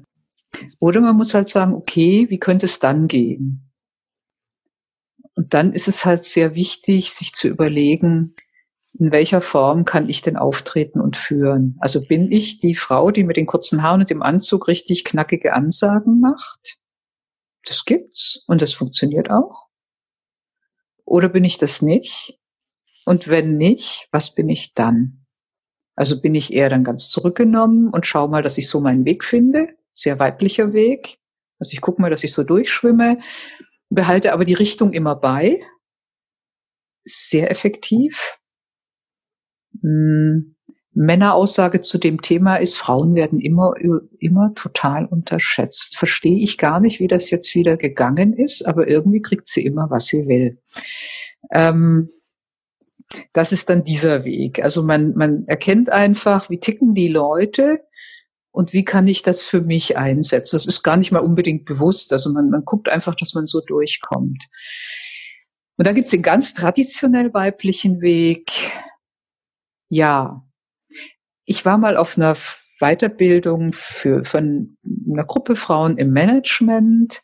Oder 0.79 1.01
man 1.01 1.15
muss 1.15 1.33
halt 1.33 1.47
sagen, 1.47 1.73
okay, 1.73 2.27
wie 2.29 2.39
könnte 2.39 2.65
es 2.65 2.79
dann 2.79 3.07
gehen? 3.07 3.71
Und 5.35 5.53
dann 5.53 5.73
ist 5.73 5.87
es 5.87 6.05
halt 6.05 6.25
sehr 6.25 6.55
wichtig, 6.55 7.13
sich 7.13 7.33
zu 7.33 7.47
überlegen, 7.47 8.35
in 8.99 9.11
welcher 9.11 9.41
Form 9.41 9.85
kann 9.85 10.09
ich 10.09 10.21
denn 10.21 10.35
auftreten 10.35 10.99
und 10.99 11.17
führen? 11.17 11.77
Also 11.79 12.05
bin 12.05 12.31
ich 12.31 12.59
die 12.59 12.75
Frau, 12.75 13.11
die 13.11 13.23
mit 13.23 13.37
den 13.37 13.45
kurzen 13.45 13.81
Haaren 13.81 14.01
und 14.01 14.09
dem 14.09 14.21
Anzug 14.21 14.67
richtig 14.67 15.05
knackige 15.05 15.53
Ansagen 15.53 16.19
macht? 16.19 16.77
Das 17.65 17.85
gibt's 17.85 18.43
und 18.47 18.61
das 18.61 18.73
funktioniert 18.73 19.31
auch. 19.31 19.67
Oder 21.05 21.29
bin 21.29 21.45
ich 21.45 21.57
das 21.57 21.81
nicht? 21.81 22.37
Und 23.05 23.27
wenn 23.27 23.57
nicht, 23.57 24.07
was 24.11 24.33
bin 24.33 24.49
ich 24.49 24.73
dann? 24.73 25.25
Also 25.95 26.21
bin 26.21 26.35
ich 26.35 26.53
eher 26.53 26.69
dann 26.69 26.83
ganz 26.83 27.09
zurückgenommen 27.09 27.89
und 27.89 28.05
schau 28.05 28.27
mal, 28.27 28.43
dass 28.43 28.57
ich 28.57 28.69
so 28.69 28.79
meinen 28.79 29.05
Weg 29.05 29.23
finde, 29.23 29.69
sehr 29.93 30.19
weiblicher 30.19 30.73
Weg. 30.73 31.17
Also 31.59 31.73
ich 31.73 31.81
gucke 31.81 32.01
mal, 32.01 32.09
dass 32.09 32.23
ich 32.23 32.33
so 32.33 32.43
durchschwimme 32.43 33.19
behalte 33.91 34.33
aber 34.33 34.45
die 34.45 34.53
Richtung 34.53 34.93
immer 34.93 35.15
bei. 35.15 35.61
Sehr 37.03 37.51
effektiv. 37.51 38.39
Hm. 39.81 40.55
Männeraussage 40.93 41.79
zu 41.79 41.97
dem 41.99 42.21
Thema 42.21 42.57
ist, 42.57 42.77
Frauen 42.77 43.15
werden 43.15 43.39
immer, 43.39 43.75
immer 44.19 44.53
total 44.55 45.05
unterschätzt. 45.05 45.97
Verstehe 45.97 46.41
ich 46.41 46.57
gar 46.57 46.81
nicht, 46.81 46.99
wie 46.99 47.07
das 47.07 47.29
jetzt 47.29 47.55
wieder 47.55 47.77
gegangen 47.77 48.33
ist, 48.33 48.67
aber 48.67 48.89
irgendwie 48.89 49.21
kriegt 49.21 49.47
sie 49.47 49.65
immer, 49.65 49.89
was 49.89 50.07
sie 50.07 50.27
will. 50.27 50.61
Ähm, 51.49 52.09
das 53.33 53.51
ist 53.51 53.69
dann 53.69 53.83
dieser 53.83 54.23
Weg. 54.23 54.63
Also 54.63 54.83
man, 54.83 55.13
man 55.15 55.45
erkennt 55.47 55.89
einfach, 55.89 56.49
wie 56.49 56.59
ticken 56.59 56.93
die 56.93 57.07
Leute 57.07 57.81
und 58.51 58.73
wie 58.73 58.83
kann 58.83 59.07
ich 59.07 59.23
das 59.23 59.43
für 59.43 59.61
mich 59.61 59.97
einsetzen? 59.97 60.55
Das 60.55 60.65
ist 60.65 60.83
gar 60.83 60.97
nicht 60.97 61.11
mal 61.11 61.19
unbedingt 61.19 61.65
bewusst. 61.65 62.11
Also 62.13 62.31
man, 62.31 62.49
man 62.49 62.65
guckt 62.65 62.89
einfach, 62.89 63.15
dass 63.15 63.33
man 63.33 63.45
so 63.45 63.61
durchkommt. 63.61 64.47
Und 65.77 65.87
dann 65.87 65.95
gibt's 65.95 66.11
den 66.11 66.21
ganz 66.21 66.53
traditionell 66.53 67.33
weiblichen 67.33 68.01
Weg. 68.01 68.51
Ja, 69.89 70.43
ich 71.45 71.65
war 71.65 71.77
mal 71.77 71.97
auf 71.97 72.17
einer 72.17 72.35
Weiterbildung 72.79 73.73
für, 73.73 74.25
von 74.25 74.77
einer 75.09 75.23
Gruppe 75.23 75.55
Frauen 75.55 75.97
im 75.97 76.11
Management 76.11 77.21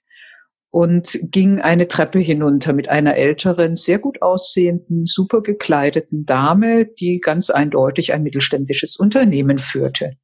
und 0.70 1.18
ging 1.24 1.60
eine 1.60 1.88
Treppe 1.88 2.20
hinunter 2.20 2.74
mit 2.74 2.90
einer 2.90 3.16
älteren, 3.16 3.76
sehr 3.76 4.00
gut 4.00 4.22
aussehenden, 4.22 5.06
super 5.06 5.42
gekleideten 5.42 6.26
Dame, 6.26 6.86
die 6.86 7.20
ganz 7.20 7.50
eindeutig 7.50 8.14
ein 8.14 8.24
mittelständisches 8.24 8.98
Unternehmen 8.98 9.58
führte 9.58 10.18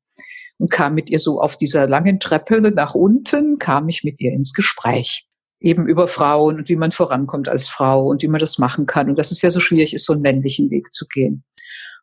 und 0.58 0.70
kam 0.70 0.94
mit 0.94 1.10
ihr 1.10 1.20
so 1.20 1.42
auf 1.42 1.58
dieser 1.58 1.88
langen 1.88 2.20
Treppe 2.20 2.62
nach 2.62 2.96
unten, 2.96 3.58
kam 3.58 3.90
ich 3.90 4.04
mit 4.04 4.20
ihr 4.22 4.32
ins 4.32 4.54
Gespräch. 4.54 5.28
Eben 5.60 5.88
über 5.88 6.08
Frauen 6.08 6.58
und 6.58 6.70
wie 6.70 6.76
man 6.76 6.92
vorankommt 6.92 7.48
als 7.48 7.68
Frau 7.68 8.08
und 8.08 8.22
wie 8.22 8.28
man 8.28 8.40
das 8.40 8.58
machen 8.58 8.86
kann 8.86 9.10
und 9.10 9.18
dass 9.18 9.32
es 9.32 9.42
ja 9.42 9.50
so 9.50 9.60
schwierig 9.60 9.94
ist, 9.94 10.06
so 10.06 10.14
einen 10.14 10.22
männlichen 10.22 10.70
Weg 10.70 10.92
zu 10.92 11.06
gehen. 11.08 11.44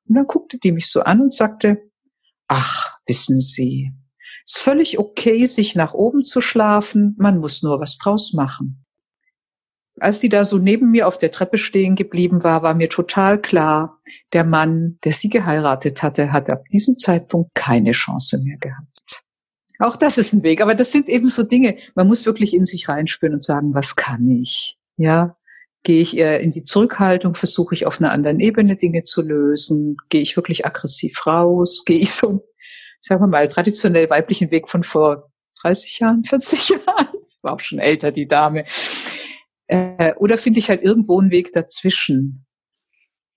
Und 0.08 0.14
dann 0.14 0.26
guckte 0.26 0.58
die 0.58 0.72
mich 0.72 0.90
so 0.90 1.02
an 1.02 1.20
und 1.20 1.32
sagte, 1.32 1.78
ach, 2.48 2.98
wissen 3.06 3.40
Sie, 3.40 3.92
ist 4.50 4.58
völlig 4.58 4.98
okay, 4.98 5.46
sich 5.46 5.76
nach 5.76 5.94
oben 5.94 6.24
zu 6.24 6.40
schlafen, 6.40 7.14
man 7.18 7.38
muss 7.38 7.62
nur 7.62 7.78
was 7.78 7.98
draus 7.98 8.32
machen. 8.32 8.84
Als 10.00 10.18
die 10.18 10.28
da 10.28 10.44
so 10.44 10.58
neben 10.58 10.90
mir 10.90 11.06
auf 11.06 11.18
der 11.18 11.30
Treppe 11.30 11.56
stehen 11.56 11.94
geblieben 11.94 12.42
war, 12.42 12.62
war 12.62 12.74
mir 12.74 12.88
total 12.88 13.40
klar, 13.40 14.00
der 14.32 14.44
Mann, 14.44 14.98
der 15.04 15.12
sie 15.12 15.28
geheiratet 15.28 16.02
hatte, 16.02 16.32
hat 16.32 16.50
ab 16.50 16.64
diesem 16.72 16.98
Zeitpunkt 16.98 17.54
keine 17.54 17.92
Chance 17.92 18.42
mehr 18.42 18.56
gehabt. 18.58 19.22
Auch 19.78 19.94
das 19.94 20.18
ist 20.18 20.32
ein 20.32 20.42
Weg, 20.42 20.60
aber 20.60 20.74
das 20.74 20.90
sind 20.90 21.08
eben 21.08 21.28
so 21.28 21.44
Dinge, 21.44 21.76
man 21.94 22.08
muss 22.08 22.26
wirklich 22.26 22.52
in 22.52 22.64
sich 22.64 22.88
reinspüren 22.88 23.34
und 23.34 23.44
sagen, 23.44 23.72
was 23.72 23.94
kann 23.94 24.28
ich? 24.28 24.78
Ja, 24.96 25.36
gehe 25.84 26.02
ich 26.02 26.16
eher 26.16 26.40
in 26.40 26.50
die 26.50 26.64
Zurückhaltung, 26.64 27.36
versuche 27.36 27.74
ich 27.74 27.86
auf 27.86 28.00
einer 28.00 28.10
anderen 28.10 28.40
Ebene 28.40 28.74
Dinge 28.74 29.04
zu 29.04 29.22
lösen, 29.22 29.96
gehe 30.08 30.22
ich 30.22 30.36
wirklich 30.36 30.66
aggressiv 30.66 31.24
raus, 31.24 31.84
gehe 31.86 31.98
ich 31.98 32.10
so, 32.12 32.42
sagen 33.00 33.22
wir 33.22 33.26
mal, 33.26 33.48
traditionell 33.48 34.08
weiblichen 34.08 34.50
Weg 34.50 34.68
von 34.68 34.82
vor 34.82 35.30
30 35.62 35.98
Jahren, 35.98 36.24
40 36.24 36.68
Jahren, 36.86 37.08
war 37.42 37.54
auch 37.54 37.60
schon 37.60 37.78
älter, 37.78 38.12
die 38.12 38.28
Dame. 38.28 38.64
Äh, 39.66 40.14
oder 40.16 40.36
finde 40.36 40.58
ich 40.58 40.68
halt 40.68 40.82
irgendwo 40.82 41.18
einen 41.20 41.30
Weg 41.30 41.52
dazwischen? 41.52 42.46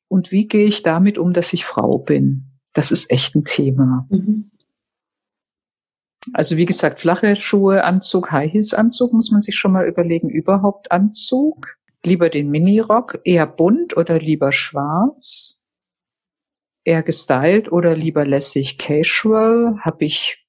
Und 0.07 0.31
wie 0.31 0.47
gehe 0.47 0.65
ich 0.65 0.83
damit 0.83 1.17
um, 1.17 1.33
dass 1.33 1.53
ich 1.53 1.65
Frau 1.65 1.97
bin? 1.97 2.59
Das 2.73 2.91
ist 2.91 3.09
echt 3.09 3.35
ein 3.35 3.45
Thema. 3.45 4.07
Mhm. 4.09 4.51
Also 6.31 6.55
wie 6.55 6.65
gesagt, 6.65 6.99
flache 6.99 7.35
Schuhe, 7.35 7.83
Anzug, 7.83 8.31
High 8.31 8.51
Heels 8.51 8.73
Anzug 8.73 9.11
muss 9.13 9.31
man 9.31 9.41
sich 9.41 9.55
schon 9.55 9.73
mal 9.73 9.87
überlegen. 9.87 10.29
Überhaupt 10.29 10.91
Anzug? 10.91 11.77
Lieber 12.05 12.29
den 12.29 12.49
Minirock, 12.49 13.19
eher 13.23 13.47
bunt 13.47 13.95
oder 13.95 14.19
lieber 14.19 14.51
schwarz? 14.51 15.52
Eher 16.83 17.03
gestylt 17.03 17.71
oder 17.71 17.95
lieber 17.95 18.25
lässig 18.25 18.77
casual? 18.77 19.79
Habe 19.81 20.05
ich 20.05 20.45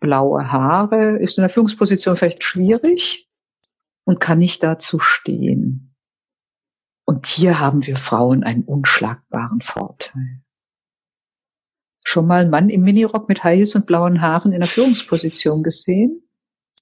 blaue 0.00 0.52
Haare? 0.52 1.18
Ist 1.18 1.38
in 1.38 1.42
der 1.42 1.50
Führungsposition 1.50 2.16
vielleicht 2.16 2.44
schwierig? 2.44 3.26
und 4.06 4.20
kann 4.20 4.38
nicht 4.38 4.62
dazu 4.62 4.98
stehen. 4.98 5.94
Und 7.04 7.26
hier 7.26 7.60
haben 7.60 7.86
wir 7.86 7.96
Frauen 7.96 8.42
einen 8.42 8.64
unschlagbaren 8.64 9.60
Vorteil. 9.60 10.42
Schon 12.04 12.26
mal 12.26 12.42
einen 12.42 12.50
Mann 12.50 12.70
im 12.70 12.82
Minirock 12.82 13.28
mit 13.28 13.44
High 13.44 13.58
Heels 13.58 13.74
und 13.74 13.86
blauen 13.86 14.22
Haaren 14.22 14.52
in 14.52 14.60
der 14.60 14.68
Führungsposition 14.68 15.62
gesehen? 15.62 16.22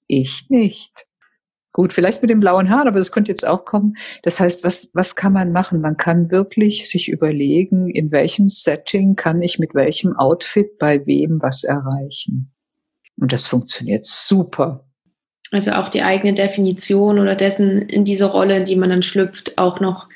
Ich 0.07 0.49
nicht. 0.51 1.07
Gut, 1.75 1.93
vielleicht 1.93 2.23
mit 2.23 2.31
dem 2.31 2.39
blauen 2.39 2.71
Haaren, 2.71 2.87
aber 2.87 2.99
das 2.99 3.11
könnte 3.11 3.33
jetzt 3.33 3.45
auch 3.45 3.65
kommen. 3.65 3.97
Das 4.23 4.39
heißt, 4.39 4.63
was, 4.63 4.91
was 4.95 5.17
kann 5.17 5.33
man 5.33 5.51
machen? 5.51 5.81
Man 5.81 5.97
kann 5.97 6.31
wirklich 6.31 6.89
sich 6.89 7.09
überlegen, 7.09 7.91
in 7.91 8.13
welchem 8.13 8.49
Setting 8.49 9.17
kann 9.17 9.43
ich 9.43 9.59
mit 9.59 9.75
welchem 9.75 10.17
Outfit 10.17 10.79
bei 10.79 11.05
wem 11.05 11.43
was 11.43 11.65
erreichen. 11.65 12.55
Und 13.21 13.33
das 13.33 13.49
funktioniert 13.49 14.05
super. 14.05 14.87
Also 15.51 15.73
auch 15.73 15.89
die 15.89 16.03
eigene 16.03 16.35
Definition 16.35 17.19
oder 17.19 17.35
dessen 17.35 17.83
in 17.83 18.05
diese 18.05 18.27
Rolle, 18.27 18.59
in 18.59 18.67
die 18.67 18.77
man 18.77 18.91
dann 18.91 19.03
schlüpft, 19.03 19.59
auch 19.59 19.81
noch 19.81 20.09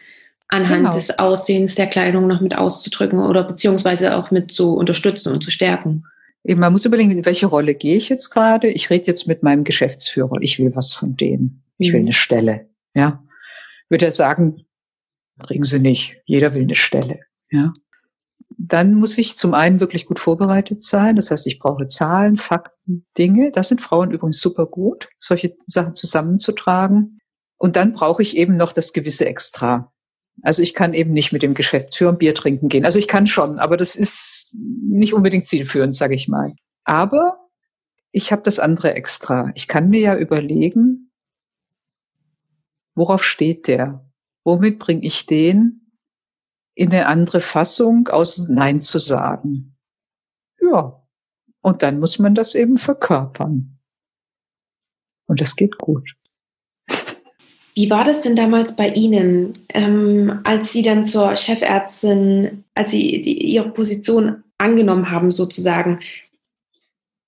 anhand 0.47 0.85
genau. 0.85 0.93
des 0.93 1.19
Aussehens 1.19 1.75
der 1.75 1.89
Kleidung 1.89 2.29
noch 2.29 2.41
mit 2.41 2.57
auszudrücken 2.57 3.19
oder 3.19 3.43
beziehungsweise 3.43 4.15
auch 4.15 4.31
mit 4.31 4.53
zu 4.53 4.77
unterstützen 4.77 5.33
und 5.33 5.43
zu 5.43 5.51
stärken. 5.51 6.05
Eben, 6.45 6.61
man 6.61 6.73
muss 6.73 6.85
überlegen, 6.85 7.11
in 7.11 7.27
welche 7.27 7.47
Rolle 7.47 7.75
gehe 7.75 7.97
ich 7.97 8.09
jetzt 8.09 8.31
gerade? 8.31 8.69
Ich 8.69 8.91
rede 8.91 9.07
jetzt 9.07 9.27
mit 9.27 9.43
meinem 9.43 9.65
Geschäftsführer. 9.65 10.37
Ich 10.41 10.59
will 10.59 10.75
was 10.75 10.93
von 10.95 11.17
dem. 11.17 11.63
Ich 11.79 11.93
will 11.93 12.01
mhm. 12.01 12.07
eine 12.07 12.13
Stelle. 12.13 12.69
Ja. 12.95 13.25
Würde 13.89 14.07
er 14.07 14.13
sagen, 14.13 14.65
kriegen 15.47 15.65
Sie 15.65 15.79
nicht. 15.79 16.17
Jeder 16.25 16.55
will 16.55 16.63
eine 16.63 16.75
Stelle. 16.75 17.21
Ja. 17.51 17.73
Dann 18.57 18.95
muss 18.95 19.17
ich 19.19 19.37
zum 19.37 19.55
einen 19.55 19.81
wirklich 19.81 20.07
gut 20.07 20.19
vorbereitet 20.19 20.83
sein. 20.83 21.17
Das 21.17 21.31
heißt, 21.31 21.47
ich 21.47 21.59
brauche 21.59 21.87
Zahlen, 21.87 22.37
Fakten, 22.37 23.07
Dinge. 23.17 23.53
Da 23.53 23.63
sind 23.63 23.81
Frauen 23.81 24.11
übrigens 24.11 24.41
super 24.41 24.67
gut, 24.67 25.09
solche 25.19 25.57
Sachen 25.67 25.95
zusammenzutragen. 25.95 27.19
Und 27.57 27.77
dann 27.77 27.93
brauche 27.93 28.23
ich 28.23 28.37
eben 28.37 28.57
noch 28.57 28.73
das 28.73 28.93
gewisse 28.93 29.27
Extra. 29.27 29.93
Also 30.43 30.63
ich 30.63 30.75
kann 30.75 30.95
eben 30.95 31.13
nicht 31.13 31.33
mit 31.33 31.43
dem 31.43 31.55
Geschäftsführer 31.55 32.13
Bier 32.13 32.35
trinken 32.35 32.69
gehen. 32.69 32.85
Also 32.85 32.99
ich 32.99 33.09
kann 33.09 33.27
schon, 33.27 33.59
aber 33.59 33.77
das 33.77 33.97
ist 33.97 34.55
nicht 34.55 35.15
unbedingt 35.15 35.47
zielführend, 35.47 35.95
sage 35.95 36.15
ich 36.15 36.29
mal. 36.29 36.55
Aber 36.85 37.49
ich 38.13 38.33
habe 38.33 38.43
das 38.43 38.59
andere 38.59 38.95
extra. 38.95 39.51
Ich 39.55 39.69
kann 39.69 39.91
mir 39.91 40.01
ja 40.01 40.17
überlegen, 40.17 41.13
worauf 42.95 43.25
steht 43.25 43.67
der? 43.69 44.11
Womit 44.45 44.79
bringe 44.79 45.05
ich 45.05 45.27
den 45.27 45.93
in 46.75 46.91
eine 46.91 47.07
andere 47.07 47.41
Fassung, 47.41 48.09
aus 48.09 48.49
Nein 48.49 48.83
zu 48.83 48.99
sagen? 48.99 49.77
Ja. 50.61 51.05
Und 51.61 51.83
dann 51.83 51.99
muss 51.99 52.19
man 52.19 52.35
das 52.35 52.55
eben 52.55 52.79
verkörpern. 52.79 53.79
Und 55.27 55.41
das 55.41 55.57
geht 55.57 55.77
gut. 55.77 56.09
Wie 57.79 57.91
war 57.91 58.03
das 58.03 58.23
denn 58.23 58.35
damals 58.35 58.75
bei 58.75 58.89
Ihnen, 58.89 59.57
ähm, 59.69 60.41
als 60.43 60.73
Sie 60.73 60.83
dann 60.83 61.05
zur 61.05 61.37
Chefärztin, 61.37 62.65
als 62.75 62.91
Sie 62.91 63.23
die, 63.23 63.53
Ihre 63.53 63.71
Position 63.71 64.43
angenommen 64.59 65.13
haben 65.13 65.31
sozusagen? 65.31 66.01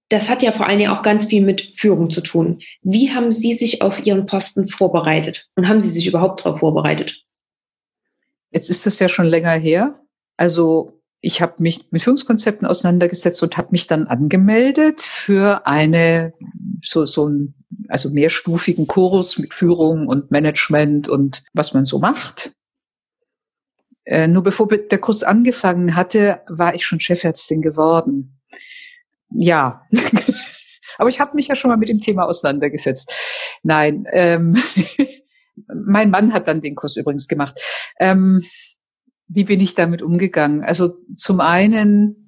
Das 0.09 0.29
hat 0.29 0.43
ja 0.43 0.51
vor 0.51 0.67
allen 0.67 0.81
Dingen 0.81 0.91
auch 0.91 1.05
ganz 1.05 1.27
viel 1.27 1.45
mit 1.45 1.71
Führung 1.77 2.11
zu 2.11 2.21
tun. 2.21 2.63
Wie 2.83 3.15
haben 3.15 3.31
Sie 3.31 3.55
sich 3.55 3.81
auf 3.81 4.05
Ihren 4.05 4.27
Posten 4.27 4.67
vorbereitet 4.67 5.49
und 5.55 5.69
haben 5.69 5.81
Sie 5.81 5.91
sich 5.91 6.09
überhaupt 6.09 6.45
darauf 6.45 6.59
vorbereitet? 6.59 7.25
Jetzt 8.51 8.71
ist 8.71 8.87
das 8.87 8.99
ja 8.99 9.09
schon 9.09 9.27
länger 9.27 9.53
her. 9.53 10.01
Also 10.37 11.01
ich 11.21 11.41
habe 11.41 11.55
mich 11.59 11.93
mit 11.93 12.03
Führungskonzepten 12.03 12.67
auseinandergesetzt 12.67 13.41
und 13.45 13.57
habe 13.57 13.69
mich 13.71 13.87
dann 13.87 14.09
angemeldet 14.09 15.01
für 15.01 15.65
eine 15.69 16.33
so 16.83 17.07
so 17.07 17.29
ein 17.29 17.55
also 17.89 18.11
mehrstufigen 18.11 18.87
Kurs 18.87 19.39
mit 19.39 19.55
Führung 19.55 20.07
und 20.07 20.31
Management 20.31 21.09
und 21.09 21.43
was 21.53 21.75
man 21.75 21.85
so 21.85 21.99
macht. 21.99 22.53
Äh, 24.05 24.29
nur 24.29 24.43
bevor 24.43 24.67
der 24.67 24.99
Kurs 24.99 25.23
angefangen 25.23 25.95
hatte, 25.95 26.41
war 26.49 26.75
ich 26.75 26.85
schon 26.85 27.01
Chefärztin 27.01 27.63
geworden. 27.63 28.41
Ja, 29.31 29.87
aber 30.99 31.09
ich 31.09 31.21
habe 31.21 31.37
mich 31.37 31.49
ja 31.49 31.55
schon 31.55 31.71
mal 31.71 31.77
mit 31.77 31.89
dem 31.89 32.01
Thema 32.01 32.25
auseinandergesetzt. 32.25 33.13
Nein, 33.63 34.05
ähm, 34.13 34.57
mein 35.87 36.11
Mann 36.11 36.33
hat 36.33 36.49
dann 36.49 36.61
den 36.61 36.75
Kurs 36.75 36.97
übrigens 36.97 37.29
gemacht. 37.29 37.61
Ähm, 37.99 38.43
wie 39.29 39.45
bin 39.45 39.61
ich 39.61 39.77
damit 39.77 40.03
umgegangen? 40.03 40.65
Also 40.65 40.97
zum 41.15 41.41
einen 41.41 42.20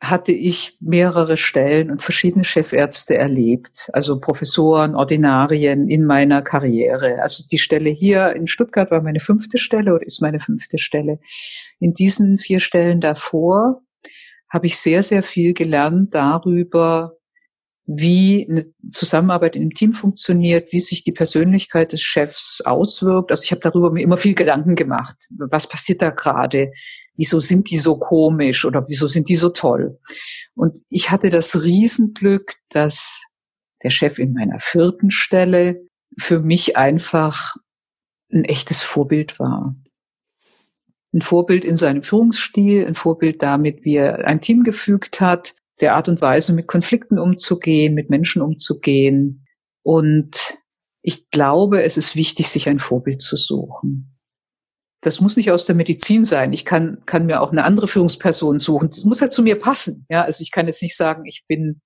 hatte 0.00 0.30
ich 0.32 0.76
mehrere 0.80 1.36
Stellen 1.36 1.90
und 1.90 2.02
verschiedene 2.02 2.44
Chefärzte 2.44 3.16
erlebt, 3.16 3.90
also 3.92 4.20
Professoren, 4.20 4.94
Ordinarien 4.94 5.88
in 5.88 6.04
meiner 6.04 6.42
Karriere. 6.42 7.20
Also 7.20 7.44
die 7.50 7.58
Stelle 7.58 7.90
hier 7.90 8.34
in 8.36 8.46
Stuttgart 8.46 8.90
war 8.92 9.02
meine 9.02 9.18
fünfte 9.18 9.58
Stelle 9.58 9.94
oder 9.94 10.06
ist 10.06 10.22
meine 10.22 10.38
fünfte 10.38 10.78
Stelle. 10.78 11.18
In 11.80 11.94
diesen 11.94 12.38
vier 12.38 12.60
Stellen 12.60 13.00
davor 13.00 13.82
habe 14.48 14.66
ich 14.66 14.78
sehr, 14.78 15.02
sehr 15.02 15.22
viel 15.22 15.52
gelernt 15.52 16.14
darüber, 16.14 17.17
wie 17.90 18.46
eine 18.48 18.66
Zusammenarbeit 18.90 19.56
in 19.56 19.62
einem 19.62 19.74
Team 19.74 19.94
funktioniert, 19.94 20.72
wie 20.72 20.78
sich 20.78 21.02
die 21.04 21.12
Persönlichkeit 21.12 21.92
des 21.92 22.02
Chefs 22.02 22.60
auswirkt. 22.60 23.30
Also 23.30 23.44
ich 23.44 23.50
habe 23.50 23.62
darüber 23.62 23.90
mir 23.90 24.02
immer 24.02 24.18
viel 24.18 24.34
Gedanken 24.34 24.74
gemacht. 24.74 25.16
Was 25.30 25.68
passiert 25.68 26.02
da 26.02 26.10
gerade? 26.10 26.70
wieso 27.18 27.40
sind 27.40 27.70
die 27.70 27.76
so 27.76 27.98
komisch 27.98 28.64
oder 28.64 28.86
wieso 28.88 29.08
sind 29.08 29.28
die 29.28 29.36
so 29.36 29.50
toll? 29.50 29.98
Und 30.54 30.78
ich 30.88 31.10
hatte 31.10 31.28
das 31.28 31.62
Riesenglück, 31.62 32.54
dass 32.70 33.22
der 33.82 33.90
Chef 33.90 34.18
in 34.18 34.32
meiner 34.32 34.60
vierten 34.60 35.10
Stelle 35.10 35.82
für 36.18 36.40
mich 36.40 36.76
einfach 36.76 37.56
ein 38.32 38.44
echtes 38.44 38.82
Vorbild 38.82 39.38
war. 39.38 39.76
Ein 41.12 41.22
Vorbild 41.22 41.64
in 41.64 41.76
seinem 41.76 42.02
Führungsstil, 42.02 42.86
ein 42.86 42.94
Vorbild 42.94 43.42
damit, 43.42 43.84
wie 43.84 43.96
er 43.96 44.26
ein 44.26 44.40
Team 44.40 44.62
gefügt 44.62 45.20
hat, 45.20 45.54
der 45.80 45.94
Art 45.94 46.08
und 46.08 46.20
Weise, 46.20 46.52
mit 46.52 46.66
Konflikten 46.66 47.18
umzugehen, 47.18 47.94
mit 47.94 48.10
Menschen 48.10 48.42
umzugehen. 48.42 49.46
Und 49.82 50.58
ich 51.02 51.30
glaube, 51.30 51.82
es 51.82 51.96
ist 51.96 52.16
wichtig, 52.16 52.48
sich 52.48 52.68
ein 52.68 52.78
Vorbild 52.78 53.22
zu 53.22 53.36
suchen 53.36 54.18
das 55.00 55.20
muss 55.20 55.36
nicht 55.36 55.50
aus 55.50 55.66
der 55.66 55.76
Medizin 55.76 56.24
sein. 56.24 56.52
Ich 56.52 56.64
kann, 56.64 57.02
kann 57.06 57.26
mir 57.26 57.40
auch 57.40 57.52
eine 57.52 57.64
andere 57.64 57.86
Führungsperson 57.86 58.58
suchen. 58.58 58.90
Das 58.90 59.04
muss 59.04 59.20
halt 59.20 59.32
zu 59.32 59.42
mir 59.42 59.58
passen. 59.58 60.06
Ja, 60.08 60.22
also 60.22 60.42
ich 60.42 60.50
kann 60.50 60.66
jetzt 60.66 60.82
nicht 60.82 60.96
sagen, 60.96 61.24
ich 61.24 61.44
bin 61.46 61.80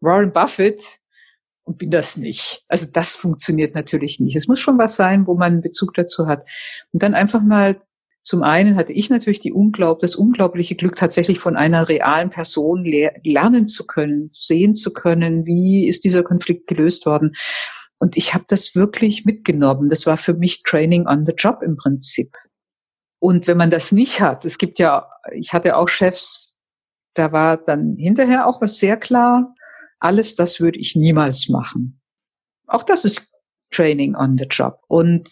Warren 0.00 0.32
Buffett 0.32 0.98
und 1.64 1.78
bin 1.78 1.90
das 1.90 2.16
nicht. 2.16 2.62
Also 2.68 2.86
das 2.92 3.14
funktioniert 3.14 3.74
natürlich 3.74 4.20
nicht. 4.20 4.36
Es 4.36 4.48
muss 4.48 4.60
schon 4.60 4.78
was 4.78 4.96
sein, 4.96 5.26
wo 5.26 5.34
man 5.34 5.54
einen 5.54 5.62
Bezug 5.62 5.94
dazu 5.94 6.26
hat. 6.26 6.46
Und 6.92 7.02
dann 7.02 7.14
einfach 7.14 7.42
mal 7.42 7.80
zum 8.28 8.42
einen 8.42 8.76
hatte 8.76 8.92
ich 8.92 9.08
natürlich 9.08 9.40
die 9.40 9.54
unglaub, 9.54 10.00
das 10.00 10.14
unglaubliche 10.14 10.74
Glück, 10.74 10.96
tatsächlich 10.96 11.38
von 11.38 11.56
einer 11.56 11.88
realen 11.88 12.28
Person 12.28 12.84
lernen 12.84 13.66
zu 13.66 13.86
können, 13.86 14.28
sehen 14.30 14.74
zu 14.74 14.92
können, 14.92 15.46
wie 15.46 15.88
ist 15.88 16.04
dieser 16.04 16.22
Konflikt 16.22 16.66
gelöst 16.66 17.06
worden. 17.06 17.34
Und 17.98 18.18
ich 18.18 18.34
habe 18.34 18.44
das 18.46 18.74
wirklich 18.74 19.24
mitgenommen. 19.24 19.88
Das 19.88 20.04
war 20.04 20.18
für 20.18 20.34
mich 20.34 20.62
Training 20.62 21.06
on 21.06 21.24
the 21.24 21.32
Job 21.32 21.62
im 21.62 21.78
Prinzip. 21.78 22.36
Und 23.18 23.46
wenn 23.46 23.56
man 23.56 23.70
das 23.70 23.92
nicht 23.92 24.20
hat, 24.20 24.44
es 24.44 24.58
gibt 24.58 24.78
ja, 24.78 25.08
ich 25.32 25.54
hatte 25.54 25.74
auch 25.74 25.88
Chefs, 25.88 26.60
da 27.14 27.32
war 27.32 27.56
dann 27.56 27.96
hinterher 27.96 28.46
auch 28.46 28.60
was 28.60 28.76
sehr 28.76 28.98
klar, 28.98 29.54
alles 30.00 30.36
das 30.36 30.60
würde 30.60 30.78
ich 30.78 30.96
niemals 30.96 31.48
machen. 31.48 32.02
Auch 32.66 32.82
das 32.82 33.06
ist 33.06 33.32
Training 33.70 34.14
on 34.16 34.36
the 34.36 34.44
Job. 34.44 34.82
Und 34.86 35.30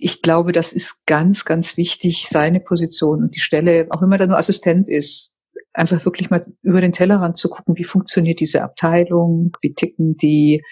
ich 0.00 0.22
glaube, 0.22 0.52
das 0.52 0.72
ist 0.72 1.04
ganz, 1.06 1.44
ganz 1.44 1.76
wichtig, 1.76 2.28
seine 2.28 2.60
Position 2.60 3.22
und 3.22 3.36
die 3.36 3.40
Stelle, 3.40 3.88
auch 3.90 4.00
wenn 4.00 4.08
man 4.08 4.18
da 4.18 4.26
nur 4.26 4.38
Assistent 4.38 4.88
ist, 4.88 5.36
einfach 5.72 6.04
wirklich 6.04 6.30
mal 6.30 6.40
über 6.62 6.80
den 6.80 6.92
Tellerrand 6.92 7.36
zu 7.36 7.48
gucken, 7.48 7.76
wie 7.76 7.84
funktioniert 7.84 8.40
diese 8.40 8.62
Abteilung, 8.62 9.52
wie 9.60 9.74
ticken 9.74 10.16
die, 10.16 10.62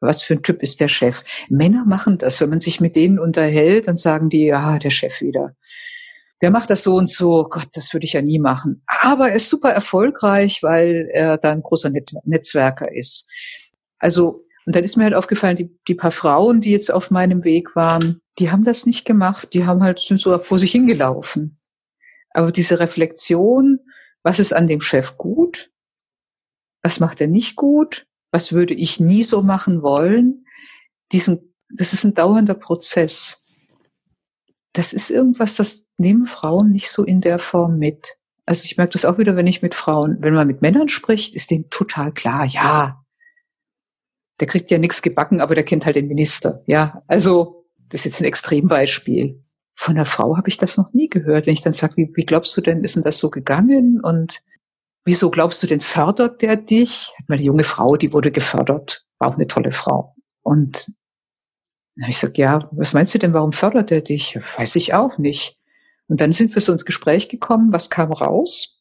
was 0.00 0.22
für 0.22 0.34
ein 0.34 0.42
Typ 0.42 0.62
ist 0.62 0.80
der 0.80 0.88
Chef. 0.88 1.24
Männer 1.48 1.84
machen 1.84 2.16
das, 2.18 2.40
wenn 2.40 2.50
man 2.50 2.60
sich 2.60 2.80
mit 2.80 2.96
denen 2.96 3.18
unterhält, 3.18 3.88
dann 3.88 3.96
sagen 3.96 4.30
die, 4.30 4.46
ja, 4.46 4.78
der 4.78 4.90
Chef 4.90 5.20
wieder 5.20 5.54
der 6.40 6.50
macht 6.50 6.70
das 6.70 6.82
so 6.82 6.96
und 6.96 7.10
so, 7.10 7.46
Gott, 7.50 7.68
das 7.74 7.92
würde 7.92 8.04
ich 8.04 8.14
ja 8.14 8.22
nie 8.22 8.38
machen. 8.38 8.82
Aber 8.86 9.28
er 9.28 9.36
ist 9.36 9.50
super 9.50 9.70
erfolgreich, 9.70 10.62
weil 10.62 11.08
er 11.12 11.36
da 11.36 11.52
ein 11.52 11.62
großer 11.62 11.90
Net 11.90 12.12
Netzwerker 12.24 12.90
ist. 12.92 13.30
Also, 13.98 14.44
und 14.70 14.76
dann 14.76 14.84
ist 14.84 14.96
mir 14.96 15.04
halt 15.04 15.14
aufgefallen, 15.14 15.56
die, 15.56 15.76
die 15.88 15.94
paar 15.94 16.10
Frauen, 16.10 16.60
die 16.60 16.70
jetzt 16.70 16.92
auf 16.92 17.10
meinem 17.10 17.44
Weg 17.44 17.74
waren, 17.74 18.20
die 18.38 18.50
haben 18.50 18.64
das 18.64 18.86
nicht 18.86 19.04
gemacht, 19.04 19.52
die 19.52 19.64
haben 19.64 19.82
halt 19.82 19.98
so 19.98 20.38
vor 20.38 20.58
sich 20.58 20.72
hingelaufen. 20.72 21.58
Aber 22.30 22.52
diese 22.52 22.78
Reflexion, 22.78 23.80
was 24.22 24.38
ist 24.38 24.52
an 24.52 24.68
dem 24.68 24.80
Chef 24.80 25.16
gut? 25.18 25.70
Was 26.82 27.00
macht 27.00 27.20
er 27.20 27.26
nicht 27.26 27.56
gut? 27.56 28.06
Was 28.30 28.52
würde 28.52 28.74
ich 28.74 29.00
nie 29.00 29.24
so 29.24 29.42
machen 29.42 29.82
wollen? 29.82 30.46
Diesen, 31.12 31.54
das 31.68 31.92
ist 31.92 32.04
ein 32.04 32.14
dauernder 32.14 32.54
Prozess 32.54 33.40
das 34.72 34.92
ist 34.92 35.10
irgendwas, 35.10 35.56
das 35.56 35.88
nehmen 35.98 36.26
Frauen 36.26 36.70
nicht 36.70 36.90
so 36.90 37.04
in 37.04 37.20
der 37.20 37.38
Form 37.38 37.78
mit. 37.78 38.16
Also 38.46 38.64
ich 38.64 38.76
merke 38.76 38.92
das 38.92 39.04
auch 39.04 39.18
wieder, 39.18 39.36
wenn 39.36 39.46
ich 39.46 39.62
mit 39.62 39.74
Frauen, 39.74 40.18
wenn 40.20 40.34
man 40.34 40.46
mit 40.46 40.62
Männern 40.62 40.88
spricht, 40.88 41.34
ist 41.34 41.50
denen 41.50 41.70
total 41.70 42.12
klar, 42.12 42.44
ja, 42.46 42.99
der 44.40 44.46
kriegt 44.46 44.70
ja 44.70 44.78
nichts 44.78 45.02
gebacken, 45.02 45.40
aber 45.40 45.54
der 45.54 45.64
kennt 45.64 45.86
halt 45.86 45.96
den 45.96 46.08
Minister. 46.08 46.62
Ja, 46.66 47.02
also 47.06 47.66
das 47.90 48.00
ist 48.00 48.04
jetzt 48.06 48.20
ein 48.20 48.26
Extrembeispiel. 48.26 49.44
Von 49.74 49.96
einer 49.96 50.06
Frau 50.06 50.36
habe 50.36 50.48
ich 50.48 50.56
das 50.56 50.76
noch 50.76 50.92
nie 50.92 51.08
gehört. 51.08 51.46
Wenn 51.46 51.52
ich 51.52 51.62
dann 51.62 51.72
sage, 51.72 51.96
wie, 51.96 52.10
wie 52.14 52.24
glaubst 52.24 52.56
du 52.56 52.60
denn, 52.60 52.82
ist 52.82 52.96
denn 52.96 53.02
das 53.02 53.18
so 53.18 53.30
gegangen? 53.30 54.00
Und 54.02 54.42
wieso 55.04 55.30
glaubst 55.30 55.62
du 55.62 55.66
denn, 55.66 55.80
fördert 55.80 56.42
der 56.42 56.56
dich? 56.56 57.12
Meine 57.28 57.42
junge 57.42 57.64
Frau, 57.64 57.96
die 57.96 58.12
wurde 58.12 58.30
gefördert, 58.30 59.06
war 59.18 59.28
auch 59.28 59.36
eine 59.36 59.46
tolle 59.46 59.72
Frau. 59.72 60.14
Und 60.42 60.92
ich 62.08 62.18
sag, 62.18 62.38
ja, 62.38 62.68
was 62.72 62.92
meinst 62.92 63.14
du 63.14 63.18
denn, 63.18 63.34
warum 63.34 63.52
fördert 63.52 63.90
er 63.90 64.00
dich? 64.00 64.38
Weiß 64.56 64.76
ich 64.76 64.94
auch 64.94 65.18
nicht. 65.18 65.58
Und 66.08 66.20
dann 66.20 66.32
sind 66.32 66.54
wir 66.54 66.62
so 66.62 66.72
ins 66.72 66.84
Gespräch 66.84 67.28
gekommen, 67.28 67.72
was 67.72 67.90
kam 67.90 68.12
raus? 68.12 68.79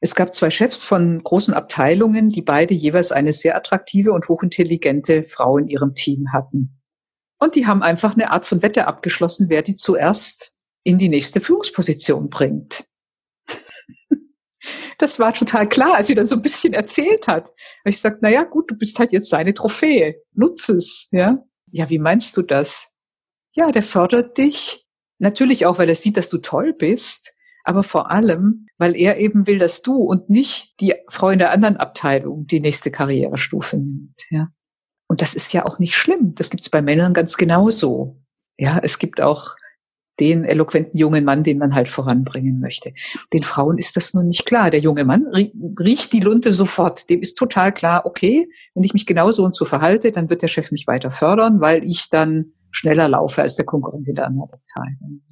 Es 0.00 0.14
gab 0.14 0.34
zwei 0.34 0.48
Chefs 0.48 0.82
von 0.82 1.22
großen 1.22 1.52
Abteilungen, 1.52 2.30
die 2.30 2.40
beide 2.40 2.72
jeweils 2.72 3.12
eine 3.12 3.32
sehr 3.34 3.54
attraktive 3.54 4.12
und 4.12 4.28
hochintelligente 4.28 5.24
Frau 5.24 5.58
in 5.58 5.68
ihrem 5.68 5.94
Team 5.94 6.32
hatten. 6.32 6.80
Und 7.38 7.54
die 7.54 7.66
haben 7.66 7.82
einfach 7.82 8.14
eine 8.14 8.30
Art 8.30 8.46
von 8.46 8.62
Wette 8.62 8.86
abgeschlossen, 8.86 9.48
wer 9.48 9.62
die 9.62 9.74
zuerst 9.74 10.56
in 10.84 10.98
die 10.98 11.08
nächste 11.08 11.40
Führungsposition 11.40 12.28
bringt. 12.28 12.84
Das 14.98 15.18
war 15.18 15.32
total 15.32 15.66
klar, 15.66 15.94
als 15.94 16.08
sie 16.08 16.14
dann 16.14 16.26
so 16.26 16.34
ein 16.34 16.42
bisschen 16.42 16.74
erzählt 16.74 17.26
hat. 17.26 17.48
ich 17.86 17.98
sagte, 17.98 18.18
na 18.20 18.28
ja, 18.28 18.44
gut, 18.44 18.70
du 18.70 18.76
bist 18.76 18.98
halt 18.98 19.12
jetzt 19.12 19.30
seine 19.30 19.54
Trophäe. 19.54 20.16
Nutz 20.34 20.68
es, 20.68 21.08
ja. 21.10 21.42
Ja, 21.70 21.88
wie 21.88 21.98
meinst 21.98 22.36
du 22.36 22.42
das? 22.42 22.98
Ja, 23.54 23.70
der 23.70 23.82
fördert 23.82 24.36
dich. 24.36 24.84
Natürlich 25.18 25.64
auch, 25.64 25.78
weil 25.78 25.88
er 25.88 25.94
sieht, 25.94 26.18
dass 26.18 26.28
du 26.28 26.36
toll 26.36 26.74
bist. 26.74 27.32
Aber 27.64 27.82
vor 27.82 28.10
allem, 28.10 28.66
weil 28.80 28.96
er 28.96 29.18
eben 29.18 29.46
will, 29.46 29.58
dass 29.58 29.82
du 29.82 29.94
und 29.96 30.30
nicht 30.30 30.74
die 30.80 30.94
Frau 31.08 31.28
in 31.28 31.38
der 31.38 31.52
anderen 31.52 31.76
Abteilung 31.76 32.46
die 32.46 32.60
nächste 32.60 32.90
Karrierestufe 32.90 33.76
nimmt, 33.76 34.26
ja. 34.30 34.48
Und 35.06 35.20
das 35.20 35.34
ist 35.34 35.52
ja 35.52 35.66
auch 35.66 35.78
nicht 35.78 35.96
schlimm. 35.96 36.34
Das 36.36 36.50
gibt's 36.50 36.70
bei 36.70 36.80
Männern 36.80 37.12
ganz 37.12 37.36
genauso. 37.36 38.22
Ja, 38.56 38.78
es 38.82 38.98
gibt 38.98 39.20
auch 39.20 39.56
den 40.18 40.44
eloquenten 40.44 40.96
jungen 40.96 41.24
Mann, 41.24 41.42
den 41.42 41.58
man 41.58 41.74
halt 41.74 41.88
voranbringen 41.88 42.60
möchte. 42.60 42.92
Den 43.32 43.42
Frauen 43.42 43.76
ist 43.76 43.96
das 43.96 44.14
nun 44.14 44.28
nicht 44.28 44.46
klar. 44.46 44.70
Der 44.70 44.80
junge 44.80 45.04
Mann 45.04 45.26
riecht 45.78 46.12
die 46.12 46.20
Lunte 46.20 46.52
sofort. 46.52 47.10
Dem 47.10 47.20
ist 47.20 47.34
total 47.34 47.72
klar, 47.72 48.06
okay, 48.06 48.48
wenn 48.74 48.84
ich 48.84 48.92
mich 48.92 49.04
genauso 49.04 49.44
und 49.44 49.54
so 49.54 49.64
verhalte, 49.64 50.12
dann 50.12 50.30
wird 50.30 50.42
der 50.42 50.48
Chef 50.48 50.70
mich 50.70 50.86
weiter 50.86 51.10
fördern, 51.10 51.60
weil 51.60 51.84
ich 51.84 52.08
dann 52.08 52.52
schneller 52.70 53.08
laufe 53.08 53.42
als 53.42 53.56
der 53.56 53.66
Konkurrent 53.66 54.06
in 54.08 54.14
der 54.14 54.26
anderen 54.26 54.50
Abteilung. 54.52 55.22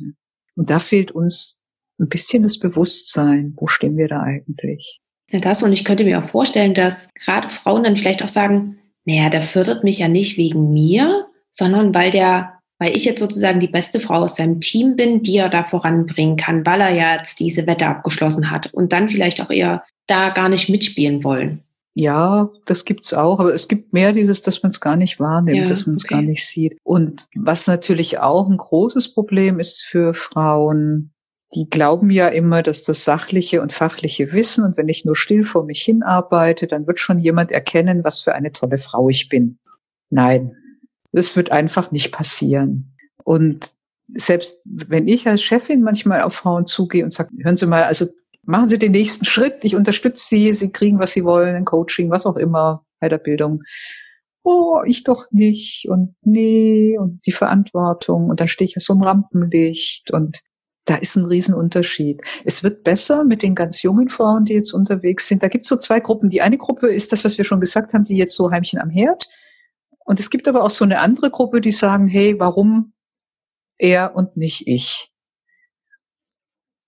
Und 0.56 0.70
da 0.70 0.80
fehlt 0.80 1.12
uns 1.12 1.57
ein 1.98 2.08
bisschen 2.08 2.42
das 2.42 2.58
Bewusstsein. 2.58 3.54
Wo 3.56 3.66
stehen 3.66 3.96
wir 3.96 4.08
da 4.08 4.22
eigentlich? 4.22 5.00
Ja, 5.30 5.40
das 5.40 5.62
und 5.62 5.72
ich 5.72 5.84
könnte 5.84 6.04
mir 6.04 6.18
auch 6.18 6.28
vorstellen, 6.28 6.74
dass 6.74 7.10
gerade 7.14 7.50
Frauen 7.50 7.84
dann 7.84 7.96
vielleicht 7.96 8.22
auch 8.22 8.28
sagen, 8.28 8.78
naja, 9.04 9.30
der 9.30 9.42
fördert 9.42 9.84
mich 9.84 9.98
ja 9.98 10.08
nicht 10.08 10.36
wegen 10.38 10.72
mir, 10.72 11.26
sondern 11.50 11.94
weil 11.94 12.10
der 12.10 12.58
weil 12.78 12.96
ich 12.96 13.04
jetzt 13.04 13.20
sozusagen 13.20 13.60
die 13.60 13.68
beste 13.68 14.00
Frau 14.00 14.20
aus 14.20 14.36
seinem 14.36 14.60
Team 14.60 14.94
bin, 14.94 15.22
die 15.22 15.36
er 15.36 15.48
da 15.48 15.64
voranbringen 15.64 16.36
kann, 16.36 16.64
weil 16.64 16.80
er 16.80 16.94
ja 16.94 17.16
jetzt 17.16 17.40
diese 17.40 17.66
Wette 17.66 17.86
abgeschlossen 17.86 18.50
hat 18.50 18.72
und 18.72 18.92
dann 18.92 19.08
vielleicht 19.08 19.42
auch 19.42 19.50
eher 19.50 19.82
da 20.06 20.30
gar 20.30 20.48
nicht 20.48 20.68
mitspielen 20.68 21.24
wollen. 21.24 21.64
Ja, 21.94 22.50
das 22.66 22.84
gibt's 22.84 23.12
auch, 23.12 23.40
aber 23.40 23.52
es 23.52 23.66
gibt 23.66 23.92
mehr 23.92 24.12
dieses, 24.12 24.42
dass 24.42 24.62
man 24.62 24.70
es 24.70 24.80
gar 24.80 24.94
nicht 24.94 25.18
wahrnimmt, 25.18 25.58
ja, 25.58 25.64
dass 25.64 25.86
man 25.86 25.96
es 25.96 26.04
okay. 26.04 26.14
gar 26.14 26.22
nicht 26.22 26.46
sieht. 26.46 26.78
Und 26.84 27.24
was 27.34 27.66
natürlich 27.66 28.20
auch 28.20 28.48
ein 28.48 28.56
großes 28.56 29.12
Problem 29.14 29.58
ist 29.58 29.82
für 29.82 30.14
Frauen, 30.14 31.10
die 31.54 31.68
glauben 31.70 32.10
ja 32.10 32.28
immer, 32.28 32.62
dass 32.62 32.84
das 32.84 33.04
sachliche 33.04 33.62
und 33.62 33.72
fachliche 33.72 34.32
Wissen 34.32 34.64
und 34.64 34.76
wenn 34.76 34.88
ich 34.88 35.04
nur 35.04 35.16
still 35.16 35.42
vor 35.42 35.64
mich 35.64 35.80
hinarbeite, 35.82 36.66
dann 36.66 36.86
wird 36.86 36.98
schon 36.98 37.20
jemand 37.20 37.50
erkennen, 37.52 38.04
was 38.04 38.20
für 38.20 38.34
eine 38.34 38.52
tolle 38.52 38.78
Frau 38.78 39.08
ich 39.08 39.28
bin. 39.28 39.58
Nein, 40.10 40.56
das 41.12 41.36
wird 41.36 41.50
einfach 41.50 41.90
nicht 41.90 42.12
passieren. 42.12 42.94
Und 43.24 43.70
selbst 44.08 44.60
wenn 44.64 45.08
ich 45.08 45.26
als 45.26 45.42
Chefin 45.42 45.82
manchmal 45.82 46.22
auf 46.22 46.34
Frauen 46.34 46.66
zugehe 46.66 47.04
und 47.04 47.12
sage, 47.12 47.30
hören 47.42 47.56
Sie 47.56 47.66
mal, 47.66 47.84
also 47.84 48.06
machen 48.42 48.68
Sie 48.68 48.78
den 48.78 48.92
nächsten 48.92 49.24
Schritt, 49.24 49.64
ich 49.64 49.74
unterstütze 49.74 50.26
Sie, 50.26 50.52
Sie 50.52 50.70
kriegen, 50.70 50.98
was 50.98 51.12
Sie 51.12 51.24
wollen, 51.24 51.54
ein 51.54 51.64
Coaching, 51.64 52.10
was 52.10 52.26
auch 52.26 52.36
immer, 52.36 52.84
Weiterbildung. 53.00 53.62
Oh, 54.42 54.82
ich 54.86 55.04
doch 55.04 55.26
nicht 55.30 55.86
und 55.88 56.14
nee 56.22 56.96
und 56.98 57.20
die 57.26 57.32
Verantwortung 57.32 58.30
und 58.30 58.40
dann 58.40 58.48
stehe 58.48 58.66
ich 58.66 58.74
ja 58.74 58.80
so 58.80 58.94
im 58.94 59.02
Rampenlicht 59.02 60.10
und 60.10 60.42
da 60.88 60.96
ist 60.96 61.16
ein 61.16 61.26
Riesenunterschied. 61.26 62.22
Es 62.44 62.62
wird 62.62 62.84
besser 62.84 63.24
mit 63.24 63.42
den 63.42 63.54
ganz 63.54 63.82
jungen 63.82 64.08
Frauen, 64.08 64.44
die 64.44 64.54
jetzt 64.54 64.72
unterwegs 64.72 65.28
sind. 65.28 65.42
Da 65.42 65.48
gibt 65.48 65.64
es 65.64 65.68
so 65.68 65.76
zwei 65.76 66.00
Gruppen. 66.00 66.30
Die 66.30 66.40
eine 66.40 66.58
Gruppe 66.58 66.88
ist 66.88 67.12
das, 67.12 67.24
was 67.24 67.36
wir 67.36 67.44
schon 67.44 67.60
gesagt 67.60 67.92
haben, 67.92 68.04
die 68.04 68.16
jetzt 68.16 68.34
so 68.34 68.50
Heimchen 68.50 68.80
am 68.80 68.90
Herd 68.90 69.28
und 70.08 70.18
es 70.20 70.30
gibt 70.30 70.48
aber 70.48 70.64
auch 70.64 70.70
so 70.70 70.86
eine 70.86 71.00
andere 71.00 71.30
Gruppe, 71.30 71.60
die 71.60 71.70
sagen, 71.70 72.08
hey, 72.08 72.40
warum 72.40 72.94
er 73.76 74.16
und 74.16 74.38
nicht 74.38 74.66
ich? 74.66 75.12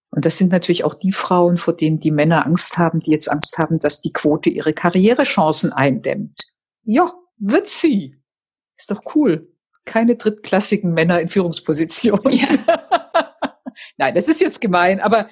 Und 0.08 0.24
das 0.24 0.38
sind 0.38 0.50
natürlich 0.50 0.84
auch 0.84 0.94
die 0.94 1.12
Frauen, 1.12 1.58
vor 1.58 1.76
denen 1.76 2.00
die 2.00 2.12
Männer 2.12 2.46
Angst 2.46 2.78
haben, 2.78 2.98
die 2.98 3.10
jetzt 3.10 3.30
Angst 3.30 3.58
haben, 3.58 3.78
dass 3.78 4.00
die 4.00 4.14
Quote 4.14 4.48
ihre 4.48 4.72
Karrierechancen 4.72 5.70
eindämmt. 5.70 6.40
Ja, 6.82 7.12
wird 7.36 7.68
sie. 7.68 8.16
Ist 8.78 8.90
doch 8.90 9.02
cool. 9.14 9.46
Keine 9.84 10.16
drittklassigen 10.16 10.94
Männer 10.94 11.20
in 11.20 11.28
Führungspositionen. 11.28 12.32
Ja. 12.32 12.48
Nein, 14.00 14.14
das 14.14 14.26
ist 14.26 14.40
jetzt 14.40 14.60
gemein, 14.60 14.98
aber 14.98 15.28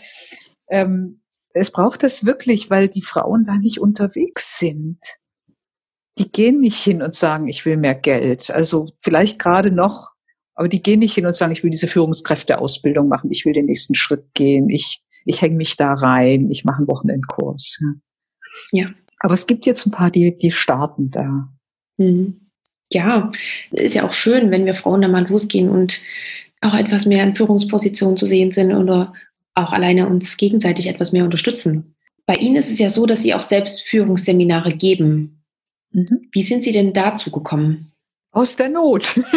ähm, 0.68 1.22
es 1.54 1.72
braucht 1.72 2.02
das 2.02 2.24
wirklich, 2.24 2.70
weil 2.70 2.88
die 2.88 3.02
Frauen 3.02 3.44
da 3.44 3.56
nicht 3.56 3.80
unterwegs 3.80 4.58
sind 4.58 4.98
die 6.18 6.30
gehen 6.30 6.60
nicht 6.60 6.82
hin 6.82 7.02
und 7.02 7.14
sagen, 7.14 7.48
ich 7.48 7.64
will 7.64 7.76
mehr 7.76 7.94
Geld. 7.94 8.50
Also 8.50 8.90
vielleicht 9.00 9.38
gerade 9.38 9.70
noch, 9.70 10.10
aber 10.54 10.68
die 10.68 10.82
gehen 10.82 10.98
nicht 10.98 11.14
hin 11.14 11.26
und 11.26 11.34
sagen, 11.34 11.52
ich 11.52 11.62
will 11.62 11.70
diese 11.70 11.86
Führungskräfteausbildung 11.86 13.08
machen, 13.08 13.30
ich 13.30 13.44
will 13.44 13.52
den 13.52 13.66
nächsten 13.66 13.94
Schritt 13.94 14.24
gehen, 14.34 14.68
ich, 14.68 15.02
ich 15.24 15.40
hänge 15.40 15.56
mich 15.56 15.76
da 15.76 15.94
rein, 15.94 16.50
ich 16.50 16.64
mache 16.64 16.78
einen 16.78 16.88
Wochenendkurs. 16.88 17.78
Ja. 18.72 18.82
ja. 18.82 18.90
Aber 19.20 19.34
es 19.34 19.46
gibt 19.46 19.66
jetzt 19.66 19.86
ein 19.86 19.92
paar, 19.92 20.10
die, 20.10 20.36
die 20.36 20.50
starten 20.50 21.10
da. 21.10 21.48
Mhm. 21.96 22.50
Ja, 22.90 23.30
ist 23.70 23.94
ja 23.94 24.04
auch 24.04 24.14
schön, 24.14 24.50
wenn 24.50 24.64
wir 24.64 24.74
Frauen 24.74 25.02
da 25.02 25.08
mal 25.08 25.26
losgehen 25.26 25.68
und 25.68 26.00
auch 26.60 26.74
etwas 26.74 27.06
mehr 27.06 27.24
in 27.24 27.34
Führungspositionen 27.34 28.16
zu 28.16 28.26
sehen 28.26 28.52
sind 28.52 28.72
oder 28.72 29.14
auch 29.54 29.72
alleine 29.72 30.08
uns 30.08 30.36
gegenseitig 30.36 30.86
etwas 30.86 31.12
mehr 31.12 31.24
unterstützen. 31.24 31.94
Bei 32.26 32.34
Ihnen 32.34 32.56
ist 32.56 32.70
es 32.70 32.78
ja 32.78 32.90
so, 32.90 33.06
dass 33.06 33.22
Sie 33.22 33.34
auch 33.34 33.42
selbst 33.42 33.82
Führungsseminare 33.82 34.70
geben. 34.70 35.42
Mhm. 35.92 36.28
Wie 36.32 36.42
sind 36.42 36.64
Sie 36.64 36.72
denn 36.72 36.92
dazu 36.92 37.30
gekommen? 37.30 37.92
Aus 38.32 38.56
der 38.56 38.68
Not. 38.68 39.20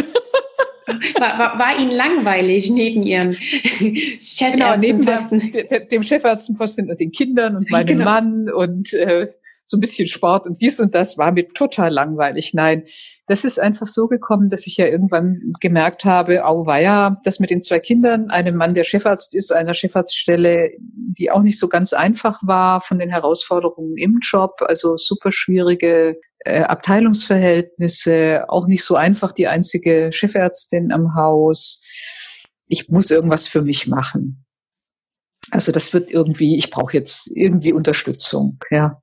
War, 1.19 1.39
war, 1.39 1.59
war, 1.59 1.80
Ihnen 1.80 1.91
langweilig 1.91 2.69
neben 2.69 3.03
Ihren 3.03 3.36
Chefärztenposten? 3.36 4.59
Genau, 4.59 4.78
neben 4.78 5.67
der, 5.69 5.80
dem 5.86 6.03
Chefärztenposten 6.03 6.89
und 6.89 6.99
den 6.99 7.11
Kindern 7.11 7.55
und 7.55 7.69
meinem 7.69 7.86
genau. 7.99 8.03
Mann 8.03 8.51
und 8.51 8.93
äh, 8.93 9.28
so 9.72 9.78
ein 9.78 9.80
bisschen 9.80 10.09
Sport 10.09 10.45
und 10.45 10.59
dies 10.59 10.82
und 10.82 10.93
das 10.93 11.17
war 11.17 11.32
mir 11.32 11.47
total 11.47 11.91
langweilig. 11.93 12.53
Nein, 12.53 12.84
das 13.26 13.45
ist 13.45 13.57
einfach 13.57 13.88
so 13.88 14.07
gekommen, 14.07 14.49
dass 14.49 14.67
ich 14.67 14.76
ja 14.76 14.86
irgendwann 14.86 15.53
gemerkt 15.61 16.03
habe, 16.03 16.45
au 16.45 16.65
weia, 16.65 17.22
das 17.24 17.39
mit 17.39 17.51
den 17.51 17.61
zwei 17.61 17.80
Kindern, 17.80 18.30
einem 18.30 18.57
Mann, 18.57 18.74
der 18.74 18.84
Chefarzt 18.84 19.34
ist, 19.34 19.53
einer 19.53 19.74
Chefarztstelle, 19.74 20.72
die 20.78 21.32
auch 21.32 21.41
nicht 21.41 21.57
so 21.57 21.69
ganz 21.69 21.93
einfach 21.93 22.41
war 22.43 22.82
von 22.82 22.99
den 22.99 23.09
Herausforderungen 23.09 23.95
im 23.95 24.19
Job, 24.22 24.61
also 24.67 24.97
super 24.97 25.32
schwierige 25.32 26.19
äh, 26.39 26.63
Abteilungsverhältnisse, 26.63 28.43
auch 28.49 28.67
nicht 28.67 28.84
so 28.84 28.95
einfach 28.95 29.32
die 29.32 29.47
einzige 29.47 30.11
Chefärztin 30.11 30.91
am 30.91 31.15
Haus. 31.15 31.82
Ich 32.67 32.89
muss 32.89 33.09
irgendwas 33.09 33.47
für 33.47 33.61
mich 33.61 33.88
machen. 33.88 34.45
Also 35.49 35.72
das 35.72 35.93
wird 35.93 36.11
irgendwie, 36.11 36.57
ich 36.57 36.69
brauche 36.69 36.93
jetzt 36.93 37.32
irgendwie 37.34 37.72
Unterstützung, 37.72 38.59
ja. 38.69 39.01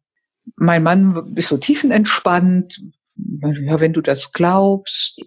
Mein 0.56 0.82
Mann 0.82 1.32
ist 1.36 1.48
so 1.48 1.56
tiefenentspannt. 1.56 2.80
Ja, 3.66 3.80
wenn 3.80 3.92
du 3.92 4.00
das 4.00 4.32
glaubst, 4.32 5.20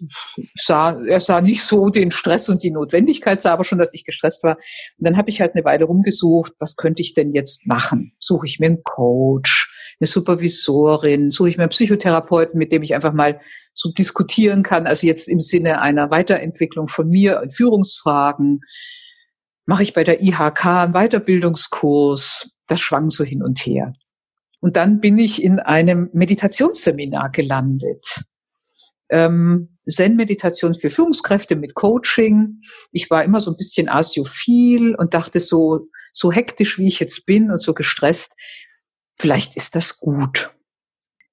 sah, 0.54 0.96
er 1.06 1.20
sah 1.20 1.42
nicht 1.42 1.62
so 1.62 1.90
den 1.90 2.10
Stress 2.10 2.48
und 2.48 2.62
die 2.62 2.70
Notwendigkeit, 2.70 3.38
sah 3.38 3.52
aber 3.52 3.64
schon, 3.64 3.78
dass 3.78 3.92
ich 3.92 4.06
gestresst 4.06 4.42
war. 4.44 4.56
Und 4.56 5.06
dann 5.06 5.18
habe 5.18 5.28
ich 5.28 5.42
halt 5.42 5.54
eine 5.54 5.64
Weile 5.66 5.84
rumgesucht, 5.84 6.54
was 6.58 6.76
könnte 6.76 7.02
ich 7.02 7.12
denn 7.12 7.34
jetzt 7.34 7.66
machen? 7.66 8.14
Suche 8.18 8.46
ich 8.46 8.58
mir 8.60 8.66
einen 8.66 8.82
Coach? 8.82 9.72
eine 10.02 10.08
Supervisorin, 10.08 11.30
suche 11.30 11.48
ich 11.48 11.56
mir 11.56 11.64
einen 11.64 11.70
Psychotherapeuten, 11.70 12.58
mit 12.58 12.72
dem 12.72 12.82
ich 12.82 12.94
einfach 12.94 13.12
mal 13.12 13.40
so 13.72 13.90
diskutieren 13.92 14.62
kann, 14.62 14.86
also 14.86 15.06
jetzt 15.06 15.28
im 15.28 15.40
Sinne 15.40 15.80
einer 15.80 16.10
Weiterentwicklung 16.10 16.88
von 16.88 17.08
mir 17.08 17.40
in 17.42 17.50
Führungsfragen. 17.50 18.60
Mache 19.64 19.84
ich 19.84 19.94
bei 19.94 20.02
der 20.02 20.22
IHK 20.22 20.66
einen 20.66 20.92
Weiterbildungskurs. 20.92 22.56
Das 22.66 22.80
schwang 22.80 23.10
so 23.10 23.22
hin 23.22 23.42
und 23.42 23.60
her. 23.60 23.92
Und 24.62 24.76
dann 24.76 25.00
bin 25.00 25.18
ich 25.18 25.42
in 25.42 25.58
einem 25.58 26.08
Meditationsseminar 26.12 27.30
gelandet. 27.30 28.22
Ähm, 29.10 29.76
Zen-Meditation 29.88 30.76
für 30.76 30.88
Führungskräfte 30.88 31.56
mit 31.56 31.74
Coaching. 31.74 32.60
Ich 32.92 33.10
war 33.10 33.24
immer 33.24 33.40
so 33.40 33.50
ein 33.50 33.56
bisschen 33.56 33.88
asiophil 33.88 34.94
und 34.94 35.14
dachte 35.14 35.40
so, 35.40 35.84
so 36.12 36.30
hektisch 36.30 36.78
wie 36.78 36.86
ich 36.86 37.00
jetzt 37.00 37.26
bin 37.26 37.50
und 37.50 37.56
so 37.56 37.74
gestresst, 37.74 38.36
vielleicht 39.18 39.56
ist 39.56 39.74
das 39.74 39.98
gut. 39.98 40.54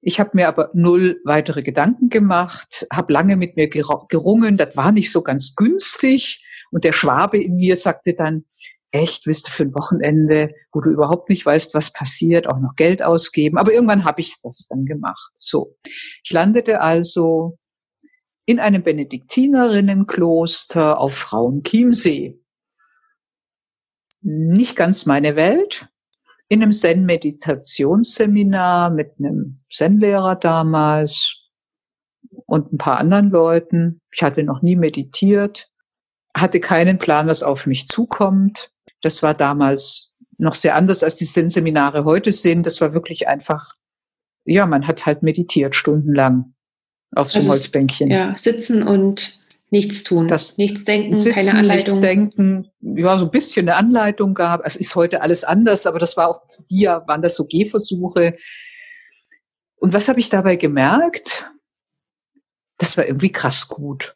Ich 0.02 0.20
habe 0.20 0.32
mir 0.34 0.48
aber 0.48 0.72
null 0.74 1.22
weitere 1.24 1.62
Gedanken 1.62 2.10
gemacht, 2.10 2.88
habe 2.92 3.14
lange 3.14 3.36
mit 3.36 3.58
mir 3.58 3.70
gerungen, 3.70 4.58
das 4.58 4.76
war 4.76 4.92
nicht 4.92 5.12
so 5.12 5.22
ganz 5.22 5.54
günstig. 5.56 6.44
Und 6.72 6.84
der 6.84 6.94
Schwabe 6.94 7.40
in 7.40 7.58
mir 7.58 7.76
sagte 7.76 8.16
dann, 8.16 8.46
echt, 8.92 9.28
willst 9.28 9.48
du 9.48 9.52
für 9.52 9.64
ein 9.64 9.76
Wochenende, 9.76 10.54
wo 10.72 10.80
du 10.82 10.90
überhaupt 10.90 11.30
nicht 11.30 11.46
weißt, 11.46 11.74
was 11.74 11.94
passiert, 11.94 12.48
auch 12.48 12.60
noch 12.60 12.76
Geld 12.76 13.02
ausgeben. 13.04 13.58
Aber 13.58 13.74
irgendwann 13.74 14.04
habe 14.06 14.22
ich 14.22 14.38
das 14.42 14.68
dann 14.68 14.86
gemacht. 14.86 15.32
So, 15.38 15.76
ich 16.24 16.32
landete 16.32 16.80
also 16.82 17.58
in 18.46 18.60
einem 18.60 18.84
Benediktinerinnenkloster 18.84 21.00
auf 21.00 21.14
Frauenchiemsee. 21.14 22.40
Nicht 24.22 24.76
ganz 24.76 25.06
meine 25.06 25.36
Welt. 25.36 25.88
In 26.48 26.64
einem 26.64 26.72
Zen-Meditationsseminar 26.72 28.90
mit 28.90 29.12
einem 29.20 29.60
Zen-Lehrer 29.72 30.36
damals 30.36 31.36
und 32.48 32.74
ein 32.74 32.80
paar 32.80 32.98
anderen 32.98 33.30
Leuten. 33.30 34.02
Ich 34.12 34.24
hatte 34.24 34.44
noch 34.44 34.64
nie 34.64 34.76
meditiert, 34.76 35.70
hatte 36.36 36.60
keinen 36.60 36.98
Plan, 36.98 37.28
was 37.28 37.44
auf 37.44 37.68
mich 37.68 37.88
zukommt. 37.88 38.72
Das 39.02 39.24
war 39.24 39.34
damals 39.34 40.16
noch 40.38 40.56
sehr 40.56 40.76
anders, 40.76 41.04
als 41.04 41.16
die 41.16 41.26
Zen-Seminare 41.26 42.06
heute 42.06 42.32
sind. 42.32 42.66
Das 42.66 42.82
war 42.82 42.94
wirklich 42.94 43.28
einfach, 43.28 43.76
ja, 44.46 44.66
man 44.66 44.88
hat 44.88 45.06
halt 45.06 45.24
meditiert 45.24 45.76
stundenlang 45.76 46.54
auf 47.16 47.32
so 47.32 47.40
einem 47.40 47.50
also 47.50 47.60
Holzbänkchen. 47.60 48.10
Ja, 48.10 48.34
sitzen 48.36 48.84
und 48.84 49.40
nichts 49.70 50.04
tun. 50.04 50.28
Das 50.28 50.58
nichts 50.58 50.84
denken, 50.84 51.18
sitzen, 51.18 51.36
keine 51.36 51.60
Anleitung. 51.60 51.86
Nichts 51.86 52.02
denken, 52.02 52.72
ja, 52.82 53.18
so 53.18 53.26
ein 53.26 53.32
bisschen 53.32 53.68
eine 53.68 53.78
Anleitung 53.78 54.34
gab. 54.34 54.66
Es 54.66 54.76
ist 54.76 54.96
heute 54.96 55.22
alles 55.22 55.44
anders, 55.44 55.86
aber 55.86 56.00
das 56.00 56.18
war 56.18 56.30
auch 56.30 56.42
für 56.50 56.64
die 56.64 56.82
ja, 56.82 57.08
waren 57.08 57.22
das 57.22 57.36
so 57.36 57.46
Gehversuche. 57.46 58.38
Und 59.78 59.94
was 59.94 60.08
habe 60.08 60.20
ich 60.20 60.30
dabei 60.30 60.56
gemerkt? 60.56 61.52
Das 62.78 62.98
war 62.98 63.06
irgendwie 63.06 63.32
krass 63.32 63.68
gut. 63.68 64.16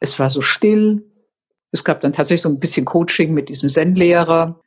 Es 0.00 0.18
war 0.18 0.30
so 0.30 0.42
still. 0.42 1.11
Es 1.72 1.84
gab 1.84 2.00
dann 2.02 2.12
tatsächlich 2.12 2.42
so 2.42 2.50
ein 2.50 2.60
bisschen 2.60 2.84
Coaching 2.84 3.32
mit 3.32 3.48
diesem 3.48 3.68
Zen-Lehrer, 3.68 4.60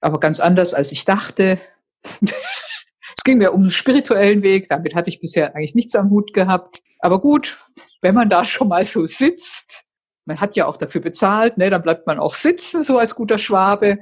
aber 0.00 0.20
ganz 0.20 0.40
anders, 0.40 0.74
als 0.74 0.92
ich 0.92 1.04
dachte. 1.04 1.58
es 2.20 3.24
ging 3.24 3.38
mir 3.38 3.52
um 3.52 3.62
den 3.62 3.70
spirituellen 3.70 4.42
Weg. 4.42 4.68
Damit 4.68 4.94
hatte 4.94 5.08
ich 5.08 5.20
bisher 5.20 5.54
eigentlich 5.54 5.74
nichts 5.74 5.96
am 5.96 6.10
Hut 6.10 6.32
gehabt. 6.32 6.82
Aber 7.00 7.20
gut, 7.20 7.66
wenn 8.02 8.14
man 8.14 8.28
da 8.28 8.44
schon 8.44 8.68
mal 8.68 8.84
so 8.84 9.06
sitzt, 9.06 9.86
man 10.26 10.40
hat 10.40 10.54
ja 10.54 10.66
auch 10.66 10.76
dafür 10.76 11.00
bezahlt, 11.00 11.56
ne, 11.56 11.70
dann 11.70 11.82
bleibt 11.82 12.06
man 12.06 12.18
auch 12.18 12.34
sitzen, 12.34 12.82
so 12.82 12.98
als 12.98 13.14
guter 13.14 13.38
Schwabe. 13.38 13.98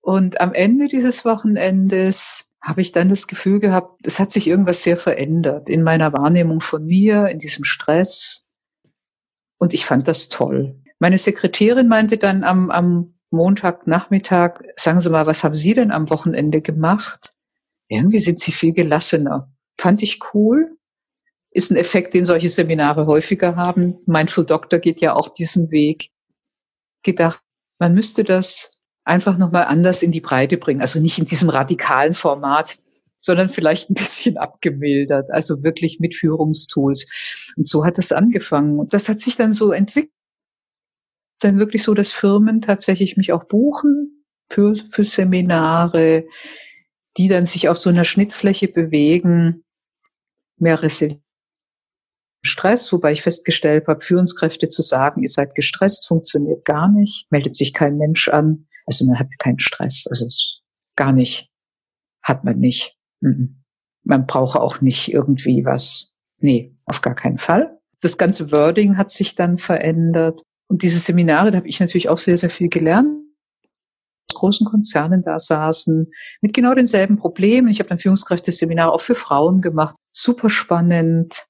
Und 0.00 0.40
am 0.40 0.52
Ende 0.52 0.88
dieses 0.88 1.24
Wochenendes 1.24 2.52
habe 2.60 2.80
ich 2.80 2.92
dann 2.92 3.08
das 3.08 3.26
Gefühl 3.26 3.60
gehabt, 3.60 4.06
es 4.06 4.18
hat 4.18 4.32
sich 4.32 4.46
irgendwas 4.46 4.82
sehr 4.82 4.96
verändert 4.96 5.68
in 5.68 5.82
meiner 5.82 6.12
Wahrnehmung 6.12 6.60
von 6.60 6.84
mir, 6.84 7.28
in 7.28 7.38
diesem 7.38 7.64
Stress. 7.64 8.50
Und 9.58 9.74
ich 9.74 9.86
fand 9.86 10.08
das 10.08 10.28
toll. 10.28 10.83
Meine 10.98 11.18
Sekretärin 11.18 11.88
meinte 11.88 12.18
dann 12.18 12.44
am, 12.44 12.70
am 12.70 13.14
Montagnachmittag, 13.30 14.60
sagen 14.76 15.00
Sie 15.00 15.10
mal, 15.10 15.26
was 15.26 15.44
haben 15.44 15.56
Sie 15.56 15.74
denn 15.74 15.90
am 15.90 16.10
Wochenende 16.10 16.60
gemacht? 16.60 17.34
Irgendwie 17.88 18.20
sind 18.20 18.40
Sie 18.40 18.52
viel 18.52 18.72
gelassener. 18.72 19.52
Fand 19.78 20.02
ich 20.02 20.20
cool 20.32 20.66
ist 21.54 21.70
ein 21.70 21.76
Effekt, 21.76 22.14
den 22.14 22.24
solche 22.24 22.50
Seminare 22.50 23.06
häufiger 23.06 23.54
haben. 23.54 23.98
Mindful 24.06 24.44
Doctor 24.44 24.80
geht 24.80 25.00
ja 25.00 25.14
auch 25.14 25.28
diesen 25.28 25.70
Weg. 25.70 26.10
Gedacht, 27.04 27.40
man 27.78 27.94
müsste 27.94 28.24
das 28.24 28.82
einfach 29.04 29.38
nochmal 29.38 29.64
anders 29.64 30.02
in 30.02 30.10
die 30.10 30.20
Breite 30.20 30.56
bringen. 30.56 30.80
Also 30.80 30.98
nicht 30.98 31.18
in 31.18 31.26
diesem 31.26 31.48
radikalen 31.48 32.12
Format, 32.12 32.78
sondern 33.18 33.48
vielleicht 33.48 33.88
ein 33.88 33.94
bisschen 33.94 34.36
abgemildert. 34.36 35.30
Also 35.30 35.62
wirklich 35.62 36.00
mit 36.00 36.16
Führungstools. 36.16 37.54
Und 37.56 37.68
so 37.68 37.84
hat 37.84 37.98
das 37.98 38.10
angefangen. 38.10 38.80
Und 38.80 38.92
das 38.92 39.08
hat 39.08 39.20
sich 39.20 39.36
dann 39.36 39.52
so 39.52 39.70
entwickelt. 39.70 40.10
Dann 41.40 41.58
wirklich 41.58 41.82
so, 41.82 41.94
dass 41.94 42.12
Firmen 42.12 42.60
tatsächlich 42.60 43.16
mich 43.16 43.32
auch 43.32 43.44
buchen 43.44 44.24
für, 44.48 44.74
für 44.76 45.04
Seminare, 45.04 46.24
die 47.16 47.28
dann 47.28 47.46
sich 47.46 47.68
auf 47.68 47.78
so 47.78 47.90
einer 47.90 48.04
Schnittfläche 48.04 48.68
bewegen, 48.68 49.64
mehr 50.56 50.82
Resilienz 50.82 51.24
Stress, 52.46 52.92
wobei 52.92 53.12
ich 53.12 53.22
festgestellt 53.22 53.86
habe, 53.88 54.00
Führungskräfte 54.00 54.68
zu 54.68 54.82
sagen, 54.82 55.22
ihr 55.22 55.28
seid 55.28 55.54
gestresst, 55.54 56.06
funktioniert 56.06 56.64
gar 56.64 56.88
nicht, 56.88 57.26
meldet 57.30 57.56
sich 57.56 57.72
kein 57.72 57.96
Mensch 57.96 58.28
an. 58.28 58.66
Also 58.86 59.06
man 59.06 59.18
hat 59.18 59.28
keinen 59.38 59.58
Stress, 59.58 60.06
also 60.08 60.28
gar 60.94 61.12
nicht, 61.12 61.50
hat 62.22 62.44
man 62.44 62.58
nicht. 62.58 62.96
Man 63.20 64.26
brauche 64.26 64.60
auch 64.60 64.82
nicht 64.82 65.12
irgendwie 65.12 65.64
was. 65.64 66.14
Nee, 66.38 66.76
auf 66.84 67.00
gar 67.00 67.14
keinen 67.14 67.38
Fall. 67.38 67.78
Das 68.02 68.18
ganze 68.18 68.52
Wording 68.52 68.98
hat 68.98 69.10
sich 69.10 69.34
dann 69.34 69.56
verändert. 69.56 70.42
Und 70.68 70.82
diese 70.82 70.98
Seminare, 70.98 71.50
da 71.50 71.58
habe 71.58 71.68
ich 71.68 71.80
natürlich 71.80 72.08
auch 72.08 72.18
sehr, 72.18 72.36
sehr 72.36 72.50
viel 72.50 72.68
gelernt 72.68 73.08
großen 74.34 74.66
Konzernen 74.66 75.22
da 75.24 75.38
saßen, 75.38 76.10
mit 76.42 76.54
genau 76.54 76.74
denselben 76.74 77.18
Problemen. 77.18 77.68
Ich 77.68 77.78
habe 77.78 77.88
dann 77.88 77.98
Führungskräfteseminare 77.98 78.90
auch 78.90 79.00
für 79.00 79.14
Frauen 79.14 79.60
gemacht. 79.60 79.94
Super 80.10 80.50
spannend 80.50 81.46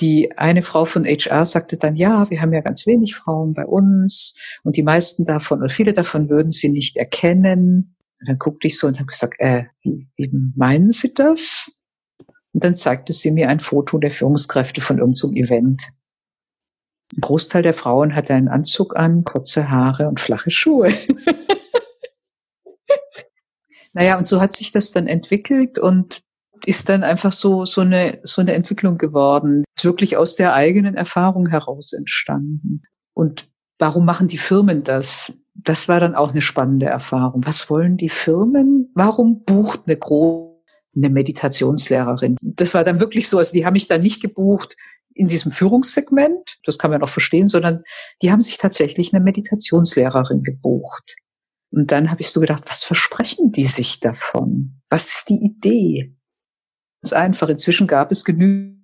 die 0.00 0.32
eine 0.36 0.62
Frau 0.62 0.84
von 0.84 1.04
HR 1.04 1.44
sagte 1.44 1.76
dann, 1.76 1.96
ja, 1.96 2.28
wir 2.30 2.40
haben 2.40 2.52
ja 2.52 2.60
ganz 2.60 2.86
wenig 2.86 3.14
Frauen 3.14 3.54
bei 3.54 3.64
uns 3.64 4.38
und 4.62 4.76
die 4.76 4.82
meisten 4.82 5.24
davon 5.24 5.60
oder 5.60 5.68
viele 5.68 5.92
davon 5.92 6.28
würden 6.28 6.50
sie 6.50 6.68
nicht 6.68 6.96
erkennen. 6.96 7.96
Und 8.20 8.28
dann 8.28 8.38
guckte 8.38 8.66
ich 8.66 8.78
so 8.78 8.86
und 8.86 8.98
habe 8.98 9.06
gesagt, 9.06 9.34
äh, 9.38 9.64
wie, 9.82 10.08
wie 10.16 10.30
meinen 10.54 10.92
Sie 10.92 11.12
das? 11.14 11.80
Und 12.54 12.64
dann 12.64 12.74
zeigte 12.74 13.12
sie 13.12 13.30
mir 13.30 13.48
ein 13.50 13.60
Foto 13.60 13.98
der 13.98 14.10
Führungskräfte 14.10 14.80
von 14.80 14.98
irgendeinem 14.98 15.36
Event. 15.36 15.82
Ein 17.14 17.20
Großteil 17.20 17.62
der 17.62 17.74
Frauen 17.74 18.14
hatte 18.14 18.34
einen 18.34 18.48
Anzug 18.48 18.96
an, 18.96 19.24
kurze 19.24 19.70
Haare 19.70 20.08
und 20.08 20.20
flache 20.20 20.50
Schuhe. 20.50 20.88
naja, 23.92 24.18
und 24.18 24.26
so 24.26 24.40
hat 24.40 24.52
sich 24.52 24.72
das 24.72 24.90
dann 24.90 25.06
entwickelt 25.06 25.78
und 25.78 26.22
ist 26.64 26.88
dann 26.88 27.04
einfach 27.04 27.32
so, 27.32 27.64
so 27.64 27.82
eine, 27.82 28.18
so 28.24 28.40
eine 28.40 28.54
Entwicklung 28.54 28.98
geworden. 28.98 29.64
Ist 29.76 29.84
wirklich 29.84 30.16
aus 30.16 30.36
der 30.36 30.54
eigenen 30.54 30.94
Erfahrung 30.94 31.48
heraus 31.48 31.92
entstanden. 31.92 32.82
Und 33.14 33.48
warum 33.78 34.04
machen 34.04 34.26
die 34.26 34.38
Firmen 34.38 34.82
das? 34.82 35.32
Das 35.54 35.88
war 35.88 36.00
dann 36.00 36.14
auch 36.14 36.32
eine 36.32 36.42
spannende 36.42 36.86
Erfahrung. 36.86 37.46
Was 37.46 37.70
wollen 37.70 37.96
die 37.96 38.08
Firmen? 38.08 38.90
Warum 38.94 39.44
bucht 39.44 39.82
eine 39.86 39.96
große 39.96 40.56
eine 40.96 41.10
Meditationslehrerin? 41.10 42.36
Das 42.40 42.74
war 42.74 42.82
dann 42.82 43.00
wirklich 43.00 43.28
so, 43.28 43.38
also 43.38 43.52
die 43.52 43.66
haben 43.66 43.74
mich 43.74 43.88
dann 43.88 44.00
nicht 44.00 44.20
gebucht 44.20 44.76
in 45.16 45.28
diesem 45.28 45.50
Führungssegment, 45.50 46.58
das 46.64 46.78
kann 46.78 46.90
man 46.90 47.02
auch 47.02 47.08
verstehen, 47.08 47.46
sondern 47.46 47.82
die 48.22 48.30
haben 48.30 48.42
sich 48.42 48.58
tatsächlich 48.58 49.14
eine 49.14 49.24
Meditationslehrerin 49.24 50.42
gebucht. 50.42 51.16
Und 51.70 51.90
dann 51.90 52.10
habe 52.10 52.20
ich 52.20 52.30
so 52.30 52.40
gedacht, 52.40 52.64
was 52.66 52.84
versprechen 52.84 53.52
die 53.52 53.66
sich 53.66 54.00
davon? 54.00 54.80
Was 54.88 55.08
ist 55.08 55.28
die 55.30 55.42
Idee? 55.42 56.16
ganz 57.06 57.12
einfach. 57.12 57.48
Inzwischen 57.48 57.86
gab 57.86 58.10
es 58.10 58.24
genügend, 58.24 58.82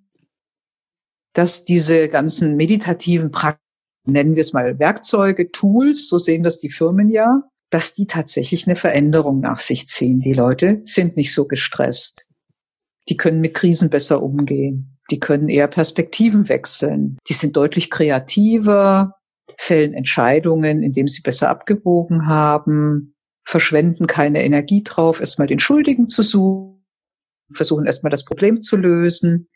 dass 1.33 1.65
diese 1.65 2.07
ganzen 2.07 2.55
meditativen 2.55 3.31
Praktiken, 3.31 3.59
nennen 4.05 4.35
wir 4.35 4.41
es 4.41 4.53
mal 4.53 4.79
Werkzeuge, 4.79 5.51
Tools, 5.51 6.07
so 6.07 6.19
sehen 6.19 6.43
das 6.43 6.59
die 6.59 6.69
Firmen 6.69 7.09
ja, 7.09 7.43
dass 7.69 7.95
die 7.95 8.05
tatsächlich 8.05 8.67
eine 8.67 8.75
Veränderung 8.75 9.39
nach 9.39 9.59
sich 9.59 9.87
ziehen. 9.87 10.19
Die 10.19 10.33
Leute 10.33 10.81
sind 10.85 11.17
nicht 11.17 11.33
so 11.33 11.47
gestresst. 11.47 12.27
Die 13.09 13.17
können 13.17 13.41
mit 13.41 13.55
Krisen 13.55 13.89
besser 13.89 14.21
umgehen. 14.21 14.92
Die 15.11 15.19
können 15.19 15.49
eher 15.49 15.67
Perspektiven 15.67 16.49
wechseln. 16.49 17.17
Die 17.27 17.33
sind 17.33 17.55
deutlich 17.57 17.89
kreativer, 17.89 19.15
fällen 19.57 19.93
Entscheidungen, 19.93 20.81
indem 20.81 21.07
sie 21.07 21.21
besser 21.21 21.49
abgewogen 21.49 22.27
haben, 22.27 23.15
verschwenden 23.45 24.07
keine 24.07 24.43
Energie 24.43 24.83
drauf, 24.83 25.19
erstmal 25.19 25.47
den 25.47 25.59
Schuldigen 25.59 26.07
zu 26.07 26.23
suchen 26.23 26.73
versuchen 27.51 27.85
erstmal 27.85 28.11
das 28.11 28.25
Problem 28.25 28.61
zu 28.61 28.77
lösen. 28.77 29.47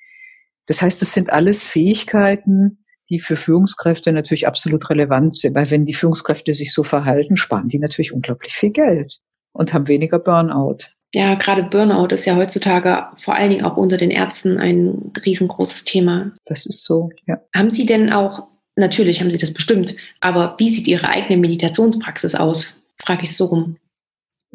Das 0.66 0.82
heißt, 0.82 1.02
das 1.02 1.14
sind 1.14 1.32
alles 1.32 1.64
Fähigkeiten, 1.64 2.84
die 3.10 3.20
für 3.20 3.38
Führungskräfte 3.38 4.12
natürlich 4.12 4.48
absolut 4.48 4.90
relevant 4.90 5.34
sind, 5.34 5.56
weil 5.56 5.72
wenn 5.72 5.86
die 5.86 5.94
Führungskräfte 5.94 6.54
sich 6.54 6.74
so 6.74 6.84
verhalten, 6.84 7.38
sparen 7.38 7.70
die 7.70 7.80
natürlich 7.80 8.14
unglaublich 8.14 8.54
viel 8.54 8.72
Geld 8.72 9.20
und 9.54 9.74
haben 9.74 9.88
weniger 9.88 10.20
Burnout. 10.20 10.90
Ja, 11.14 11.36
gerade 11.36 11.64
Burnout 11.64 12.14
ist 12.14 12.26
ja 12.26 12.36
heutzutage 12.36 13.08
vor 13.18 13.38
allen 13.38 13.50
Dingen 13.50 13.66
auch 13.66 13.78
unter 13.78 13.98
den 13.98 14.12
Ärzten 14.12 14.58
ein 14.58 15.14
riesengroßes 15.26 15.86
Thema. 15.86 16.32
Das 16.46 16.66
ist 16.66 16.84
so, 16.84 17.12
ja. 17.26 17.40
Haben 17.56 17.70
Sie 17.70 17.86
denn 17.86 18.12
auch, 18.12 18.48
natürlich 18.76 19.22
haben 19.22 19.32
Sie 19.32 19.38
das 19.38 19.54
bestimmt, 19.54 19.96
aber 20.20 20.56
wie 20.58 20.70
sieht 20.70 20.88
Ihre 20.88 21.10
eigene 21.10 21.38
Meditationspraxis 21.38 22.36
aus? 22.36 22.82
Frage 22.98 23.24
ich 23.24 23.38
so 23.38 23.46
rum. 23.46 23.78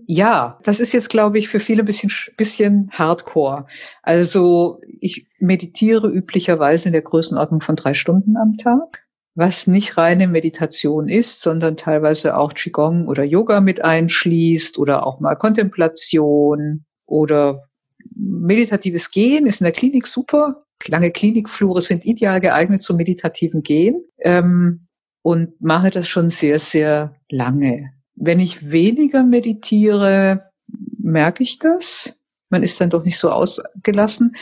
Ja, 0.07 0.59
das 0.62 0.80
ist 0.80 0.92
jetzt, 0.92 1.11
glaube 1.11 1.38
ich, 1.38 1.48
für 1.48 1.61
viele 1.61 1.82
ein 1.82 1.86
bisschen, 1.86 2.11
bisschen 2.36 2.90
hardcore. 2.92 3.66
Also 4.03 4.80
ich 5.00 5.26
meditiere 5.38 6.09
üblicherweise 6.09 6.88
in 6.88 6.92
der 6.92 7.03
Größenordnung 7.03 7.61
von 7.61 7.76
drei 7.76 7.94
Stunden 7.94 8.36
am 8.36 8.57
Tag, 8.57 9.01
was 9.35 9.66
nicht 9.66 9.97
reine 9.97 10.28
Meditation 10.28 11.09
ist, 11.09 11.41
sondern 11.41 11.76
teilweise 11.76 12.37
auch 12.37 12.53
Qigong 12.53 13.09
oder 13.09 13.24
Yoga 13.24 13.61
mit 13.61 13.83
einschließt 13.83 14.78
oder 14.78 15.07
auch 15.07 15.20
mal 15.20 15.37
Kontemplation 15.37 16.85
oder 17.07 17.68
meditatives 18.14 19.11
Gehen 19.11 19.47
ist 19.47 19.61
in 19.61 19.64
der 19.64 19.72
Klinik 19.72 20.07
super. 20.07 20.64
Lange 20.89 21.12
Klinikflure 21.12 21.80
sind 21.80 22.05
ideal 22.05 22.41
geeignet 22.41 22.83
zum 22.83 22.97
meditativen 22.97 23.62
Gehen 23.62 24.05
ähm, 24.18 24.89
und 25.22 25.61
mache 25.61 25.91
das 25.91 26.09
schon 26.09 26.28
sehr, 26.28 26.59
sehr 26.59 27.14
lange. 27.30 27.93
Wenn 28.14 28.41
ich 28.41 28.70
weniger 28.70 29.22
meditiere, 29.22 30.51
merke 30.99 31.43
ich 31.45 31.59
das. 31.59 32.18
Man 32.51 32.62
ist 32.62 32.80
dann 32.80 32.91
doch 32.91 33.05
nicht 33.05 33.18
so 33.18 33.30
ausgelassen, 33.30 34.37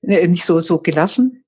äh, 0.00 0.26
nicht 0.26 0.44
so, 0.44 0.60
so 0.60 0.78
gelassen. 0.78 1.41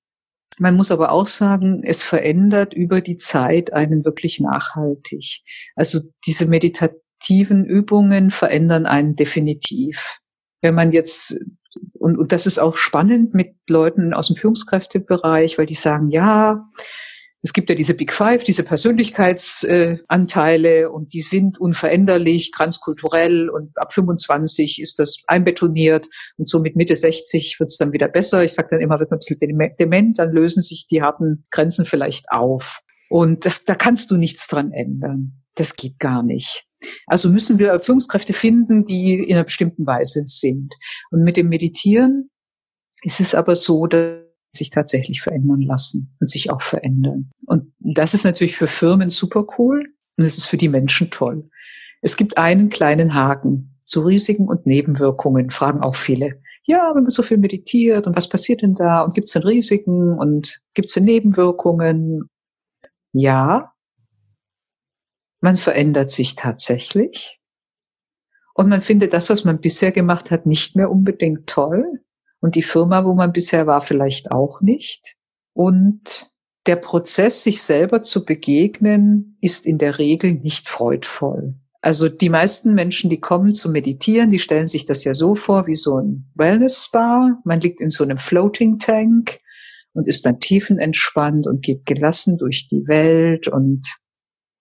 Man 0.59 0.77
muss 0.77 0.91
aber 0.91 1.11
auch 1.11 1.27
sagen, 1.27 1.83
es 1.85 2.03
verändert 2.03 2.75
über 2.75 3.01
die 3.01 3.17
Zeit 3.17 3.73
einen 3.73 4.05
wirklich 4.05 4.41
nachhaltig. 4.41 5.43
Also 5.75 6.01
diese 6.27 6.47
meditativen 6.47 7.65
Übungen 7.65 8.31
verändern 8.31 8.87
einen 8.87 9.17
definitiv. 9.17 10.21
Wenn 10.61 10.75
man 10.75 10.93
jetzt 10.93 11.37
und, 11.95 12.19
und 12.19 12.33
das 12.33 12.47
ist 12.47 12.59
auch 12.59 12.77
spannend 12.77 13.35
mit 13.35 13.57
Leuten 13.69 14.15
aus 14.15 14.29
dem 14.29 14.37
Führungskräftebereich, 14.37 15.59
weil 15.59 15.67
die 15.67 15.75
sagen, 15.75 16.11
ja, 16.11 16.69
es 17.45 17.53
gibt 17.53 17.69
ja 17.69 17.75
diese 17.75 17.93
Big 17.93 18.15
Five, 18.15 18.43
diese 18.43 18.65
Persönlichkeitsanteile 18.65 20.81
äh, 20.81 20.87
und 20.87 21.13
die 21.13 21.21
sind 21.21 21.61
unveränderlich, 21.61 22.53
transkulturell 22.53 23.51
und 23.51 23.77
ab 23.77 23.93
25 23.93 24.81
ist 24.81 24.99
das 24.99 25.23
einbetoniert 25.27 26.09
und 26.39 26.49
so 26.49 26.61
mit 26.61 26.75
Mitte 26.75 26.97
60 26.97 27.61
wird 27.61 27.69
es 27.69 27.77
dann 27.77 27.93
wieder 27.93 28.09
besser. 28.09 28.43
Ich 28.45 28.55
sage 28.55 28.69
dann 28.71 28.81
immer, 28.81 28.99
wird 28.99 29.11
man 29.11 29.19
ein 29.19 29.21
bisschen 29.21 29.41
dement, 29.79 30.19
dann 30.19 30.33
lösen 30.33 30.63
sich 30.63 30.87
die 30.87 31.03
harten 31.03 31.45
Grenzen 31.51 31.85
vielleicht 31.85 32.31
auf. 32.31 32.81
Und 33.11 33.45
das, 33.45 33.67
da 33.67 33.75
kannst 33.75 34.11
du 34.11 34.17
nichts 34.17 34.49
dran 34.49 34.73
ändern. 34.73 35.43
Das 35.55 35.77
geht 35.77 35.99
gar 35.99 36.23
nicht. 36.23 36.65
Also 37.07 37.29
müssen 37.29 37.59
wir 37.59 37.79
Führungskräfte 37.79 38.33
finden, 38.33 38.87
die 38.87 39.17
in 39.17 39.35
einer 39.35 39.45
bestimmten 39.45 39.87
Weise 39.87 40.23
sind. 40.27 40.73
Und 41.11 41.23
mit 41.23 41.37
dem 41.37 41.51
Meditieren 41.51 42.31
ist 43.03 43.21
es 43.21 43.35
aber 43.35 43.55
so, 43.55 43.87
dass 43.87 44.25
sich 44.57 44.71
tatsächlich 44.71 45.23
verändern 45.23 45.63
lassen 45.63 46.17
und 46.21 46.29
sich 46.29 46.51
auch 46.51 46.63
verändern. 46.63 47.31
Und 47.47 47.73
das 47.81 48.15
ist 48.15 48.25
natürlich 48.25 48.57
für 48.57 48.67
Firmen 48.67 49.11
super 49.11 49.47
cool 49.59 49.81
und 50.17 50.25
es 50.25 50.39
ist 50.39 50.47
für 50.47 50.57
die 50.57 50.69
Menschen 50.69 51.11
toll. 51.11 51.49
Es 52.03 52.17
gibt 52.17 52.37
einen 52.37 52.69
kleinen 52.69 53.15
Haken 53.15 53.79
zu 53.81 54.03
Risiken 54.03 54.49
und 54.49 54.67
Nebenwirkungen, 54.67 55.51
fragen 55.51 55.81
auch 55.81 55.97
viele. 55.97 56.29
Ja, 56.67 56.93
wenn 56.95 57.03
man 57.03 57.11
so 57.11 57.23
viel 57.23 57.37
meditiert 57.37 58.07
und 58.07 58.17
was 58.17 58.29
passiert 58.29 58.63
denn 58.63 58.75
da 58.75 59.03
und 59.03 59.15
gibt 59.15 59.27
es 59.27 59.33
denn 59.33 59.43
Risiken 59.43 60.19
und 60.19 60.61
gibt 60.75 60.89
es 60.89 60.95
denn 60.95 61.05
Nebenwirkungen? 61.05 62.29
Ja, 63.13 63.73
man 65.41 65.57
verändert 65.57 66.11
sich 66.11 66.37
tatsächlich 66.37 67.39
und 68.55 68.69
man 68.69 68.81
findet 68.81 69.13
das, 69.13 69.29
was 69.31 69.45
man 69.45 69.61
bisher 69.61 69.93
gemacht 69.93 70.31
hat, 70.31 70.47
nicht 70.47 70.77
mehr 70.77 70.91
unbedingt 70.91 71.47
toll 71.47 72.04
und 72.45 72.57
die 72.57 72.63
Firma, 72.63 73.07
wo 73.07 73.15
man 73.15 73.33
bisher 73.33 73.67
war, 73.67 73.81
vielleicht 73.81 74.31
auch 74.31 74.61
nicht. 74.61 75.15
Und 75.55 76.31
der 76.67 76.77
Prozess, 76.77 77.43
sich 77.43 77.63
selber 77.63 78.03
zu 78.03 78.27
begegnen, 78.27 79.39
ist 79.41 79.65
in 79.65 79.79
der 79.79 79.99
Regel 79.99 80.35
nicht 80.35 80.69
freudvoll. 80.69 81.55
Also 81.81 82.11
die 82.11 82.29
meisten 82.29 82.75
Menschen, 82.75 83.09
die 83.09 83.19
kommen 83.19 83.55
zu 83.55 83.71
meditieren, 83.71 84.31
die 84.31 84.39
stellen 84.39 84.67
sich 84.67 84.85
das 84.85 85.05
ja 85.05 85.15
so 85.15 85.35
vor 85.35 85.67
wie 85.67 85.75
so 85.75 85.97
ein 85.97 86.31
Wellness-Spa. 86.35 87.41
Man 87.45 87.63
liegt 87.63 87.81
in 87.81 87.89
so 87.89 88.05
einem 88.05 88.19
Floating 88.19 88.79
Tank 88.79 89.39
und 89.95 90.07
ist 90.07 90.27
dann 90.27 90.39
tiefenentspannt 90.39 91.47
und 91.47 91.63
geht 91.63 91.87
gelassen 91.87 92.37
durch 92.37 92.69
die 92.69 92.87
Welt 92.87 93.49
und 93.49 93.87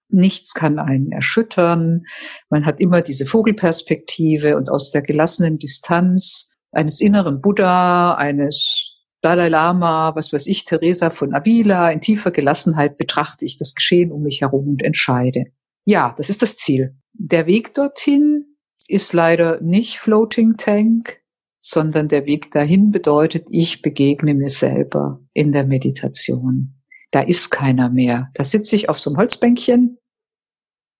nichts 0.07 0.53
kann 0.53 0.79
einen 0.79 1.11
erschüttern. 1.11 2.03
Man 2.49 2.65
hat 2.65 2.79
immer 2.79 3.01
diese 3.01 3.25
Vogelperspektive 3.25 4.55
und 4.55 4.69
aus 4.69 4.91
der 4.91 5.01
gelassenen 5.01 5.57
Distanz 5.57 6.52
eines 6.73 6.99
inneren 6.99 7.41
Buddha, 7.41 8.15
eines 8.15 8.93
Dalai 9.21 9.47
Lama, 9.47 10.15
was 10.15 10.33
weiß 10.33 10.47
ich, 10.47 10.65
Teresa 10.65 11.09
von 11.09 11.33
Avila, 11.33 11.89
in 11.91 12.01
tiefer 12.01 12.31
Gelassenheit 12.31 12.97
betrachte 12.97 13.45
ich 13.45 13.57
das 13.57 13.73
Geschehen 13.73 14.11
um 14.11 14.23
mich 14.23 14.41
herum 14.41 14.67
und 14.67 14.83
entscheide. 14.83 15.45
Ja, 15.85 16.13
das 16.17 16.29
ist 16.29 16.41
das 16.41 16.57
Ziel. 16.57 16.97
Der 17.13 17.45
Weg 17.45 17.73
dorthin 17.73 18.57
ist 18.87 19.13
leider 19.13 19.61
nicht 19.61 19.99
Floating 19.99 20.57
Tank, 20.57 21.21
sondern 21.61 22.09
der 22.09 22.25
Weg 22.25 22.51
dahin 22.51 22.91
bedeutet, 22.91 23.45
ich 23.49 23.81
begegne 23.81 24.33
mir 24.33 24.49
selber 24.49 25.21
in 25.31 25.53
der 25.53 25.65
Meditation. 25.65 26.81
Da 27.11 27.21
ist 27.21 27.49
keiner 27.49 27.89
mehr. 27.89 28.29
Da 28.33 28.43
sitze 28.43 28.75
ich 28.75 28.89
auf 28.89 28.99
so 28.99 29.09
einem 29.09 29.17
Holzbänkchen 29.17 29.97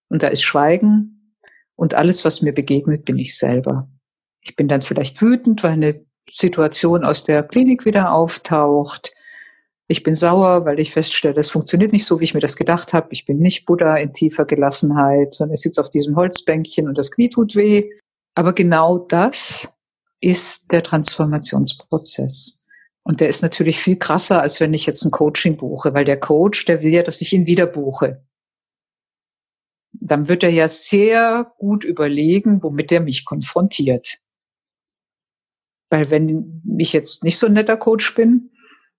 und 0.10 0.24
da 0.24 0.28
ist 0.28 0.44
Schweigen 0.44 1.36
und 1.76 1.96
alles, 1.96 2.24
was 2.24 2.42
mir 2.42 2.54
begegnet, 2.54 3.04
bin 3.04 3.18
ich 3.18 3.38
selber. 3.38 3.90
Ich 4.44 4.56
bin 4.56 4.68
dann 4.68 4.82
vielleicht 4.82 5.22
wütend, 5.22 5.64
weil 5.64 5.72
eine 5.72 6.06
Situation 6.32 7.04
aus 7.04 7.24
der 7.24 7.44
Klinik 7.44 7.86
wieder 7.86 8.14
auftaucht. 8.14 9.14
Ich 9.88 10.04
bin 10.04 10.16
sauer, 10.16 10.66
weil 10.66 10.80
ich 10.80 10.92
feststelle, 10.92 11.40
es 11.40 11.50
funktioniert 11.50 11.92
nicht 11.92 12.06
so, 12.06 12.20
wie 12.20 12.24
ich 12.24 12.34
mir 12.34 12.40
das 12.40 12.56
gedacht 12.56 12.94
habe. 12.94 13.10
Ich 13.12 13.26
bin 13.26 13.40
nicht 13.40 13.66
Buddha 13.66 13.96
in 13.96 14.14
tiefer 14.14 14.46
Gelassenheit, 14.46 15.34
sondern 15.34 15.56
ich 15.56 15.62
sitze 15.62 15.82
auf 15.82 15.90
diesem 15.90 16.16
Holzbänkchen 16.16 16.88
und 16.88 16.98
das 16.98 17.12
Knie 17.12 17.30
tut 17.30 17.56
weh. 17.56 17.90
Aber 18.36 18.54
genau 18.54 18.98
das 18.98 19.72
ist 20.22 20.72
der 20.72 20.84
Transformationsprozess. 20.84 22.66
Und 23.04 23.20
der 23.20 23.28
ist 23.28 23.44
natürlich 23.44 23.78
viel 23.80 23.98
krasser, 23.98 24.42
als 24.42 24.60
wenn 24.62 24.74
ich 24.74 24.86
jetzt 24.86 25.04
ein 25.04 25.12
Coaching 25.12 25.58
buche, 25.58 25.94
weil 25.94 26.06
der 26.06 26.20
Coach, 26.20 26.66
der 26.66 26.82
will 26.82 26.94
ja, 26.94 27.04
dass 27.04 27.22
ich 27.22 27.34
ihn 27.34 27.46
wieder 27.46 27.68
buche. 27.68 28.24
Dann 29.92 30.30
wird 30.30 30.44
er 30.44 30.50
ja 30.50 30.68
sehr 30.70 31.52
gut 31.58 31.84
überlegen, 31.84 32.64
womit 32.64 32.92
er 32.92 33.02
mich 33.02 33.26
konfrontiert. 33.26 34.20
Weil 35.94 36.10
wenn 36.10 36.64
ich 36.80 36.92
jetzt 36.92 37.24
nicht 37.24 37.38
so 37.38 37.46
ein 37.46 37.54
netter 37.54 37.78
Coach 37.78 38.16
bin, 38.16 38.50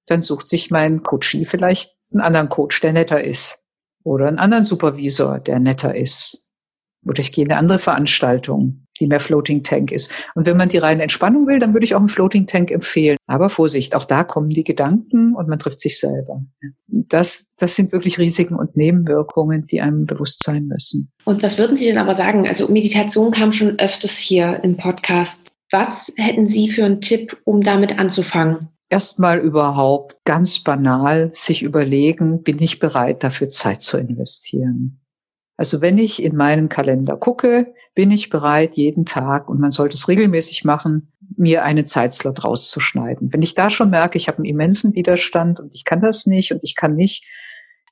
dann 0.06 0.22
sucht 0.22 0.46
sich 0.46 0.70
mein 0.70 1.02
Coachie 1.02 1.44
vielleicht 1.44 1.92
einen 2.12 2.20
anderen 2.20 2.48
Coach, 2.48 2.80
der 2.82 2.92
netter 2.92 3.24
ist. 3.24 3.64
Oder 4.04 4.28
einen 4.28 4.38
anderen 4.38 4.62
Supervisor, 4.62 5.40
der 5.40 5.58
netter 5.58 5.92
ist. 5.92 6.52
Oder 7.04 7.18
ich 7.18 7.32
gehe 7.32 7.44
in 7.44 7.50
eine 7.50 7.58
andere 7.58 7.78
Veranstaltung, 7.78 8.86
die 9.00 9.08
mehr 9.08 9.18
Floating 9.18 9.64
Tank 9.64 9.90
ist. 9.90 10.12
Und 10.36 10.46
wenn 10.46 10.56
man 10.56 10.68
die 10.68 10.78
reine 10.78 11.02
Entspannung 11.02 11.48
will, 11.48 11.58
dann 11.58 11.72
würde 11.74 11.84
ich 11.84 11.96
auch 11.96 11.98
einen 11.98 12.08
Floating 12.08 12.46
Tank 12.46 12.70
empfehlen. 12.70 13.16
Aber 13.26 13.48
Vorsicht, 13.48 13.96
auch 13.96 14.04
da 14.04 14.22
kommen 14.22 14.50
die 14.50 14.62
Gedanken 14.62 15.34
und 15.34 15.48
man 15.48 15.58
trifft 15.58 15.80
sich 15.80 15.98
selber. 15.98 16.44
Das, 16.86 17.52
das 17.56 17.74
sind 17.74 17.90
wirklich 17.90 18.18
Risiken 18.18 18.54
und 18.54 18.76
Nebenwirkungen, 18.76 19.66
die 19.66 19.80
einem 19.80 20.06
bewusst 20.06 20.44
sein 20.44 20.68
müssen. 20.68 21.10
Und 21.24 21.42
was 21.42 21.58
würden 21.58 21.76
Sie 21.76 21.86
denn 21.86 21.98
aber 21.98 22.14
sagen? 22.14 22.46
Also 22.46 22.68
Meditation 22.68 23.32
kam 23.32 23.52
schon 23.52 23.80
öfters 23.80 24.16
hier 24.16 24.60
im 24.62 24.76
Podcast 24.76 25.53
was 25.74 26.12
hätten 26.16 26.46
Sie 26.46 26.70
für 26.70 26.84
einen 26.84 27.00
Tipp, 27.00 27.36
um 27.44 27.60
damit 27.60 27.98
anzufangen? 27.98 28.68
Erstmal 28.90 29.40
überhaupt 29.40 30.24
ganz 30.24 30.62
banal 30.62 31.30
sich 31.34 31.64
überlegen, 31.64 32.44
bin 32.44 32.62
ich 32.62 32.78
bereit, 32.78 33.24
dafür 33.24 33.48
Zeit 33.48 33.82
zu 33.82 33.98
investieren? 33.98 35.00
Also 35.56 35.80
wenn 35.80 35.98
ich 35.98 36.22
in 36.22 36.36
meinen 36.36 36.68
Kalender 36.68 37.16
gucke, 37.16 37.74
bin 37.96 38.12
ich 38.12 38.30
bereit, 38.30 38.76
jeden 38.76 39.04
Tag, 39.04 39.48
und 39.48 39.58
man 39.58 39.72
sollte 39.72 39.96
es 39.96 40.06
regelmäßig 40.06 40.64
machen, 40.64 41.12
mir 41.36 41.64
einen 41.64 41.86
Zeitslot 41.86 42.44
rauszuschneiden. 42.44 43.32
Wenn 43.32 43.42
ich 43.42 43.56
da 43.56 43.68
schon 43.68 43.90
merke, 43.90 44.16
ich 44.16 44.28
habe 44.28 44.38
einen 44.38 44.46
immensen 44.46 44.94
Widerstand 44.94 45.58
und 45.58 45.74
ich 45.74 45.84
kann 45.84 46.00
das 46.00 46.26
nicht 46.26 46.52
und 46.52 46.62
ich 46.62 46.76
kann 46.76 46.94
nicht, 46.94 47.24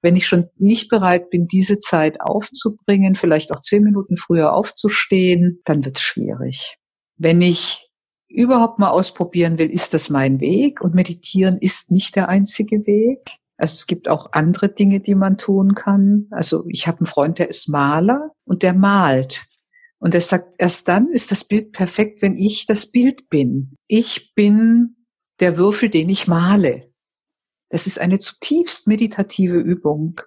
wenn 0.02 0.14
ich 0.14 0.28
schon 0.28 0.50
nicht 0.56 0.88
bereit 0.88 1.30
bin, 1.30 1.48
diese 1.48 1.80
Zeit 1.80 2.20
aufzubringen, 2.20 3.16
vielleicht 3.16 3.50
auch 3.50 3.60
zehn 3.60 3.82
Minuten 3.82 4.16
früher 4.16 4.52
aufzustehen, 4.52 5.60
dann 5.64 5.84
wird 5.84 5.98
es 5.98 6.02
schwierig. 6.02 6.78
Wenn 7.16 7.40
ich 7.40 7.90
überhaupt 8.28 8.78
mal 8.78 8.90
ausprobieren 8.90 9.58
will, 9.58 9.70
ist 9.70 9.94
das 9.94 10.10
mein 10.10 10.40
Weg 10.40 10.80
und 10.80 10.94
meditieren 10.94 11.58
ist 11.58 11.90
nicht 11.90 12.16
der 12.16 12.28
einzige 12.28 12.86
Weg. 12.86 13.36
Also 13.56 13.74
es 13.74 13.86
gibt 13.86 14.08
auch 14.08 14.32
andere 14.32 14.68
Dinge, 14.68 15.00
die 15.00 15.14
man 15.14 15.36
tun 15.36 15.74
kann. 15.74 16.26
Also 16.30 16.64
ich 16.68 16.86
habe 16.86 16.98
einen 16.98 17.06
Freund, 17.06 17.38
der 17.38 17.48
ist 17.48 17.68
Maler 17.68 18.32
und 18.44 18.62
der 18.62 18.74
malt. 18.74 19.44
Und 19.98 20.14
er 20.14 20.20
sagt, 20.20 20.54
erst 20.58 20.88
dann 20.88 21.08
ist 21.08 21.30
das 21.30 21.44
Bild 21.44 21.72
perfekt, 21.72 22.22
wenn 22.22 22.36
ich 22.36 22.66
das 22.66 22.90
Bild 22.90 23.28
bin. 23.28 23.76
Ich 23.86 24.34
bin 24.34 24.96
der 25.38 25.56
Würfel, 25.58 25.90
den 25.90 26.08
ich 26.08 26.26
male. 26.26 26.90
Das 27.68 27.86
ist 27.86 28.00
eine 28.00 28.18
zutiefst 28.18 28.88
meditative 28.88 29.58
Übung 29.58 30.20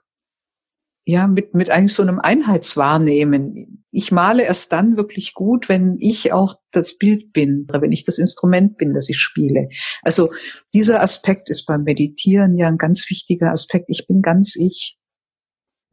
ja, 1.05 1.27
mit, 1.27 1.53
mit 1.53 1.69
eigentlich 1.69 1.93
so 1.93 2.01
einem 2.01 2.19
Einheitswahrnehmen. 2.19 3.85
Ich 3.91 4.11
male 4.11 4.43
erst 4.43 4.71
dann 4.71 4.97
wirklich 4.97 5.35
gut, 5.35 5.69
wenn 5.69 5.97
ich 5.99 6.33
auch 6.33 6.55
das 6.71 6.97
Bild 6.97 7.31
bin, 7.31 7.67
oder 7.69 7.81
wenn 7.81 7.91
ich 7.91 8.05
das 8.05 8.17
Instrument 8.17 8.77
bin, 8.77 8.91
das 8.91 9.07
ich 9.09 9.19
spiele. 9.19 9.69
Also 10.01 10.33
dieser 10.73 11.01
Aspekt 11.01 11.49
ist 11.49 11.65
beim 11.65 11.83
Meditieren 11.83 12.57
ja 12.57 12.67
ein 12.67 12.77
ganz 12.77 13.07
wichtiger 13.09 13.51
Aspekt. 13.51 13.85
Ich 13.89 14.07
bin 14.07 14.21
ganz 14.21 14.55
ich. 14.55 14.97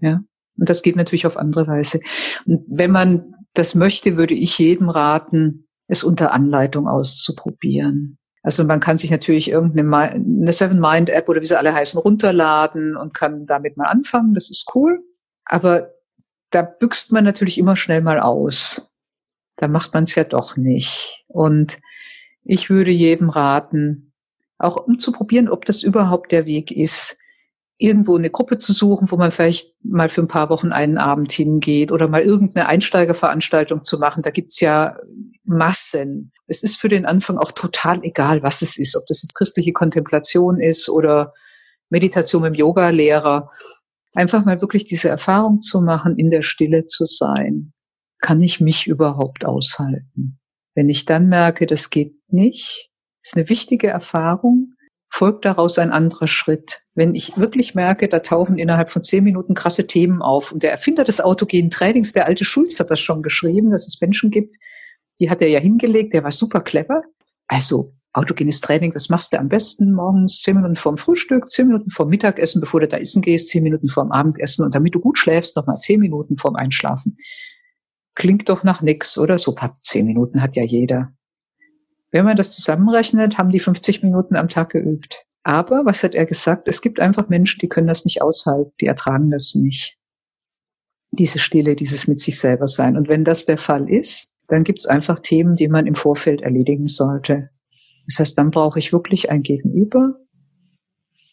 Ja. 0.00 0.22
Und 0.58 0.68
das 0.68 0.82
geht 0.82 0.96
natürlich 0.96 1.26
auf 1.26 1.36
andere 1.36 1.66
Weise. 1.66 2.00
Und 2.46 2.64
wenn 2.66 2.90
man 2.90 3.34
das 3.52 3.74
möchte, 3.74 4.16
würde 4.16 4.34
ich 4.34 4.58
jedem 4.58 4.88
raten, 4.88 5.68
es 5.88 6.04
unter 6.04 6.32
Anleitung 6.32 6.88
auszuprobieren. 6.88 8.18
Also 8.42 8.64
man 8.64 8.80
kann 8.80 8.98
sich 8.98 9.10
natürlich 9.10 9.50
irgendeine 9.50 10.10
eine 10.10 10.52
Seven 10.52 10.80
Mind 10.80 11.10
App 11.10 11.28
oder 11.28 11.40
wie 11.40 11.46
sie 11.46 11.56
alle 11.58 11.72
heißen 11.72 12.00
runterladen 12.00 12.96
und 12.96 13.14
kann 13.14 13.46
damit 13.46 13.76
mal 13.76 13.86
anfangen. 13.86 14.34
Das 14.34 14.50
ist 14.50 14.70
cool. 14.74 15.00
Aber 15.44 15.92
da 16.50 16.62
büxt 16.62 17.12
man 17.12 17.24
natürlich 17.24 17.58
immer 17.58 17.76
schnell 17.76 18.00
mal 18.00 18.18
aus. 18.18 18.92
Da 19.56 19.68
macht 19.68 19.94
man 19.94 20.04
es 20.04 20.14
ja 20.16 20.24
doch 20.24 20.56
nicht. 20.56 21.24
Und 21.28 21.78
ich 22.44 22.68
würde 22.68 22.90
jedem 22.90 23.30
raten, 23.30 24.12
auch 24.58 24.76
um 24.76 24.98
zu 24.98 25.12
probieren, 25.12 25.48
ob 25.48 25.64
das 25.64 25.82
überhaupt 25.82 26.32
der 26.32 26.46
Weg 26.46 26.72
ist, 26.72 27.18
irgendwo 27.78 28.16
eine 28.16 28.30
Gruppe 28.30 28.58
zu 28.58 28.72
suchen, 28.72 29.10
wo 29.10 29.16
man 29.16 29.30
vielleicht 29.30 29.74
mal 29.82 30.08
für 30.08 30.20
ein 30.20 30.28
paar 30.28 30.50
Wochen 30.50 30.72
einen 30.72 30.98
Abend 30.98 31.32
hingeht 31.32 31.90
oder 31.90 32.08
mal 32.08 32.22
irgendeine 32.22 32.66
Einsteigerveranstaltung 32.68 33.82
zu 33.82 33.98
machen. 33.98 34.22
Da 34.22 34.30
gibt's 34.30 34.60
ja 34.60 34.96
Massen. 35.44 36.32
Es 36.52 36.62
ist 36.62 36.78
für 36.78 36.90
den 36.90 37.06
Anfang 37.06 37.38
auch 37.38 37.52
total 37.52 38.04
egal, 38.04 38.42
was 38.42 38.60
es 38.60 38.76
ist, 38.76 38.94
ob 38.94 39.06
das 39.06 39.22
jetzt 39.22 39.34
christliche 39.34 39.72
Kontemplation 39.72 40.60
ist 40.60 40.90
oder 40.90 41.32
Meditation 41.88 42.42
mit 42.42 42.52
dem 42.52 42.58
Yoga-Lehrer. 42.58 43.50
Einfach 44.12 44.44
mal 44.44 44.60
wirklich 44.60 44.84
diese 44.84 45.08
Erfahrung 45.08 45.62
zu 45.62 45.80
machen, 45.80 46.18
in 46.18 46.30
der 46.30 46.42
Stille 46.42 46.84
zu 46.84 47.06
sein. 47.06 47.72
Kann 48.20 48.42
ich 48.42 48.60
mich 48.60 48.86
überhaupt 48.86 49.46
aushalten? 49.46 50.38
Wenn 50.74 50.90
ich 50.90 51.06
dann 51.06 51.30
merke, 51.30 51.64
das 51.64 51.88
geht 51.88 52.16
nicht, 52.28 52.90
ist 53.22 53.34
eine 53.34 53.48
wichtige 53.48 53.88
Erfahrung, 53.88 54.74
folgt 55.08 55.46
daraus 55.46 55.78
ein 55.78 55.90
anderer 55.90 56.26
Schritt. 56.26 56.82
Wenn 56.94 57.14
ich 57.14 57.38
wirklich 57.38 57.74
merke, 57.74 58.08
da 58.08 58.18
tauchen 58.18 58.58
innerhalb 58.58 58.90
von 58.90 59.02
zehn 59.02 59.24
Minuten 59.24 59.54
krasse 59.54 59.86
Themen 59.86 60.20
auf 60.20 60.52
und 60.52 60.62
der 60.62 60.70
Erfinder 60.70 61.04
des 61.04 61.22
autogenen 61.22 61.70
Trainings, 61.70 62.12
der 62.12 62.26
alte 62.26 62.44
Schulz, 62.44 62.78
hat 62.78 62.90
das 62.90 63.00
schon 63.00 63.22
geschrieben, 63.22 63.70
dass 63.70 63.86
es 63.86 63.98
Menschen 64.02 64.30
gibt, 64.30 64.56
die 65.20 65.30
hat 65.30 65.42
er 65.42 65.48
ja 65.48 65.60
hingelegt, 65.60 66.14
der 66.14 66.24
war 66.24 66.30
super 66.30 66.60
clever. 66.60 67.02
Also 67.46 67.94
autogenes 68.12 68.60
Training, 68.60 68.92
das 68.92 69.08
machst 69.08 69.32
du 69.32 69.38
am 69.38 69.48
besten 69.48 69.92
morgens 69.92 70.40
zehn 70.40 70.56
Minuten 70.56 70.76
vorm 70.76 70.98
Frühstück, 70.98 71.48
zehn 71.48 71.68
Minuten 71.68 71.90
vorm 71.90 72.10
Mittagessen, 72.10 72.60
bevor 72.60 72.80
du 72.80 72.88
da 72.88 72.98
essen 72.98 73.22
gehst, 73.22 73.48
zehn 73.48 73.62
Minuten 73.62 73.88
vorm 73.88 74.12
Abendessen 74.12 74.64
und 74.64 74.74
damit 74.74 74.94
du 74.94 75.00
gut 75.00 75.18
schläfst, 75.18 75.56
nochmal 75.56 75.78
zehn 75.78 76.00
Minuten 76.00 76.36
vorm 76.36 76.56
Einschlafen. 76.56 77.16
Klingt 78.14 78.48
doch 78.48 78.62
nach 78.64 78.82
nix, 78.82 79.16
oder? 79.16 79.38
So 79.38 79.54
paar 79.54 79.72
zehn 79.72 80.06
Minuten 80.06 80.42
hat 80.42 80.56
ja 80.56 80.64
jeder. 80.64 81.12
Wenn 82.10 82.26
man 82.26 82.36
das 82.36 82.54
zusammenrechnet, 82.54 83.38
haben 83.38 83.50
die 83.50 83.60
50 83.60 84.02
Minuten 84.02 84.36
am 84.36 84.48
Tag 84.48 84.70
geübt. 84.70 85.24
Aber, 85.44 85.84
was 85.86 86.04
hat 86.04 86.14
er 86.14 86.26
gesagt? 86.26 86.68
Es 86.68 86.82
gibt 86.82 87.00
einfach 87.00 87.28
Menschen, 87.28 87.58
die 87.60 87.68
können 87.68 87.86
das 87.86 88.04
nicht 88.04 88.20
aushalten, 88.20 88.72
die 88.80 88.86
ertragen 88.86 89.30
das 89.30 89.54
nicht. 89.54 89.96
Diese 91.10 91.38
Stille, 91.38 91.74
dieses 91.74 92.06
mit 92.06 92.20
sich 92.20 92.38
selber 92.38 92.68
sein. 92.68 92.96
Und 92.96 93.08
wenn 93.08 93.24
das 93.24 93.46
der 93.46 93.58
Fall 93.58 93.88
ist, 93.90 94.31
dann 94.52 94.64
gibt 94.64 94.80
es 94.80 94.86
einfach 94.86 95.18
Themen, 95.18 95.56
die 95.56 95.68
man 95.68 95.86
im 95.86 95.94
Vorfeld 95.94 96.42
erledigen 96.42 96.86
sollte. 96.86 97.50
Das 98.06 98.18
heißt, 98.18 98.38
dann 98.38 98.50
brauche 98.50 98.78
ich 98.78 98.92
wirklich 98.92 99.30
ein 99.30 99.42
Gegenüber. 99.42 100.14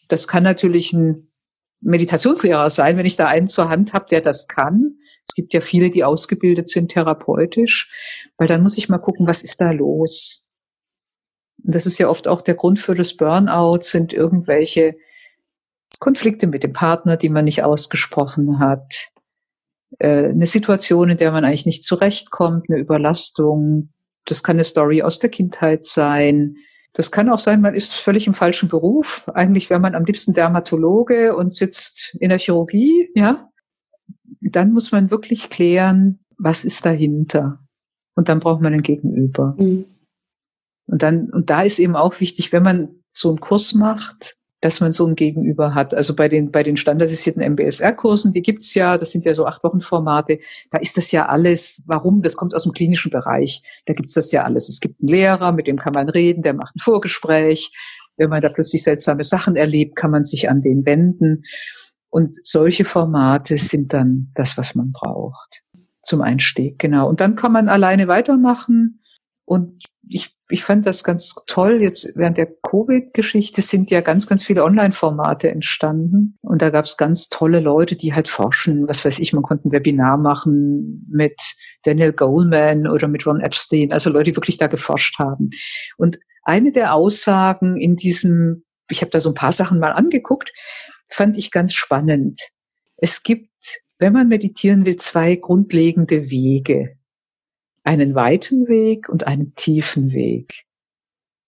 Das 0.08 0.26
kann 0.26 0.42
natürlich 0.42 0.92
ein 0.92 1.28
Meditationslehrer 1.80 2.70
sein, 2.70 2.96
wenn 2.96 3.06
ich 3.06 3.16
da 3.16 3.26
einen 3.26 3.48
zur 3.48 3.68
Hand 3.68 3.92
habe, 3.92 4.06
der 4.10 4.20
das 4.20 4.48
kann. 4.48 4.96
Es 5.28 5.34
gibt 5.34 5.54
ja 5.54 5.60
viele, 5.60 5.90
die 5.90 6.04
ausgebildet 6.04 6.68
sind 6.68 6.90
therapeutisch, 6.90 8.28
weil 8.38 8.48
dann 8.48 8.62
muss 8.62 8.78
ich 8.78 8.88
mal 8.88 8.98
gucken, 8.98 9.26
was 9.26 9.42
ist 9.42 9.60
da 9.60 9.70
los? 9.70 10.50
das 11.64 11.86
ist 11.86 11.98
ja 11.98 12.08
oft 12.08 12.28
auch 12.28 12.42
der 12.42 12.54
Grund 12.54 12.78
für 12.78 12.94
das 12.94 13.16
Burnout, 13.16 13.80
sind 13.82 14.12
irgendwelche 14.12 14.96
Konflikte 15.98 16.46
mit 16.46 16.62
dem 16.62 16.72
Partner, 16.72 17.16
die 17.16 17.28
man 17.28 17.44
nicht 17.44 17.62
ausgesprochen 17.62 18.58
hat, 18.58 18.99
eine 19.98 20.46
Situation, 20.46 21.10
in 21.10 21.16
der 21.16 21.32
man 21.32 21.44
eigentlich 21.44 21.66
nicht 21.66 21.84
zurechtkommt, 21.84 22.66
eine 22.68 22.78
Überlastung. 22.78 23.90
Das 24.26 24.42
kann 24.42 24.56
eine 24.56 24.64
Story 24.64 25.02
aus 25.02 25.18
der 25.18 25.30
Kindheit 25.30 25.84
sein. 25.84 26.56
Das 26.92 27.10
kann 27.10 27.28
auch 27.28 27.38
sein, 27.38 27.60
man 27.60 27.74
ist 27.74 27.94
völlig 27.94 28.26
im 28.26 28.34
falschen 28.34 28.68
Beruf. 28.68 29.28
Eigentlich 29.34 29.70
wäre 29.70 29.80
man 29.80 29.94
am 29.94 30.04
liebsten 30.04 30.34
Dermatologe 30.34 31.36
und 31.36 31.52
sitzt 31.52 32.16
in 32.20 32.30
der 32.30 32.38
Chirurgie, 32.38 33.10
ja. 33.14 33.48
Dann 34.40 34.72
muss 34.72 34.90
man 34.90 35.10
wirklich 35.10 35.50
klären, 35.50 36.20
was 36.38 36.64
ist 36.64 36.84
dahinter. 36.86 37.60
Und 38.14 38.28
dann 38.28 38.40
braucht 38.40 38.60
man 38.60 38.72
ein 38.72 38.82
Gegenüber. 38.82 39.54
Mhm. 39.58 39.84
Und 40.86 41.02
dann, 41.02 41.30
und 41.30 41.50
da 41.50 41.62
ist 41.62 41.78
eben 41.78 41.94
auch 41.94 42.18
wichtig, 42.20 42.52
wenn 42.52 42.62
man 42.62 42.88
so 43.12 43.28
einen 43.28 43.40
Kurs 43.40 43.74
macht, 43.74 44.36
dass 44.60 44.80
man 44.80 44.92
so 44.92 45.06
ein 45.06 45.14
Gegenüber 45.14 45.74
hat. 45.74 45.94
Also 45.94 46.14
bei 46.14 46.28
den, 46.28 46.50
bei 46.50 46.62
den 46.62 46.76
standardisierten 46.76 47.42
MBSR-Kursen, 47.42 48.32
die 48.32 48.42
gibt's 48.42 48.74
ja, 48.74 48.98
das 48.98 49.10
sind 49.10 49.24
ja 49.24 49.34
so 49.34 49.46
acht 49.46 49.64
Wochen 49.64 49.80
Formate, 49.80 50.38
da 50.70 50.78
ist 50.78 50.96
das 50.96 51.12
ja 51.12 51.26
alles, 51.26 51.82
warum? 51.86 52.22
Das 52.22 52.36
kommt 52.36 52.54
aus 52.54 52.64
dem 52.64 52.72
klinischen 52.72 53.10
Bereich. 53.10 53.62
Da 53.86 53.94
gibt's 53.94 54.14
das 54.14 54.32
ja 54.32 54.44
alles. 54.44 54.68
Es 54.68 54.80
gibt 54.80 55.00
einen 55.00 55.08
Lehrer, 55.08 55.52
mit 55.52 55.66
dem 55.66 55.78
kann 55.78 55.94
man 55.94 56.08
reden, 56.08 56.42
der 56.42 56.54
macht 56.54 56.76
ein 56.76 56.80
Vorgespräch. 56.80 57.72
Wenn 58.16 58.30
man 58.30 58.42
da 58.42 58.50
plötzlich 58.50 58.82
seltsame 58.82 59.24
Sachen 59.24 59.56
erlebt, 59.56 59.96
kann 59.96 60.10
man 60.10 60.24
sich 60.24 60.50
an 60.50 60.60
den 60.60 60.84
wenden. 60.84 61.44
Und 62.10 62.36
solche 62.44 62.84
Formate 62.84 63.56
sind 63.56 63.94
dann 63.94 64.30
das, 64.34 64.58
was 64.58 64.74
man 64.74 64.92
braucht. 64.92 65.62
Zum 66.02 66.20
Einstieg, 66.20 66.78
genau. 66.78 67.08
Und 67.08 67.20
dann 67.20 67.34
kann 67.36 67.52
man 67.52 67.68
alleine 67.68 68.08
weitermachen. 68.08 69.00
Und 69.46 69.72
ich 70.06 70.36
ich 70.50 70.64
fand 70.64 70.86
das 70.86 71.04
ganz 71.04 71.34
toll. 71.46 71.80
Jetzt 71.80 72.12
während 72.16 72.36
der 72.36 72.46
Covid-Geschichte 72.46 73.62
sind 73.62 73.90
ja 73.90 74.00
ganz, 74.00 74.26
ganz 74.26 74.44
viele 74.44 74.64
Online-Formate 74.64 75.50
entstanden. 75.50 76.36
Und 76.42 76.60
da 76.60 76.70
gab 76.70 76.84
es 76.84 76.96
ganz 76.96 77.28
tolle 77.28 77.60
Leute, 77.60 77.96
die 77.96 78.14
halt 78.14 78.28
forschen. 78.28 78.88
Was 78.88 79.04
weiß 79.04 79.18
ich, 79.20 79.32
man 79.32 79.42
konnte 79.42 79.68
ein 79.68 79.72
Webinar 79.72 80.18
machen 80.18 81.06
mit 81.10 81.40
Daniel 81.84 82.12
Goleman 82.12 82.86
oder 82.86 83.08
mit 83.08 83.26
Ron 83.26 83.40
Epstein. 83.40 83.92
Also 83.92 84.10
Leute, 84.10 84.30
die 84.30 84.36
wirklich 84.36 84.58
da 84.58 84.66
geforscht 84.66 85.18
haben. 85.18 85.50
Und 85.96 86.18
eine 86.42 86.72
der 86.72 86.94
Aussagen 86.94 87.76
in 87.76 87.96
diesem, 87.96 88.64
ich 88.90 89.02
habe 89.02 89.10
da 89.10 89.20
so 89.20 89.30
ein 89.30 89.34
paar 89.34 89.52
Sachen 89.52 89.78
mal 89.78 89.92
angeguckt, 89.92 90.52
fand 91.08 91.38
ich 91.38 91.50
ganz 91.50 91.74
spannend. 91.74 92.38
Es 92.96 93.22
gibt, 93.22 93.48
wenn 93.98 94.12
man 94.12 94.28
meditieren 94.28 94.84
will, 94.84 94.96
zwei 94.96 95.36
grundlegende 95.36 96.30
Wege 96.30 96.99
einen 97.90 98.14
weiten 98.14 98.68
Weg 98.68 99.08
und 99.08 99.26
einen 99.26 99.56
tiefen 99.56 100.12
Weg. 100.12 100.64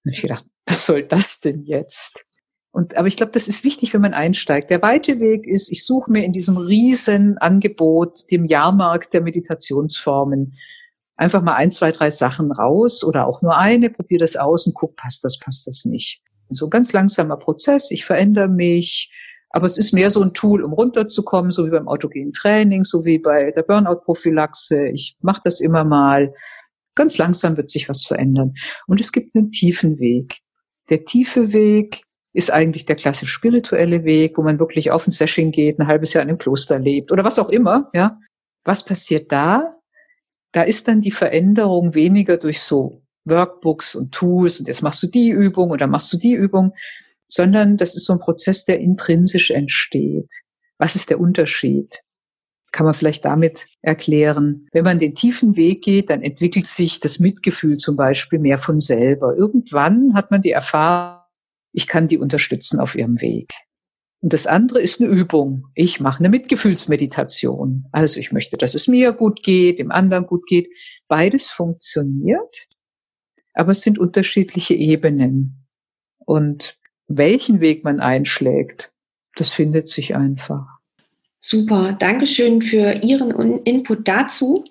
Und 0.04 0.12
ich 0.12 0.22
gedacht, 0.22 0.44
was 0.66 0.84
soll 0.86 1.04
das 1.04 1.38
denn 1.38 1.62
jetzt? 1.62 2.24
Und, 2.72 2.96
aber 2.96 3.06
ich 3.06 3.16
glaube, 3.16 3.30
das 3.32 3.46
ist 3.46 3.62
wichtig, 3.62 3.94
wenn 3.94 4.00
man 4.00 4.14
einsteigt. 4.14 4.70
Der 4.70 4.82
weite 4.82 5.20
Weg 5.20 5.46
ist, 5.46 5.70
ich 5.70 5.84
suche 5.84 6.10
mir 6.10 6.24
in 6.24 6.32
diesem 6.32 6.56
riesen 6.56 7.38
Angebot, 7.38 8.30
dem 8.32 8.44
Jahrmarkt 8.46 9.12
der 9.12 9.20
Meditationsformen, 9.20 10.54
einfach 11.16 11.42
mal 11.42 11.54
ein, 11.54 11.70
zwei, 11.70 11.92
drei 11.92 12.10
Sachen 12.10 12.50
raus 12.50 13.04
oder 13.04 13.28
auch 13.28 13.42
nur 13.42 13.56
eine, 13.56 13.90
probiere 13.90 14.20
das 14.20 14.34
aus 14.34 14.66
und 14.66 14.74
guck, 14.74 14.96
passt 14.96 15.24
das, 15.24 15.38
passt 15.38 15.68
das 15.68 15.84
nicht. 15.84 16.22
So 16.50 16.66
ein 16.66 16.70
ganz 16.70 16.92
langsamer 16.92 17.36
Prozess, 17.36 17.90
ich 17.92 18.04
verändere 18.04 18.48
mich, 18.48 19.12
aber 19.52 19.66
es 19.66 19.78
ist 19.78 19.92
mehr 19.92 20.08
so 20.10 20.22
ein 20.22 20.32
Tool, 20.32 20.62
um 20.62 20.72
runterzukommen, 20.72 21.50
so 21.50 21.66
wie 21.66 21.70
beim 21.70 21.86
autogenen 21.86 22.32
Training, 22.32 22.84
so 22.84 23.04
wie 23.04 23.18
bei 23.18 23.50
der 23.50 23.62
Burnout-Prophylaxe. 23.62 24.88
Ich 24.88 25.16
mache 25.20 25.42
das 25.44 25.60
immer 25.60 25.84
mal. 25.84 26.34
Ganz 26.94 27.18
langsam 27.18 27.56
wird 27.56 27.68
sich 27.68 27.88
was 27.88 28.04
verändern. 28.04 28.54
Und 28.86 29.00
es 29.00 29.12
gibt 29.12 29.36
einen 29.36 29.52
tiefen 29.52 29.98
Weg. 29.98 30.38
Der 30.88 31.04
tiefe 31.04 31.52
Weg 31.52 32.02
ist 32.32 32.50
eigentlich 32.50 32.86
der 32.86 32.96
klassisch 32.96 33.30
spirituelle 33.30 34.04
Weg, 34.04 34.38
wo 34.38 34.42
man 34.42 34.58
wirklich 34.58 34.90
auf 34.90 35.06
ein 35.06 35.10
Session 35.10 35.50
geht, 35.50 35.78
ein 35.78 35.86
halbes 35.86 36.14
Jahr 36.14 36.22
in 36.22 36.30
einem 36.30 36.38
Kloster 36.38 36.78
lebt 36.78 37.12
oder 37.12 37.24
was 37.24 37.38
auch 37.38 37.50
immer, 37.50 37.90
ja. 37.92 38.18
Was 38.64 38.84
passiert 38.84 39.30
da? 39.32 39.74
Da 40.52 40.62
ist 40.62 40.88
dann 40.88 41.00
die 41.00 41.10
Veränderung 41.10 41.94
weniger 41.94 42.38
durch 42.38 42.62
so 42.62 43.02
Workbooks 43.24 43.94
und 43.94 44.12
Tools 44.12 44.60
und 44.60 44.68
jetzt 44.68 44.82
machst 44.82 45.02
du 45.02 45.08
die 45.08 45.28
Übung 45.28 45.70
oder 45.70 45.86
machst 45.86 46.12
du 46.12 46.16
die 46.16 46.32
Übung, 46.32 46.72
sondern 47.32 47.78
das 47.78 47.94
ist 47.94 48.04
so 48.04 48.12
ein 48.12 48.18
Prozess, 48.18 48.66
der 48.66 48.78
intrinsisch 48.80 49.50
entsteht. 49.50 50.30
Was 50.76 50.96
ist 50.96 51.08
der 51.08 51.18
Unterschied? 51.18 52.02
Kann 52.72 52.84
man 52.84 52.92
vielleicht 52.92 53.24
damit 53.24 53.68
erklären. 53.80 54.66
Wenn 54.72 54.84
man 54.84 54.98
den 54.98 55.14
tiefen 55.14 55.56
Weg 55.56 55.82
geht, 55.82 56.10
dann 56.10 56.20
entwickelt 56.20 56.66
sich 56.66 57.00
das 57.00 57.20
Mitgefühl 57.20 57.78
zum 57.78 57.96
Beispiel 57.96 58.38
mehr 58.38 58.58
von 58.58 58.78
selber. 58.78 59.34
Irgendwann 59.34 60.12
hat 60.12 60.30
man 60.30 60.42
die 60.42 60.50
Erfahrung, 60.50 61.22
ich 61.72 61.86
kann 61.86 62.06
die 62.06 62.18
unterstützen 62.18 62.80
auf 62.80 62.96
ihrem 62.96 63.22
Weg. 63.22 63.50
Und 64.20 64.34
das 64.34 64.46
andere 64.46 64.82
ist 64.82 65.00
eine 65.00 65.10
Übung. 65.10 65.68
Ich 65.74 66.00
mache 66.00 66.18
eine 66.18 66.28
Mitgefühlsmeditation. 66.28 67.86
Also 67.92 68.20
ich 68.20 68.30
möchte, 68.30 68.58
dass 68.58 68.74
es 68.74 68.88
mir 68.88 69.12
gut 69.12 69.42
geht, 69.42 69.78
dem 69.78 69.90
anderen 69.90 70.24
gut 70.24 70.46
geht. 70.46 70.68
Beides 71.08 71.48
funktioniert, 71.48 72.66
aber 73.54 73.72
es 73.72 73.80
sind 73.80 73.98
unterschiedliche 73.98 74.74
Ebenen. 74.74 75.66
Und 76.26 76.78
welchen 77.16 77.60
Weg 77.60 77.84
man 77.84 78.00
einschlägt, 78.00 78.92
das 79.36 79.50
findet 79.50 79.88
sich 79.88 80.14
einfach. 80.14 80.66
Super, 81.38 81.96
Dankeschön 81.98 82.62
für 82.62 83.00
Ihren 83.02 83.62
Input 83.64 84.06
dazu. 84.06 84.64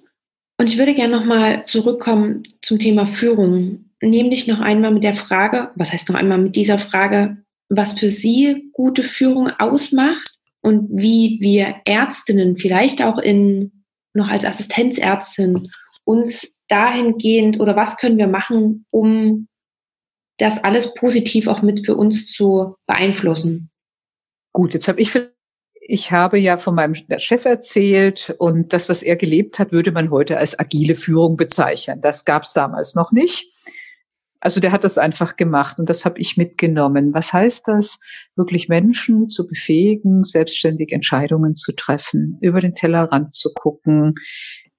Und 0.58 0.70
ich 0.70 0.78
würde 0.78 0.94
gerne 0.94 1.18
nochmal 1.18 1.66
zurückkommen 1.66 2.44
zum 2.62 2.80
Thema 2.80 3.06
Führung. 3.06 3.86
Nämlich 4.02 4.48
noch 4.48 4.60
einmal 4.60 4.94
mit 4.94 5.04
der 5.04 5.14
Frage, 5.14 5.72
was 5.76 5.92
heißt 5.92 6.10
noch 6.10 6.20
einmal 6.20 6.38
mit 6.38 6.56
dieser 6.56 6.80
Frage, 6.80 7.38
was 7.70 8.00
für 8.00 8.10
Sie 8.10 8.70
gute 8.74 9.04
Führung 9.04 9.50
ausmacht 9.60 10.38
und 10.62 10.90
wie 10.92 11.38
wir 11.42 11.76
Ärztinnen, 11.86 12.58
vielleicht 12.58 13.02
auch 13.02 13.18
in, 13.18 13.84
noch 14.14 14.28
als 14.28 14.46
Assistenzärztin, 14.46 15.72
uns 16.04 16.56
dahingehend 16.68 17.60
oder 17.60 17.76
was 17.76 17.98
können 17.98 18.18
wir 18.18 18.28
machen, 18.28 18.86
um 18.92 19.48
das 20.42 20.64
alles 20.64 20.94
positiv 20.94 21.48
auch 21.48 21.62
mit 21.62 21.86
für 21.86 21.96
uns 21.96 22.28
zu 22.32 22.76
beeinflussen. 22.88 23.70
Gut, 24.54 24.74
jetzt 24.74 24.88
habe 24.88 25.00
ich 25.02 25.12
ich 25.84 26.12
habe 26.12 26.38
ja 26.38 26.58
von 26.58 26.76
meinem 26.76 26.96
Chef 27.18 27.44
erzählt 27.44 28.34
und 28.38 28.72
das, 28.72 28.88
was 28.88 29.04
er 29.04 29.16
gelebt 29.18 29.60
hat, 29.60 29.72
würde 29.72 29.92
man 29.92 30.10
heute 30.10 30.38
als 30.38 30.58
agile 30.58 30.96
Führung 30.96 31.36
bezeichnen. 31.36 32.02
Das 32.02 32.24
gab 32.24 32.44
es 32.44 32.54
damals 32.54 32.96
noch 32.96 33.12
nicht. 33.12 33.52
Also 34.40 34.60
der 34.60 34.72
hat 34.72 34.84
das 34.84 34.98
einfach 34.98 35.36
gemacht 35.36 35.80
und 35.80 35.90
das 35.90 36.06
habe 36.06 36.20
ich 36.20 36.38
mitgenommen. 36.38 37.14
Was 37.14 37.34
heißt 37.34 37.68
das? 37.68 38.00
Wirklich 38.36 38.70
Menschen 38.70 39.28
zu 39.28 39.48
befähigen, 39.48 40.24
selbstständig 40.24 40.92
Entscheidungen 40.92 41.56
zu 41.56 41.74
treffen, 41.74 42.38
über 42.42 42.62
den 42.62 42.72
Tellerrand 42.72 43.34
zu 43.34 43.52
gucken, 43.54 44.16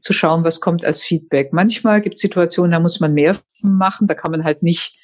zu 0.00 0.12
schauen, 0.12 0.44
was 0.44 0.60
kommt 0.60 0.84
als 0.84 1.02
Feedback. 1.02 1.52
Manchmal 1.52 2.00
gibt 2.00 2.16
es 2.16 2.22
Situationen, 2.22 2.72
da 2.72 2.80
muss 2.80 3.00
man 3.00 3.12
mehr 3.12 3.36
machen, 3.60 4.08
da 4.08 4.14
kann 4.14 4.30
man 4.30 4.44
halt 4.44 4.62
nicht 4.62 4.96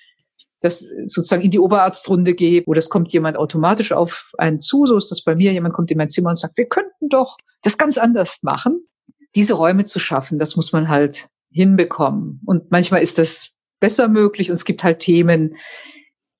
das 0.61 0.81
sozusagen 1.07 1.43
in 1.43 1.51
die 1.51 1.61
Oberarztrunde 1.61 2.35
gehe, 2.35 2.63
wo 2.67 2.75
das 2.75 2.89
kommt 2.89 3.13
jemand 3.13 3.37
automatisch 3.37 3.93
auf 3.93 4.33
einen 4.39 4.61
zu, 4.61 4.87
so 4.87 4.97
ist 4.97 5.11
das 5.11 5.23
bei 5.23 5.35
mir, 5.35 5.53
jemand 5.53 5.75
kommt 5.75 5.91
in 5.91 5.99
mein 5.99 6.09
Zimmer 6.09 6.31
und 6.31 6.39
sagt, 6.39 6.57
wir 6.57 6.67
könnten 6.67 7.09
doch 7.09 7.37
das 7.63 7.79
ganz 7.79 7.99
anders 7.99 8.43
machen. 8.43 8.85
Diese 9.35 9.55
Räume 9.55 9.85
zu 9.85 9.99
schaffen, 9.99 10.39
das 10.39 10.57
muss 10.57 10.73
man 10.73 10.89
halt 10.89 11.29
hinbekommen. 11.51 12.41
Und 12.47 12.71
manchmal 12.71 13.03
ist 13.03 13.19
das 13.19 13.51
besser 13.81 14.09
möglich 14.09 14.51
und 14.51 14.55
es 14.55 14.65
gibt 14.65 14.83
halt 14.83 15.01
Themen, 15.01 15.57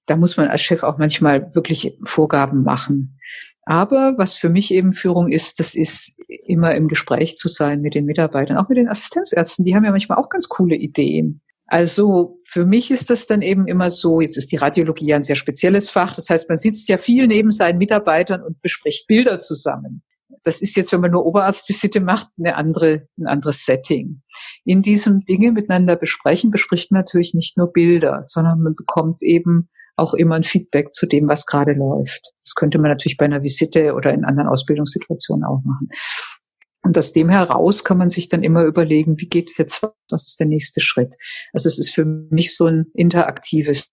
da 0.07 0.17
muss 0.17 0.37
man 0.37 0.49
als 0.49 0.63
Chef 0.63 0.83
auch 0.83 0.99
manchmal 0.99 1.55
wirklich 1.55 1.97
Vorgaben 2.05 2.63
machen. 2.63 3.19
Aber 3.65 4.15
was 4.17 4.37
für 4.37 4.49
mich 4.49 4.73
eben 4.73 4.95
Führung 4.95 5.29
ist, 5.29 5.61
das 5.61 5.75
ist 5.75 6.19
immer 6.47 6.75
im 6.75 6.89
Gespräch 6.89 7.37
zu 7.37 7.49
sein 7.49 7.83
mit 7.83 7.95
den 7.95 8.07
Mitarbeitern, 8.07 8.57
auch 8.57 8.71
mit 8.71 8.79
den 8.79 8.89
Assistenzärzten. 8.89 9.67
Die 9.67 9.77
haben 9.77 9.85
ja 9.85 9.91
manchmal 9.91 10.19
auch 10.19 10.31
ganz 10.31 10.49
coole 10.49 10.75
Ideen. 10.75 11.43
Also 11.69 12.39
für 12.49 12.65
mich 12.65 12.91
ist 12.91 13.11
das 13.11 13.27
dann 13.27 13.43
eben 13.43 13.67
immer 13.67 13.91
so, 13.91 14.23
jetzt 14.23 14.39
ist 14.39 14.51
die 14.51 14.57
Radiologie 14.57 15.13
ein 15.13 15.23
sehr 15.23 15.37
spezielles 15.37 15.91
Fach, 15.91 16.15
das 16.15 16.31
heißt, 16.31 16.49
man 16.49 16.57
sitzt 16.57 16.89
ja 16.89 16.97
viel 16.97 17.27
neben 17.27 17.51
seinen 17.51 17.77
Mitarbeitern 17.77 18.43
und 18.43 18.61
bespricht 18.63 19.07
Bilder 19.07 19.39
zusammen. 19.39 20.03
Das 20.45 20.63
ist 20.63 20.77
jetzt, 20.77 20.93
wenn 20.93 21.03
man 21.03 21.11
nur 21.11 21.27
Oberarztvisite 21.27 22.01
macht, 22.01 22.29
eine 22.39 22.57
andere, 22.57 23.07
ein 23.19 23.27
anderes 23.27 23.67
Setting. 23.67 24.23
In 24.65 24.81
diesem 24.81 25.27
Dinge 25.27 25.53
miteinander 25.53 25.97
besprechen, 25.97 26.51
bespricht 26.51 26.91
man 26.91 27.01
natürlich 27.01 27.35
nicht 27.35 27.59
nur 27.59 27.71
Bilder, 27.71 28.25
sondern 28.27 28.61
man 28.63 28.75
bekommt 28.75 29.23
eben 29.23 29.69
auch 29.97 30.15
immer 30.15 30.37
ein 30.37 30.45
Feedback 30.45 30.95
zu 30.95 31.07
dem, 31.07 31.29
was 31.29 31.45
gerade 31.45 31.73
läuft. 31.73 32.33
Das 32.45 32.55
könnte 32.55 32.79
man 32.79 32.91
natürlich 32.91 33.19
bei 33.19 33.27
einer 33.27 33.43
Visite 33.43 33.93
oder 33.95 34.15
in 34.15 34.25
anderen 34.25 34.49
Ausbildungssituationen 34.49 35.45
auch 35.45 35.61
machen. 35.65 35.89
Und 36.83 36.97
aus 36.97 37.13
dem 37.13 37.29
heraus 37.29 37.85
kann 37.85 37.99
man 37.99 38.09
sich 38.09 38.29
dann 38.29 38.43
immer 38.43 38.65
überlegen, 38.65 39.19
wie 39.19 39.29
geht 39.29 39.51
es 39.51 39.59
jetzt, 39.59 39.83
was 40.11 40.27
ist 40.27 40.41
der 40.41 40.47
nächste 40.47 40.81
Schritt? 40.81 41.17
Also 41.53 41.69
es 41.69 41.79
ist 41.79 41.95
für 41.95 42.05
mich 42.05 42.57
so 42.57 42.67
ein 42.67 42.87
interaktives. 42.95 43.91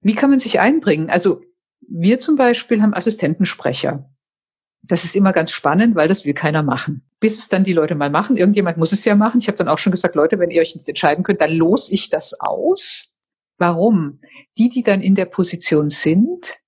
Wie 0.00 0.14
kann 0.14 0.30
man 0.30 0.38
sich 0.38 0.60
einbringen? 0.60 1.10
Also 1.10 1.42
wir 1.86 2.18
zum 2.18 2.36
Beispiel 2.36 2.80
haben 2.80 2.94
Assistentensprecher. 2.94 4.08
Das 4.82 5.04
ist 5.04 5.14
immer 5.14 5.32
ganz 5.32 5.50
spannend, 5.50 5.94
weil 5.94 6.08
das 6.08 6.24
will 6.24 6.32
keiner 6.32 6.62
machen. 6.62 7.02
Bis 7.18 7.38
es 7.38 7.48
dann 7.48 7.64
die 7.64 7.74
Leute 7.74 7.94
mal 7.94 8.08
machen. 8.08 8.36
Irgendjemand 8.36 8.78
muss 8.78 8.92
es 8.92 9.04
ja 9.04 9.14
machen. 9.14 9.40
Ich 9.40 9.48
habe 9.48 9.58
dann 9.58 9.68
auch 9.68 9.78
schon 9.78 9.90
gesagt, 9.90 10.14
Leute, 10.14 10.38
wenn 10.38 10.50
ihr 10.50 10.62
euch 10.62 10.74
entscheiden 10.86 11.22
könnt, 11.22 11.42
dann 11.42 11.52
los 11.52 11.90
ich 11.90 12.08
das 12.08 12.38
aus. 12.40 13.18
Warum? 13.58 14.20
Die, 14.56 14.70
die 14.70 14.82
dann 14.82 15.02
in 15.02 15.14
der 15.14 15.26
Position 15.26 15.90
sind, 15.90 16.59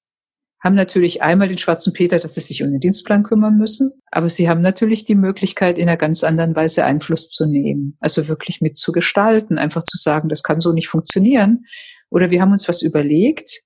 haben 0.62 0.76
natürlich 0.76 1.22
einmal 1.22 1.48
den 1.48 1.58
schwarzen 1.58 1.92
Peter, 1.92 2.20
dass 2.20 2.34
sie 2.34 2.40
sich 2.40 2.62
um 2.62 2.70
den 2.70 2.78
Dienstplan 2.78 3.24
kümmern 3.24 3.58
müssen, 3.58 3.92
aber 4.10 4.28
sie 4.28 4.48
haben 4.48 4.62
natürlich 4.62 5.04
die 5.04 5.16
Möglichkeit, 5.16 5.76
in 5.76 5.88
einer 5.88 5.96
ganz 5.96 6.22
anderen 6.22 6.54
Weise 6.54 6.84
Einfluss 6.84 7.30
zu 7.30 7.46
nehmen, 7.46 7.96
also 8.00 8.28
wirklich 8.28 8.60
mitzugestalten, 8.60 9.58
einfach 9.58 9.82
zu 9.82 9.98
sagen, 9.98 10.28
das 10.28 10.44
kann 10.44 10.60
so 10.60 10.72
nicht 10.72 10.88
funktionieren. 10.88 11.64
Oder 12.10 12.30
wir 12.30 12.40
haben 12.40 12.52
uns 12.52 12.68
was 12.68 12.82
überlegt 12.82 13.62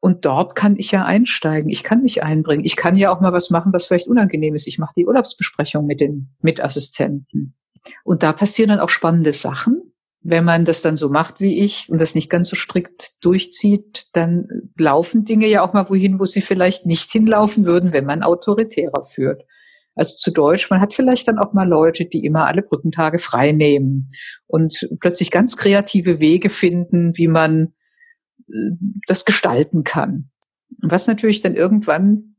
und 0.00 0.24
dort 0.24 0.56
kann 0.56 0.76
ich 0.76 0.90
ja 0.90 1.04
einsteigen, 1.04 1.70
ich 1.70 1.84
kann 1.84 2.02
mich 2.02 2.22
einbringen, 2.22 2.64
ich 2.64 2.74
kann 2.74 2.96
ja 2.96 3.14
auch 3.14 3.20
mal 3.20 3.32
was 3.32 3.50
machen, 3.50 3.72
was 3.72 3.86
vielleicht 3.86 4.08
unangenehm 4.08 4.54
ist. 4.54 4.66
Ich 4.66 4.78
mache 4.78 4.94
die 4.96 5.06
Urlaubsbesprechung 5.06 5.86
mit 5.86 6.00
den 6.00 6.34
Mitassistenten. 6.40 7.54
Und 8.02 8.24
da 8.24 8.32
passieren 8.32 8.70
dann 8.70 8.80
auch 8.80 8.88
spannende 8.88 9.32
Sachen 9.32 9.85
wenn 10.28 10.44
man 10.44 10.64
das 10.64 10.82
dann 10.82 10.96
so 10.96 11.08
macht 11.08 11.40
wie 11.40 11.64
ich 11.64 11.88
und 11.88 12.00
das 12.00 12.16
nicht 12.16 12.28
ganz 12.28 12.48
so 12.48 12.56
strikt 12.56 13.22
durchzieht, 13.24 14.06
dann 14.12 14.48
laufen 14.76 15.24
Dinge 15.24 15.46
ja 15.46 15.62
auch 15.62 15.72
mal 15.72 15.88
wohin, 15.88 16.18
wo 16.18 16.24
sie 16.24 16.42
vielleicht 16.42 16.84
nicht 16.84 17.12
hinlaufen 17.12 17.64
würden, 17.64 17.92
wenn 17.92 18.04
man 18.04 18.24
autoritärer 18.24 19.04
führt. 19.04 19.44
Also 19.94 20.16
zu 20.16 20.32
Deutsch, 20.32 20.68
man 20.68 20.80
hat 20.80 20.94
vielleicht 20.94 21.28
dann 21.28 21.38
auch 21.38 21.52
mal 21.52 21.66
Leute, 21.66 22.06
die 22.06 22.24
immer 22.24 22.46
alle 22.46 22.62
Brückentage 22.62 23.18
frei 23.18 23.52
nehmen 23.52 24.08
und 24.46 24.88
plötzlich 25.00 25.30
ganz 25.30 25.56
kreative 25.56 26.18
Wege 26.18 26.50
finden, 26.50 27.16
wie 27.16 27.28
man 27.28 27.72
äh, 28.48 28.52
das 29.06 29.24
gestalten 29.24 29.84
kann. 29.84 30.30
Was 30.82 31.06
natürlich 31.06 31.40
dann 31.40 31.54
irgendwann 31.54 32.36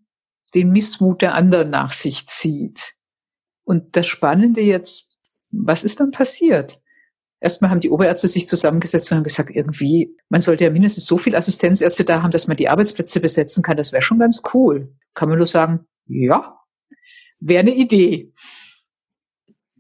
den 0.54 0.72
Missmut 0.72 1.22
der 1.22 1.34
anderen 1.34 1.70
nach 1.70 1.94
sich 1.94 2.28
zieht. 2.28 2.96
Und 3.64 3.96
das 3.96 4.08
Spannende 4.08 4.62
jetzt, 4.62 5.10
was 5.52 5.84
ist 5.86 6.02
dann 6.02 6.12
passiert? 6.12 6.82
Erstmal 7.40 7.70
haben 7.70 7.80
die 7.80 7.92
Oberärzte 7.92 8.28
sich 8.28 8.48
zusammengesetzt 8.48 9.12
und 9.12 9.18
haben 9.18 9.24
gesagt, 9.24 9.52
irgendwie, 9.54 10.16
man 10.30 10.42
sollte 10.42 10.64
ja 10.64 10.72
mindestens 10.72 11.06
so 11.06 11.18
viel 11.18 11.36
Assistenzärzte 11.36 12.04
da 12.04 12.24
haben, 12.24 12.32
dass 12.32 12.48
man 12.48 12.58
die 12.58 12.68
Arbeitsplätze 12.68 13.20
besetzen 13.20 13.62
kann. 13.62 13.78
Das 13.78 13.92
wäre 13.92 14.02
schon 14.02 14.20
ganz 14.20 14.42
cool. 14.54 14.96
Kann 15.14 15.30
man 15.30 15.38
nur 15.38 15.48
sagen, 15.48 15.86
ja, 16.08 16.60
wäre 17.40 17.60
eine 17.60 17.76
Idee. 17.76 18.32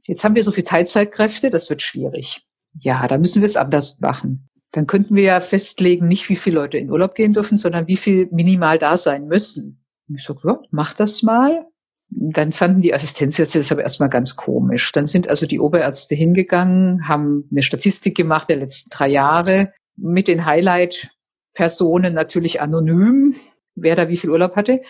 Jetzt 0.06 0.24
haben 0.24 0.36
wir 0.36 0.44
so 0.44 0.52
viel 0.52 0.64
Teilzeitkräfte, 0.64 1.50
das 1.50 1.70
wird 1.70 1.82
schwierig. 1.82 2.46
Ja, 2.80 3.08
da 3.08 3.18
müssen 3.18 3.42
wir 3.42 3.48
es 3.48 3.58
anders 3.58 4.00
machen. 4.02 4.50
Dann 4.72 4.86
könnten 4.86 5.16
wir 5.16 5.24
ja 5.24 5.40
festlegen, 5.40 6.08
nicht 6.08 6.30
wie 6.30 6.36
viele 6.36 6.58
Leute 6.58 6.78
in 6.78 6.92
Urlaub 6.92 7.16
gehen 7.16 7.34
dürfen, 7.34 7.58
sondern 7.58 7.88
wie 7.88 7.98
viel 7.98 8.28
minimal 8.32 8.78
da 8.78 8.98
sein 8.98 9.28
müssen. 9.28 9.84
Und 10.08 10.16
ich 10.16 10.24
so, 10.24 10.38
ja, 10.44 10.60
mach 10.72 10.94
das 10.94 11.24
mal. 11.24 11.66
Dann 12.10 12.52
fanden 12.52 12.82
die 12.82 12.94
Assistenzärzte 12.94 13.60
das 13.60 13.72
aber 13.72 13.84
erstmal 13.84 14.10
ganz 14.10 14.36
komisch. 14.36 14.92
Dann 14.92 15.06
sind 15.06 15.30
also 15.30 15.46
die 15.46 15.60
Oberärzte 15.60 16.16
hingegangen, 16.16 17.08
haben 17.08 17.48
eine 17.52 17.62
Statistik 17.62 18.16
gemacht 18.16 18.50
der 18.50 18.58
letzten 18.58 18.90
drei 18.90 19.10
Jahre 19.10 19.74
mit 19.98 20.28
den 20.28 20.46
Highlight-Personen 20.46 22.14
natürlich 22.14 22.62
anonym, 22.62 23.36
wer 23.76 23.96
da 23.96 24.10
wie 24.10 24.18
viel 24.18 24.30
Urlaub 24.30 24.56
hatte. 24.56 24.82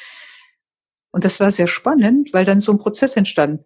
Und 1.11 1.26
das 1.26 1.39
war 1.39 1.49
sehr 1.49 1.68
spannend, 1.68 2.34
weil 2.34 2.45
dann 2.45 2.61
so 2.61 2.72
ein 2.72 2.78
Prozess 2.78 3.18
entstand. 3.18 3.61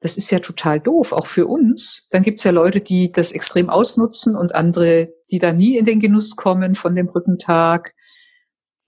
Das 0.00 0.16
ist 0.16 0.30
ja 0.30 0.38
total 0.38 0.80
doof, 0.80 1.12
auch 1.12 1.26
für 1.26 1.46
uns. 1.46 2.08
Dann 2.10 2.22
gibt's 2.22 2.44
ja 2.44 2.52
Leute, 2.52 2.80
die 2.80 3.12
das 3.12 3.32
extrem 3.32 3.68
ausnutzen 3.68 4.34
und 4.34 4.54
andere, 4.54 5.12
die 5.30 5.38
da 5.38 5.52
nie 5.52 5.76
in 5.76 5.84
den 5.84 6.00
Genuss 6.00 6.36
kommen 6.36 6.74
von 6.74 6.94
dem 6.94 7.06
Brückentag. 7.06 7.94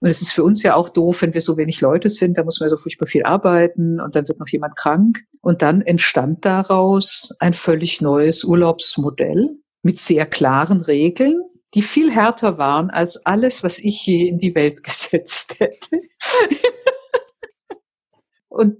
Und 0.03 0.09
es 0.09 0.21
ist 0.21 0.33
für 0.33 0.43
uns 0.43 0.61
ja 0.63 0.75
auch 0.75 0.89
doof, 0.89 1.21
wenn 1.21 1.33
wir 1.33 1.39
so 1.39 1.55
wenig 1.55 1.79
Leute 1.79 2.09
sind, 2.09 2.37
da 2.37 2.43
muss 2.43 2.59
man 2.59 2.69
so 2.69 2.75
furchtbar 2.75 3.07
viel 3.07 3.23
arbeiten 3.23 4.01
und 4.01 4.17
dann 4.17 4.27
wird 4.27 4.37
noch 4.37 4.49
jemand 4.49 4.75
krank. 4.75 5.21
Und 5.39 5.61
dann 5.61 5.81
entstand 5.81 6.43
daraus 6.43 7.29
ein 7.39 7.53
völlig 7.53 8.01
neues 8.01 8.43
Urlaubsmodell 8.43 9.51
mit 9.81 10.01
sehr 10.01 10.25
klaren 10.25 10.81
Regeln, 10.81 11.39
die 11.73 11.81
viel 11.81 12.11
härter 12.11 12.57
waren 12.57 12.89
als 12.89 13.25
alles, 13.25 13.63
was 13.63 13.79
ich 13.79 14.05
je 14.05 14.27
in 14.27 14.39
die 14.39 14.53
Welt 14.55 14.83
gesetzt 14.83 15.55
hätte. 15.59 16.01
und 18.49 18.75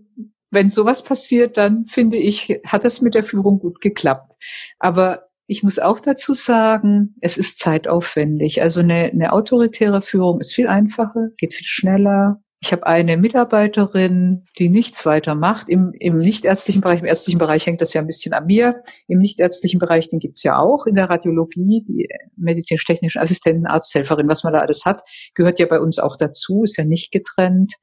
wenn 0.51 0.67
sowas 0.67 1.05
passiert, 1.05 1.55
dann 1.55 1.85
finde 1.85 2.17
ich, 2.17 2.59
hat 2.65 2.83
das 2.83 2.99
mit 2.99 3.15
der 3.15 3.23
Führung 3.23 3.59
gut 3.59 3.79
geklappt. 3.79 4.33
Aber 4.77 5.29
ich 5.53 5.61
muss 5.61 5.77
auch 5.77 5.99
dazu 5.99 6.33
sagen, 6.33 7.15
es 7.21 7.37
ist 7.37 7.59
zeitaufwendig. 7.59 8.63
Also 8.63 8.79
eine, 8.79 9.11
eine 9.11 9.33
autoritäre 9.33 10.01
Führung 10.01 10.39
ist 10.39 10.51
viel 10.51 10.67
einfacher, 10.67 11.29
geht 11.37 11.53
viel 11.53 11.67
schneller. 11.67 12.41
Ich 12.59 12.71
habe 12.71 12.87
eine 12.87 13.17
Mitarbeiterin, 13.17 14.45
die 14.57 14.69
nichts 14.69 15.05
weiter 15.05 15.35
macht. 15.35 15.69
Im, 15.69 15.91
Im 15.99 16.17
nichtärztlichen 16.17 16.81
Bereich, 16.81 17.01
im 17.01 17.05
ärztlichen 17.05 17.37
Bereich 17.37 17.67
hängt 17.67 17.81
das 17.81 17.93
ja 17.93 18.01
ein 18.01 18.07
bisschen 18.07 18.33
an 18.33 18.47
mir. 18.47 18.81
Im 19.07 19.19
nichtärztlichen 19.19 19.79
Bereich, 19.79 20.09
den 20.09 20.17
gibt's 20.17 20.41
ja 20.41 20.57
auch 20.57 20.87
in 20.87 20.95
der 20.95 21.07
Radiologie, 21.07 21.85
die 21.87 22.07
medizinisch-technischen 22.35 23.21
Assistenten, 23.21 23.67
Arzthelferin, 23.67 24.27
was 24.27 24.43
man 24.43 24.53
da 24.53 24.59
alles 24.59 24.85
hat, 24.85 25.03
gehört 25.35 25.59
ja 25.59 25.67
bei 25.67 25.79
uns 25.79 25.99
auch 25.99 26.17
dazu, 26.17 26.63
ist 26.63 26.77
ja 26.77 26.85
nicht 26.85 27.11
getrennt. 27.11 27.73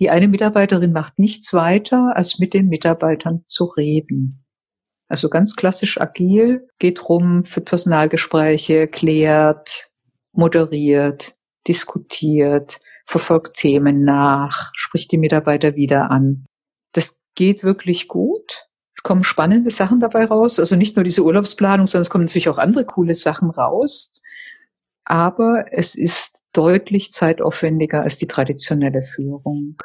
Die 0.00 0.10
eine 0.10 0.26
Mitarbeiterin 0.26 0.90
macht 0.90 1.20
nichts 1.20 1.54
weiter, 1.54 2.12
als 2.16 2.40
mit 2.40 2.54
den 2.54 2.66
Mitarbeitern 2.66 3.44
zu 3.46 3.66
reden. 3.66 4.44
Also 5.10 5.28
ganz 5.28 5.56
klassisch 5.56 6.00
agil, 6.00 6.68
geht 6.78 7.08
rum, 7.08 7.44
für 7.44 7.60
Personalgespräche, 7.60 8.86
klärt, 8.86 9.90
moderiert, 10.32 11.34
diskutiert, 11.66 12.80
verfolgt 13.06 13.56
Themen 13.56 14.04
nach, 14.04 14.70
spricht 14.76 15.10
die 15.10 15.18
Mitarbeiter 15.18 15.74
wieder 15.74 16.12
an. 16.12 16.46
Das 16.92 17.24
geht 17.34 17.64
wirklich 17.64 18.06
gut. 18.06 18.68
Es 18.96 19.02
kommen 19.02 19.24
spannende 19.24 19.70
Sachen 19.70 19.98
dabei 19.98 20.26
raus. 20.26 20.60
Also 20.60 20.76
nicht 20.76 20.94
nur 20.94 21.02
diese 21.02 21.24
Urlaubsplanung, 21.24 21.88
sondern 21.88 22.02
es 22.02 22.10
kommen 22.10 22.26
natürlich 22.26 22.48
auch 22.48 22.58
andere 22.58 22.84
coole 22.84 23.14
Sachen 23.14 23.50
raus. 23.50 24.12
Aber 25.04 25.64
es 25.72 25.96
ist 25.96 26.38
deutlich 26.52 27.10
zeitaufwendiger 27.10 28.02
als 28.02 28.16
die 28.16 28.28
traditionelle 28.28 29.02
Führung. 29.02 29.76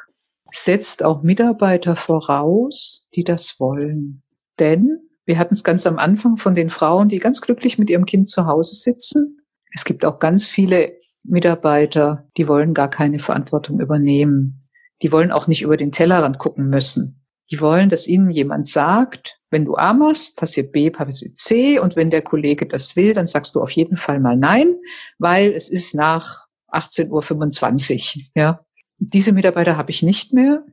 Setzt 0.52 1.04
auch 1.04 1.24
Mitarbeiter 1.24 1.96
voraus, 1.96 3.08
die 3.16 3.24
das 3.24 3.58
wollen. 3.58 4.22
Denn 4.60 5.05
wir 5.26 5.38
hatten 5.38 5.54
es 5.54 5.64
ganz 5.64 5.86
am 5.86 5.98
Anfang 5.98 6.36
von 6.36 6.54
den 6.54 6.70
Frauen, 6.70 7.08
die 7.08 7.18
ganz 7.18 7.40
glücklich 7.40 7.78
mit 7.78 7.90
ihrem 7.90 8.06
Kind 8.06 8.28
zu 8.28 8.46
Hause 8.46 8.74
sitzen. 8.74 9.40
Es 9.74 9.84
gibt 9.84 10.04
auch 10.04 10.20
ganz 10.20 10.46
viele 10.46 10.96
Mitarbeiter, 11.24 12.28
die 12.36 12.48
wollen 12.48 12.72
gar 12.72 12.88
keine 12.88 13.18
Verantwortung 13.18 13.80
übernehmen. 13.80 14.68
Die 15.02 15.12
wollen 15.12 15.32
auch 15.32 15.48
nicht 15.48 15.62
über 15.62 15.76
den 15.76 15.92
Tellerrand 15.92 16.38
gucken 16.38 16.68
müssen. 16.68 17.26
Die 17.50 17.60
wollen, 17.60 17.90
dass 17.90 18.06
ihnen 18.06 18.30
jemand 18.30 18.68
sagt, 18.68 19.40
wenn 19.50 19.64
du 19.64 19.74
A 19.76 19.92
machst, 19.92 20.36
passiert 20.36 20.72
B, 20.72 20.90
passiert 20.90 21.36
C. 21.36 21.78
Und 21.78 21.96
wenn 21.96 22.10
der 22.10 22.22
Kollege 22.22 22.66
das 22.66 22.96
will, 22.96 23.12
dann 23.12 23.26
sagst 23.26 23.54
du 23.54 23.60
auf 23.60 23.70
jeden 23.72 23.96
Fall 23.96 24.20
mal 24.20 24.36
nein, 24.36 24.76
weil 25.18 25.52
es 25.52 25.68
ist 25.68 25.94
nach 25.94 26.46
18.25 26.72 28.16
Uhr. 28.16 28.22
Ja. 28.34 28.64
Diese 28.98 29.32
Mitarbeiter 29.32 29.76
habe 29.76 29.90
ich 29.90 30.02
nicht 30.02 30.32
mehr, 30.32 30.64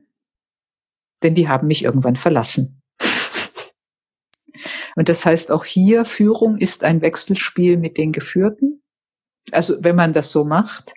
denn 1.22 1.34
die 1.34 1.48
haben 1.48 1.66
mich 1.66 1.84
irgendwann 1.84 2.16
verlassen. 2.16 2.82
Und 4.96 5.08
das 5.08 5.24
heißt 5.24 5.50
auch 5.50 5.64
hier, 5.64 6.04
Führung 6.04 6.56
ist 6.56 6.84
ein 6.84 7.00
Wechselspiel 7.00 7.76
mit 7.76 7.98
den 7.98 8.12
Geführten. 8.12 8.82
Also 9.52 9.74
wenn 9.80 9.96
man 9.96 10.12
das 10.12 10.30
so 10.30 10.44
macht. 10.44 10.94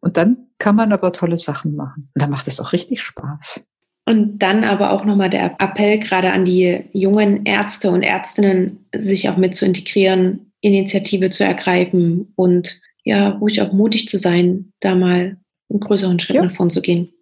Und 0.00 0.16
dann 0.16 0.48
kann 0.58 0.76
man 0.76 0.92
aber 0.92 1.12
tolle 1.12 1.38
Sachen 1.38 1.76
machen. 1.76 2.10
Und 2.14 2.22
dann 2.22 2.30
macht 2.30 2.48
es 2.48 2.60
auch 2.60 2.72
richtig 2.72 3.02
Spaß. 3.02 3.66
Und 4.04 4.40
dann 4.40 4.64
aber 4.64 4.90
auch 4.90 5.04
nochmal 5.04 5.30
der 5.30 5.56
Appell 5.60 5.98
gerade 5.98 6.32
an 6.32 6.44
die 6.44 6.84
jungen 6.92 7.46
Ärzte 7.46 7.90
und 7.90 8.02
Ärztinnen, 8.02 8.86
sich 8.94 9.28
auch 9.28 9.36
mit 9.36 9.54
zu 9.54 9.64
integrieren, 9.64 10.52
Initiative 10.60 11.30
zu 11.30 11.44
ergreifen 11.44 12.32
und 12.34 12.80
ja, 13.04 13.30
ruhig 13.30 13.62
auch 13.62 13.72
mutig 13.72 14.08
zu 14.08 14.18
sein, 14.18 14.72
da 14.80 14.94
mal 14.94 15.36
einen 15.70 15.80
größeren 15.80 16.18
Schritt 16.18 16.36
ja. 16.36 16.42
nach 16.42 16.52
vorn 16.52 16.70
zu 16.70 16.80
gehen. 16.80 17.12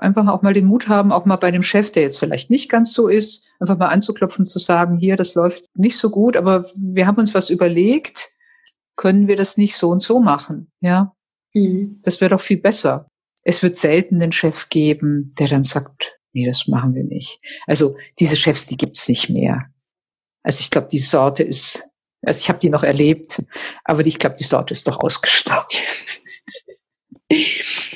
Einfach 0.00 0.26
auch 0.28 0.40
mal 0.40 0.54
den 0.54 0.64
Mut 0.64 0.88
haben, 0.88 1.12
auch 1.12 1.26
mal 1.26 1.36
bei 1.36 1.50
dem 1.50 1.62
Chef, 1.62 1.92
der 1.92 2.02
jetzt 2.02 2.18
vielleicht 2.18 2.48
nicht 2.48 2.70
ganz 2.70 2.94
so 2.94 3.08
ist, 3.08 3.46
einfach 3.60 3.76
mal 3.76 3.88
anzuklopfen, 3.88 4.46
zu 4.46 4.58
sagen, 4.58 4.96
hier, 4.96 5.16
das 5.16 5.34
läuft 5.34 5.66
nicht 5.74 5.98
so 5.98 6.08
gut, 6.08 6.38
aber 6.38 6.70
wir 6.74 7.06
haben 7.06 7.18
uns 7.18 7.34
was 7.34 7.50
überlegt, 7.50 8.30
können 8.96 9.28
wir 9.28 9.36
das 9.36 9.58
nicht 9.58 9.76
so 9.76 9.90
und 9.90 10.00
so 10.00 10.18
machen, 10.18 10.72
ja? 10.80 11.14
Mhm. 11.52 12.00
Das 12.02 12.20
wäre 12.20 12.30
doch 12.30 12.40
viel 12.40 12.58
besser. 12.58 13.08
Es 13.42 13.62
wird 13.62 13.76
selten 13.76 14.22
einen 14.22 14.32
Chef 14.32 14.70
geben, 14.70 15.32
der 15.38 15.48
dann 15.48 15.62
sagt, 15.62 16.18
nee, 16.32 16.46
das 16.46 16.66
machen 16.66 16.94
wir 16.94 17.04
nicht. 17.04 17.38
Also 17.66 17.96
diese 18.18 18.36
Chefs, 18.36 18.66
die 18.66 18.76
gibt's 18.76 19.08
nicht 19.08 19.28
mehr. 19.28 19.66
Also 20.42 20.60
ich 20.60 20.70
glaube, 20.70 20.88
die 20.90 20.98
Sorte 20.98 21.42
ist, 21.42 21.90
also 22.22 22.40
ich 22.40 22.48
habe 22.48 22.58
die 22.58 22.70
noch 22.70 22.82
erlebt, 22.82 23.42
aber 23.84 24.06
ich 24.06 24.18
glaube, 24.18 24.36
die 24.36 24.44
Sorte 24.44 24.72
ist 24.72 24.88
doch 24.88 25.00
ausgestorben. 25.00 25.66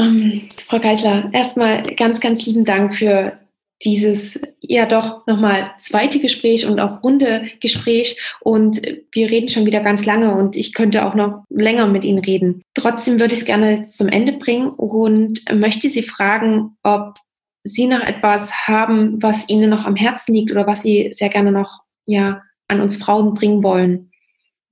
Ähm, 0.00 0.48
Frau 0.66 0.80
Geisler, 0.80 1.28
erstmal 1.32 1.82
ganz, 1.94 2.20
ganz 2.20 2.46
lieben 2.46 2.64
Dank 2.64 2.94
für 2.94 3.38
dieses 3.84 4.40
ja 4.60 4.86
doch 4.86 5.26
nochmal 5.26 5.70
zweite 5.78 6.20
Gespräch 6.20 6.66
und 6.66 6.80
auch 6.80 7.02
runde 7.02 7.48
Gespräch. 7.60 8.20
Und 8.40 8.80
wir 9.12 9.30
reden 9.30 9.48
schon 9.48 9.66
wieder 9.66 9.80
ganz 9.80 10.04
lange 10.04 10.34
und 10.34 10.56
ich 10.56 10.74
könnte 10.74 11.04
auch 11.04 11.14
noch 11.14 11.44
länger 11.48 11.86
mit 11.86 12.04
Ihnen 12.04 12.18
reden. 12.18 12.62
Trotzdem 12.74 13.20
würde 13.20 13.34
ich 13.34 13.40
es 13.40 13.46
gerne 13.46 13.86
zum 13.86 14.08
Ende 14.08 14.32
bringen 14.32 14.70
und 14.70 15.40
möchte 15.52 15.88
Sie 15.88 16.02
fragen, 16.02 16.76
ob 16.82 17.18
Sie 17.62 17.86
noch 17.86 18.00
etwas 18.00 18.52
haben, 18.66 19.22
was 19.22 19.48
Ihnen 19.48 19.70
noch 19.70 19.84
am 19.84 19.96
Herzen 19.96 20.34
liegt 20.34 20.50
oder 20.50 20.66
was 20.66 20.82
Sie 20.82 21.08
sehr 21.12 21.28
gerne 21.28 21.52
noch 21.52 21.80
ja, 22.06 22.42
an 22.68 22.80
uns 22.80 22.96
Frauen 22.96 23.34
bringen 23.34 23.62
wollen. 23.62 24.10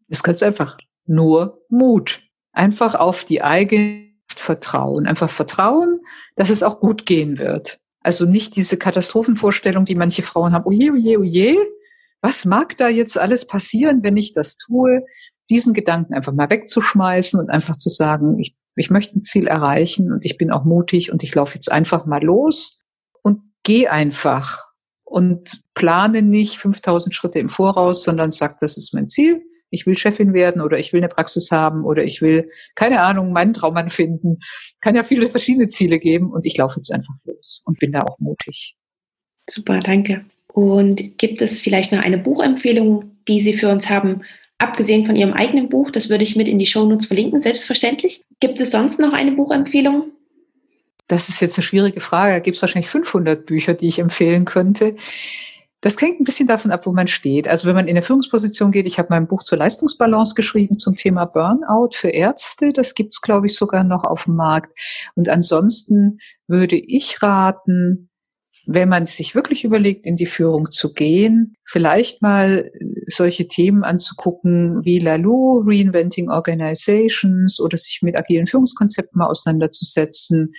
Ist 0.08 0.22
ganz 0.22 0.42
einfach. 0.42 0.78
Nur 1.06 1.62
Mut. 1.68 2.22
Einfach 2.52 2.94
auf 2.94 3.24
die 3.24 3.42
eigene 3.42 4.07
Vertrauen. 4.49 5.07
Einfach 5.07 5.28
Vertrauen, 5.28 6.01
dass 6.36 6.49
es 6.49 6.62
auch 6.62 6.80
gut 6.80 7.05
gehen 7.05 7.38
wird. 7.38 7.80
Also 8.01 8.24
nicht 8.24 8.57
diese 8.57 8.78
Katastrophenvorstellung, 8.78 9.84
die 9.84 9.94
manche 9.94 10.22
Frauen 10.22 10.55
haben, 10.55 10.64
oje, 10.64 10.90
oje, 10.90 11.18
oje, 11.18 11.57
was 12.22 12.46
mag 12.46 12.78
da 12.78 12.88
jetzt 12.88 13.18
alles 13.18 13.46
passieren, 13.46 14.01
wenn 14.03 14.16
ich 14.16 14.32
das 14.32 14.57
tue? 14.57 15.03
Diesen 15.51 15.74
Gedanken 15.74 16.14
einfach 16.14 16.32
mal 16.32 16.49
wegzuschmeißen 16.49 17.38
und 17.38 17.51
einfach 17.51 17.76
zu 17.76 17.90
sagen, 17.90 18.38
ich, 18.38 18.57
ich 18.74 18.88
möchte 18.88 19.18
ein 19.18 19.22
Ziel 19.22 19.49
erreichen 19.49 20.11
und 20.12 20.24
ich 20.24 20.38
bin 20.38 20.51
auch 20.51 20.64
mutig 20.64 21.12
und 21.12 21.22
ich 21.22 21.34
laufe 21.34 21.55
jetzt 21.55 21.70
einfach 21.70 22.07
mal 22.07 22.24
los 22.24 22.86
und 23.22 23.42
geh 23.64 23.86
einfach 23.86 24.64
und 25.05 25.61
plane 25.74 26.22
nicht 26.22 26.57
5000 26.57 27.14
Schritte 27.14 27.38
im 27.38 27.51
Voraus, 27.51 28.03
sondern 28.03 28.30
sag, 28.30 28.61
das 28.61 28.78
ist 28.78 28.94
mein 28.94 29.11
Ziel 29.11 29.42
ich 29.70 29.86
will 29.86 29.96
Chefin 29.96 30.32
werden 30.34 30.62
oder 30.62 30.78
ich 30.78 30.92
will 30.92 31.00
eine 31.00 31.08
Praxis 31.08 31.50
haben 31.50 31.84
oder 31.84 32.04
ich 32.04 32.22
will, 32.22 32.50
keine 32.74 33.00
Ahnung, 33.00 33.32
meinen 33.32 33.54
Traummann 33.54 33.88
finden. 33.88 34.38
Kann 34.80 34.94
ja 34.94 35.02
viele 35.02 35.28
verschiedene 35.28 35.68
Ziele 35.68 35.98
geben 35.98 36.30
und 36.30 36.46
ich 36.46 36.56
laufe 36.56 36.76
jetzt 36.76 36.92
einfach 36.92 37.14
los 37.24 37.62
und 37.66 37.78
bin 37.78 37.92
da 37.92 38.02
auch 38.02 38.18
mutig. 38.18 38.74
Super, 39.48 39.80
danke. 39.80 40.24
Und 40.52 41.18
gibt 41.18 41.40
es 41.42 41.62
vielleicht 41.62 41.92
noch 41.92 42.00
eine 42.00 42.18
Buchempfehlung, 42.18 43.16
die 43.28 43.40
Sie 43.40 43.52
für 43.52 43.68
uns 43.68 43.88
haben, 43.88 44.22
abgesehen 44.58 45.06
von 45.06 45.16
Ihrem 45.16 45.32
eigenen 45.32 45.68
Buch? 45.68 45.90
Das 45.90 46.08
würde 46.08 46.24
ich 46.24 46.36
mit 46.36 46.48
in 46.48 46.58
die 46.58 46.66
Shownotes 46.66 47.06
verlinken, 47.06 47.40
selbstverständlich. 47.40 48.22
Gibt 48.40 48.60
es 48.60 48.72
sonst 48.72 48.98
noch 48.98 49.12
eine 49.12 49.32
Buchempfehlung? 49.32 50.12
Das 51.06 51.28
ist 51.28 51.40
jetzt 51.40 51.56
eine 51.56 51.64
schwierige 51.64 52.00
Frage. 52.00 52.32
Da 52.32 52.38
gibt 52.40 52.56
es 52.56 52.62
wahrscheinlich 52.62 52.90
500 52.90 53.46
Bücher, 53.46 53.74
die 53.74 53.88
ich 53.88 53.98
empfehlen 53.98 54.44
könnte. 54.44 54.96
Das 55.80 56.00
hängt 56.00 56.18
ein 56.20 56.24
bisschen 56.24 56.48
davon 56.48 56.72
ab, 56.72 56.86
wo 56.86 56.92
man 56.92 57.06
steht. 57.06 57.46
Also 57.46 57.68
wenn 57.68 57.76
man 57.76 57.86
in 57.86 57.92
eine 57.92 58.02
Führungsposition 58.02 58.72
geht, 58.72 58.86
ich 58.86 58.98
habe 58.98 59.08
mein 59.10 59.28
Buch 59.28 59.42
zur 59.42 59.58
Leistungsbalance 59.58 60.34
geschrieben 60.34 60.76
zum 60.76 60.96
Thema 60.96 61.24
Burnout 61.24 61.90
für 61.92 62.08
Ärzte. 62.08 62.72
Das 62.72 62.94
gibt's, 62.94 63.20
glaube 63.20 63.46
ich, 63.46 63.56
sogar 63.56 63.84
noch 63.84 64.02
auf 64.02 64.24
dem 64.24 64.34
Markt. 64.34 64.76
Und 65.14 65.28
ansonsten 65.28 66.18
würde 66.48 66.76
ich 66.76 67.22
raten, 67.22 68.10
wenn 68.66 68.88
man 68.88 69.06
sich 69.06 69.34
wirklich 69.34 69.64
überlegt, 69.64 70.04
in 70.04 70.16
die 70.16 70.26
Führung 70.26 70.68
zu 70.68 70.92
gehen, 70.92 71.54
vielleicht 71.64 72.22
mal 72.22 72.70
solche 73.06 73.48
Themen 73.48 73.82
anzugucken 73.84 74.84
wie 74.84 74.98
Lalou, 74.98 75.62
Reinventing 75.64 76.28
Organizations 76.28 77.60
oder 77.60 77.78
sich 77.78 78.00
mit 78.02 78.18
agilen 78.18 78.46
Führungskonzepten 78.46 79.18
mal 79.18 79.28
auseinanderzusetzen 79.28 80.52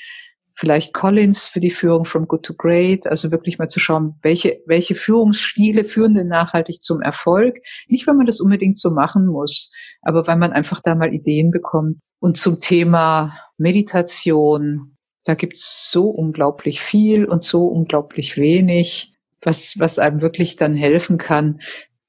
vielleicht 0.60 0.93
Collins 0.93 1.47
für 1.47 1.62
die 1.62 1.72
Führung 1.72 2.03
from 2.03 2.28
good 2.28 2.43
to 2.43 2.53
great, 2.53 3.07
also 3.07 3.32
wirklich 3.32 3.60
mal 3.60 3.70
zu 3.70 3.80
schauen, 3.80 4.16
welche, 4.24 4.60
welche 4.66 4.93
Führungsstile 4.93 5.86
führen 5.86 6.16
denn 6.16 6.28
nachhaltig 6.28 6.82
zum 6.82 7.01
Erfolg. 7.01 7.60
Nicht, 7.88 8.05
weil 8.07 8.16
man 8.16 8.26
das 8.26 8.41
unbedingt 8.41 8.78
so 8.78 8.91
machen 8.91 9.26
muss, 9.26 9.72
aber 10.01 10.28
weil 10.28 10.36
man 10.36 10.51
einfach 10.51 10.82
da 10.82 10.95
mal 10.95 11.14
Ideen 11.14 11.49
bekommt. 11.49 11.99
Und 12.20 12.36
zum 12.36 12.60
Thema 12.60 13.38
Meditation, 13.57 14.97
da 15.24 15.34
gibt's 15.34 15.89
so 15.91 16.10
unglaublich 16.10 16.82
viel 16.82 17.24
und 17.24 17.41
so 17.41 17.68
unglaublich 17.68 18.36
wenig, 18.36 19.14
was, 19.41 19.76
was 19.80 19.97
einem 19.97 20.20
wirklich 20.20 20.57
dann 20.57 20.76
helfen 20.76 21.18
kann. 21.18 21.62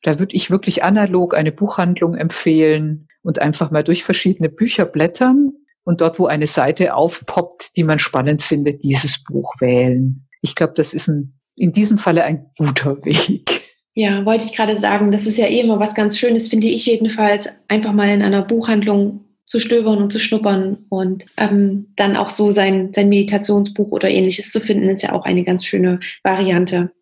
Da 0.02 0.18
würde 0.18 0.34
ich 0.34 0.50
wirklich 0.50 0.82
analog 0.82 1.36
eine 1.36 1.52
Buchhandlung 1.52 2.16
empfehlen 2.16 3.06
und 3.22 3.38
einfach 3.38 3.70
mal 3.70 3.84
durch 3.84 4.02
verschiedene 4.02 4.48
Bücher 4.48 4.86
blättern 4.86 5.52
und 5.84 6.00
dort, 6.00 6.18
wo 6.18 6.26
eine 6.26 6.46
Seite 6.46 6.94
aufpoppt, 6.94 7.76
die 7.76 7.84
man 7.84 7.98
spannend 7.98 8.42
findet, 8.42 8.84
dieses 8.84 9.22
Buch 9.24 9.54
wählen. 9.60 10.26
Ich 10.42 10.54
glaube, 10.54 10.74
das 10.76 10.94
ist 10.94 11.08
ein, 11.08 11.40
in 11.56 11.72
diesem 11.72 11.98
Falle 11.98 12.24
ein 12.24 12.50
guter 12.56 13.04
Weg. 13.04 13.70
Ja, 13.94 14.24
wollte 14.24 14.44
ich 14.44 14.54
gerade 14.54 14.76
sagen, 14.76 15.10
das 15.10 15.26
ist 15.26 15.36
ja 15.36 15.46
eh 15.46 15.60
immer 15.60 15.80
was 15.80 15.94
ganz 15.94 16.16
Schönes, 16.16 16.48
finde 16.48 16.68
ich 16.68 16.86
jedenfalls, 16.86 17.48
einfach 17.68 17.92
mal 17.92 18.08
in 18.08 18.22
einer 18.22 18.42
Buchhandlung 18.42 19.24
zu 19.46 19.58
stöbern 19.58 19.98
und 19.98 20.12
zu 20.12 20.20
schnuppern 20.20 20.86
und 20.88 21.24
ähm, 21.36 21.92
dann 21.96 22.16
auch 22.16 22.28
so 22.28 22.52
sein, 22.52 22.92
sein 22.94 23.08
Meditationsbuch 23.08 23.90
oder 23.90 24.08
ähnliches 24.08 24.52
zu 24.52 24.60
finden, 24.60 24.88
ist 24.88 25.02
ja 25.02 25.12
auch 25.12 25.24
eine 25.24 25.42
ganz 25.42 25.64
schöne 25.64 25.98
Variante. 26.22 26.92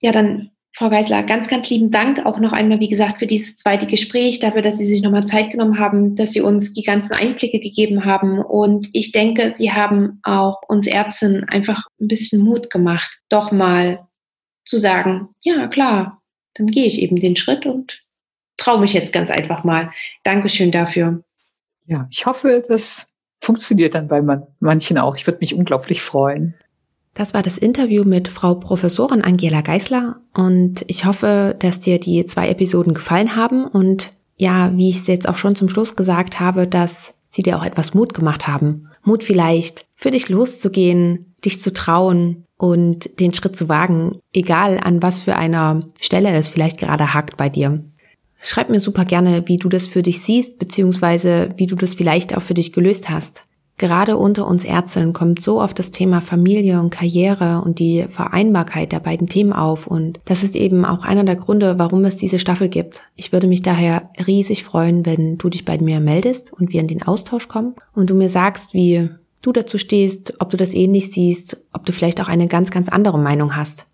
Ja, 0.00 0.10
dann 0.10 0.50
Frau 0.72 0.88
Geisler, 0.88 1.24
ganz, 1.24 1.48
ganz 1.48 1.68
lieben 1.68 1.90
Dank 1.90 2.24
auch 2.24 2.38
noch 2.38 2.52
einmal, 2.52 2.80
wie 2.80 2.88
gesagt, 2.88 3.18
für 3.18 3.26
dieses 3.26 3.56
zweite 3.56 3.86
Gespräch, 3.86 4.38
dafür, 4.38 4.62
dass 4.62 4.78
Sie 4.78 4.84
sich 4.84 5.02
nochmal 5.02 5.24
Zeit 5.24 5.50
genommen 5.50 5.78
haben, 5.78 6.14
dass 6.14 6.32
Sie 6.32 6.40
uns 6.40 6.72
die 6.72 6.82
ganzen 6.82 7.12
Einblicke 7.12 7.58
gegeben 7.58 8.04
haben. 8.04 8.38
Und 8.38 8.88
ich 8.92 9.12
denke, 9.12 9.50
Sie 9.50 9.72
haben 9.72 10.20
auch 10.22 10.60
uns 10.68 10.86
Ärzten 10.86 11.44
einfach 11.44 11.86
ein 12.00 12.08
bisschen 12.08 12.42
Mut 12.42 12.70
gemacht, 12.70 13.18
doch 13.28 13.50
mal 13.50 14.06
zu 14.64 14.78
sagen, 14.78 15.28
ja, 15.42 15.66
klar, 15.66 16.22
dann 16.54 16.68
gehe 16.68 16.86
ich 16.86 17.02
eben 17.02 17.16
den 17.16 17.36
Schritt 17.36 17.66
und 17.66 18.00
traue 18.56 18.80
mich 18.80 18.92
jetzt 18.92 19.12
ganz 19.12 19.30
einfach 19.30 19.64
mal. 19.64 19.90
Dankeschön 20.22 20.70
dafür. 20.70 21.24
Ja, 21.86 22.06
ich 22.10 22.26
hoffe, 22.26 22.62
das 22.66 23.14
funktioniert 23.42 23.94
dann 23.94 24.06
bei 24.06 24.22
manchen 24.60 24.98
auch. 24.98 25.16
Ich 25.16 25.26
würde 25.26 25.38
mich 25.40 25.54
unglaublich 25.54 26.02
freuen. 26.02 26.54
Das 27.14 27.34
war 27.34 27.42
das 27.42 27.58
Interview 27.58 28.04
mit 28.04 28.28
Frau 28.28 28.54
Professorin 28.54 29.22
Angela 29.22 29.62
Geisler 29.62 30.20
und 30.32 30.84
ich 30.86 31.04
hoffe, 31.04 31.56
dass 31.58 31.80
dir 31.80 31.98
die 31.98 32.24
zwei 32.26 32.48
Episoden 32.48 32.94
gefallen 32.94 33.36
haben 33.36 33.64
und 33.64 34.12
ja, 34.36 34.72
wie 34.74 34.88
ich 34.88 34.96
es 34.96 35.06
jetzt 35.06 35.28
auch 35.28 35.36
schon 35.36 35.54
zum 35.54 35.68
Schluss 35.68 35.96
gesagt 35.96 36.40
habe, 36.40 36.66
dass 36.66 37.14
sie 37.28 37.42
dir 37.42 37.58
auch 37.58 37.64
etwas 37.64 37.94
Mut 37.94 38.14
gemacht 38.14 38.48
haben. 38.48 38.88
Mut 39.02 39.24
vielleicht, 39.24 39.86
für 39.94 40.10
dich 40.10 40.28
loszugehen, 40.28 41.34
dich 41.44 41.60
zu 41.60 41.72
trauen 41.72 42.44
und 42.56 43.20
den 43.20 43.34
Schritt 43.34 43.56
zu 43.56 43.68
wagen, 43.68 44.18
egal 44.32 44.78
an 44.82 45.02
was 45.02 45.20
für 45.20 45.36
einer 45.36 45.88
Stelle 46.00 46.30
es 46.30 46.48
vielleicht 46.48 46.78
gerade 46.78 47.12
hakt 47.12 47.36
bei 47.36 47.48
dir. 47.48 47.84
Schreib 48.42 48.70
mir 48.70 48.80
super 48.80 49.04
gerne, 49.04 49.46
wie 49.46 49.58
du 49.58 49.68
das 49.68 49.86
für 49.86 50.02
dich 50.02 50.22
siehst, 50.22 50.58
beziehungsweise 50.58 51.50
wie 51.56 51.66
du 51.66 51.76
das 51.76 51.94
vielleicht 51.94 52.36
auch 52.36 52.42
für 52.42 52.54
dich 52.54 52.72
gelöst 52.72 53.10
hast. 53.10 53.44
Gerade 53.80 54.18
unter 54.18 54.46
uns 54.46 54.66
Ärztinnen 54.66 55.14
kommt 55.14 55.40
so 55.40 55.58
oft 55.58 55.78
das 55.78 55.90
Thema 55.90 56.20
Familie 56.20 56.80
und 56.80 56.90
Karriere 56.90 57.62
und 57.64 57.78
die 57.78 58.04
Vereinbarkeit 58.10 58.92
der 58.92 59.00
beiden 59.00 59.26
Themen 59.26 59.54
auf 59.54 59.86
und 59.86 60.20
das 60.26 60.42
ist 60.42 60.54
eben 60.54 60.84
auch 60.84 61.02
einer 61.02 61.24
der 61.24 61.36
Gründe, 61.36 61.78
warum 61.78 62.04
es 62.04 62.18
diese 62.18 62.38
Staffel 62.38 62.68
gibt. 62.68 63.00
Ich 63.16 63.32
würde 63.32 63.46
mich 63.46 63.62
daher 63.62 64.10
riesig 64.26 64.64
freuen, 64.64 65.06
wenn 65.06 65.38
du 65.38 65.48
dich 65.48 65.64
bei 65.64 65.78
mir 65.78 65.98
meldest 65.98 66.52
und 66.52 66.74
wir 66.74 66.80
in 66.82 66.88
den 66.88 67.04
Austausch 67.04 67.48
kommen 67.48 67.74
und 67.94 68.10
du 68.10 68.14
mir 68.14 68.28
sagst, 68.28 68.74
wie 68.74 69.08
du 69.40 69.50
dazu 69.50 69.78
stehst, 69.78 70.34
ob 70.40 70.50
du 70.50 70.58
das 70.58 70.74
ähnlich 70.74 71.10
siehst, 71.10 71.64
ob 71.72 71.86
du 71.86 71.94
vielleicht 71.94 72.20
auch 72.20 72.28
eine 72.28 72.48
ganz, 72.48 72.70
ganz 72.70 72.90
andere 72.90 73.18
Meinung 73.18 73.56
hast. 73.56 73.86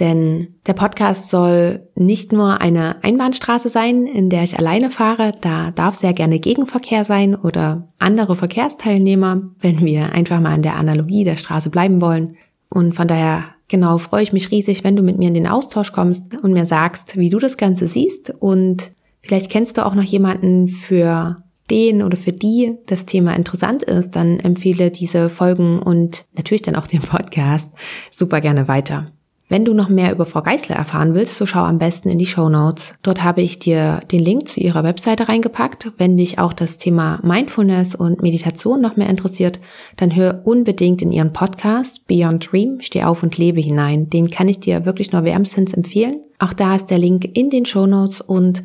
Denn 0.00 0.54
der 0.66 0.72
Podcast 0.72 1.30
soll 1.30 1.86
nicht 1.94 2.32
nur 2.32 2.60
eine 2.60 3.02
Einbahnstraße 3.04 3.68
sein, 3.68 4.06
in 4.06 4.28
der 4.28 4.42
ich 4.42 4.58
alleine 4.58 4.90
fahre, 4.90 5.32
da 5.40 5.70
darf 5.70 5.94
sehr 5.94 6.12
gerne 6.12 6.40
Gegenverkehr 6.40 7.04
sein 7.04 7.36
oder 7.36 7.86
andere 7.98 8.34
Verkehrsteilnehmer, 8.34 9.42
wenn 9.60 9.80
wir 9.84 10.12
einfach 10.12 10.40
mal 10.40 10.52
an 10.52 10.62
der 10.62 10.76
Analogie 10.76 11.22
der 11.22 11.36
Straße 11.36 11.70
bleiben 11.70 12.00
wollen. 12.00 12.36
Und 12.70 12.96
von 12.96 13.06
daher 13.06 13.44
genau 13.68 13.98
freue 13.98 14.24
ich 14.24 14.32
mich 14.32 14.50
riesig, 14.50 14.82
wenn 14.82 14.96
du 14.96 15.02
mit 15.04 15.18
mir 15.18 15.28
in 15.28 15.34
den 15.34 15.46
Austausch 15.46 15.92
kommst 15.92 16.36
und 16.42 16.52
mir 16.52 16.66
sagst, 16.66 17.16
wie 17.16 17.30
du 17.30 17.38
das 17.38 17.56
Ganze 17.56 17.86
siehst 17.86 18.32
und 18.40 18.90
vielleicht 19.22 19.50
kennst 19.50 19.78
du 19.78 19.86
auch 19.86 19.94
noch 19.94 20.02
jemanden, 20.02 20.68
für 20.68 21.44
den 21.70 22.02
oder 22.02 22.16
für 22.16 22.32
die 22.32 22.74
das 22.86 23.06
Thema 23.06 23.34
interessant 23.34 23.82
ist, 23.82 24.10
dann 24.10 24.38
empfehle 24.38 24.90
diese 24.90 25.28
Folgen 25.30 25.78
und 25.78 26.26
natürlich 26.34 26.62
dann 26.62 26.76
auch 26.76 26.86
den 26.86 27.00
Podcast 27.00 27.72
super 28.10 28.40
gerne 28.40 28.68
weiter. 28.68 29.12
Wenn 29.46 29.66
du 29.66 29.74
noch 29.74 29.90
mehr 29.90 30.10
über 30.10 30.24
Frau 30.24 30.40
Geisler 30.40 30.76
erfahren 30.76 31.14
willst, 31.14 31.36
so 31.36 31.44
schau 31.44 31.64
am 31.64 31.78
besten 31.78 32.08
in 32.08 32.16
die 32.16 32.24
Show 32.24 32.48
Notes. 32.48 32.94
Dort 33.02 33.22
habe 33.22 33.42
ich 33.42 33.58
dir 33.58 34.00
den 34.10 34.20
Link 34.20 34.48
zu 34.48 34.60
ihrer 34.60 34.84
Webseite 34.84 35.28
reingepackt. 35.28 35.92
Wenn 35.98 36.16
dich 36.16 36.38
auch 36.38 36.54
das 36.54 36.78
Thema 36.78 37.20
Mindfulness 37.22 37.94
und 37.94 38.22
Meditation 38.22 38.80
noch 38.80 38.96
mehr 38.96 39.10
interessiert, 39.10 39.60
dann 39.98 40.16
hör 40.16 40.40
unbedingt 40.44 41.02
in 41.02 41.12
ihren 41.12 41.34
Podcast 41.34 42.06
Beyond 42.08 42.50
Dream, 42.50 42.78
Steh 42.80 43.04
auf 43.04 43.22
und 43.22 43.36
lebe 43.36 43.60
hinein. 43.60 44.08
Den 44.08 44.30
kann 44.30 44.48
ich 44.48 44.60
dir 44.60 44.86
wirklich 44.86 45.12
nur 45.12 45.24
wärmstens 45.24 45.74
empfehlen. 45.74 46.20
Auch 46.38 46.54
da 46.54 46.74
ist 46.74 46.86
der 46.86 46.98
Link 46.98 47.28
in 47.34 47.50
den 47.50 47.66
Show 47.66 47.86
Notes 47.86 48.20
und 48.20 48.62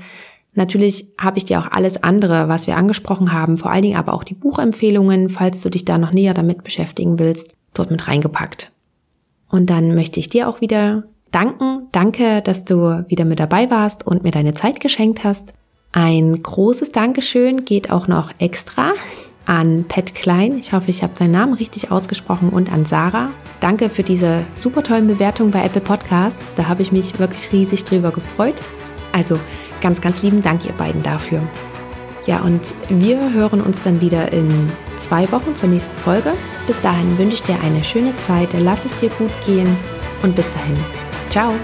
Natürlich 0.56 1.06
habe 1.22 1.38
ich 1.38 1.46
dir 1.46 1.60
auch 1.60 1.72
alles 1.72 2.04
andere, 2.04 2.50
was 2.50 2.66
wir 2.66 2.76
angesprochen 2.76 3.32
haben, 3.32 3.58
vor 3.58 3.72
allen 3.72 3.84
Dingen 3.84 3.98
aber 3.98 4.14
auch 4.14 4.24
die 4.24 4.34
Buchempfehlungen, 4.34 5.30
falls 5.30 5.62
du 5.62 5.70
dich 5.70 5.86
da 5.86 5.98
noch 5.98 6.12
näher 6.12 6.34
damit 6.34 6.64
beschäftigen 6.64 7.20
willst, 7.20 7.56
dort 7.74 7.92
mit 7.92 8.08
reingepackt. 8.08 8.72
Und 9.50 9.70
dann 9.70 9.95
möchte 9.95 10.20
ich 10.20 10.30
dir 10.30 10.47
auch 10.47 10.62
wieder 10.62 11.04
danken. 11.32 11.88
Danke, 11.91 12.41
dass 12.41 12.66
du 12.66 13.06
wieder 13.08 13.26
mit 13.26 13.39
dabei 13.39 13.70
warst 13.70 14.06
und 14.06 14.24
mir 14.24 14.32
deine 14.32 14.54
Zeit 14.54 14.80
geschenkt 14.80 15.24
hast. 15.24 15.54
Ein 15.91 16.41
großes 16.41 16.91
Dankeschön 16.91 17.66
geht 17.66 17.89
auch 17.89 18.08
noch 18.08 18.32
extra 18.38 18.93
an 19.45 19.86
Pat 19.88 20.14
Klein. 20.14 20.60
Ich 20.60 20.74
hoffe, 20.74 20.91
ich 20.91 21.02
habe 21.02 21.14
deinen 21.18 21.32
Namen 21.32 21.54
richtig 21.54 21.91
ausgesprochen 21.91 22.50
und 22.50 22.72
an 22.72 22.86
Sarah. 22.86 23.32
Danke 23.60 23.89
für 23.89 24.04
diese 24.04 24.43
super 24.54 24.84
tollen 24.84 25.08
Bewertungen 25.08 25.50
bei 25.50 25.66
Apple 25.66 25.82
Podcasts. 25.82 26.54
Da 26.56 26.68
habe 26.68 26.84
ich 26.84 26.91
mich 26.91 27.18
wirklich 27.18 27.52
riesig 27.52 27.84
drüber 27.84 28.12
gefreut. 28.12 28.56
Also 29.12 29.39
ganz, 29.82 30.02
ganz 30.02 30.22
lieben 30.22 30.43
Dank 30.43 30.66
ihr 30.68 30.74
beiden 30.74 31.02
dafür. 31.02 31.41
Ja, 32.30 32.42
und 32.42 32.76
wir 32.90 33.34
hören 33.34 33.60
uns 33.60 33.82
dann 33.82 34.02
wieder 34.02 34.32
in 34.32 34.48
zwei 34.98 35.32
Wochen 35.32 35.56
zur 35.56 35.68
nächsten 35.68 35.98
Folge. 35.98 36.34
Bis 36.68 36.80
dahin 36.80 37.18
wünsche 37.18 37.34
ich 37.34 37.42
dir 37.42 37.60
eine 37.60 37.84
schöne 37.84 38.16
Zeit, 38.18 38.50
lass 38.54 38.86
es 38.86 38.96
dir 38.98 39.10
gut 39.10 39.32
gehen 39.48 39.76
und 40.22 40.36
bis 40.36 40.46
dahin. 40.54 40.78
Ciao! 41.32 41.56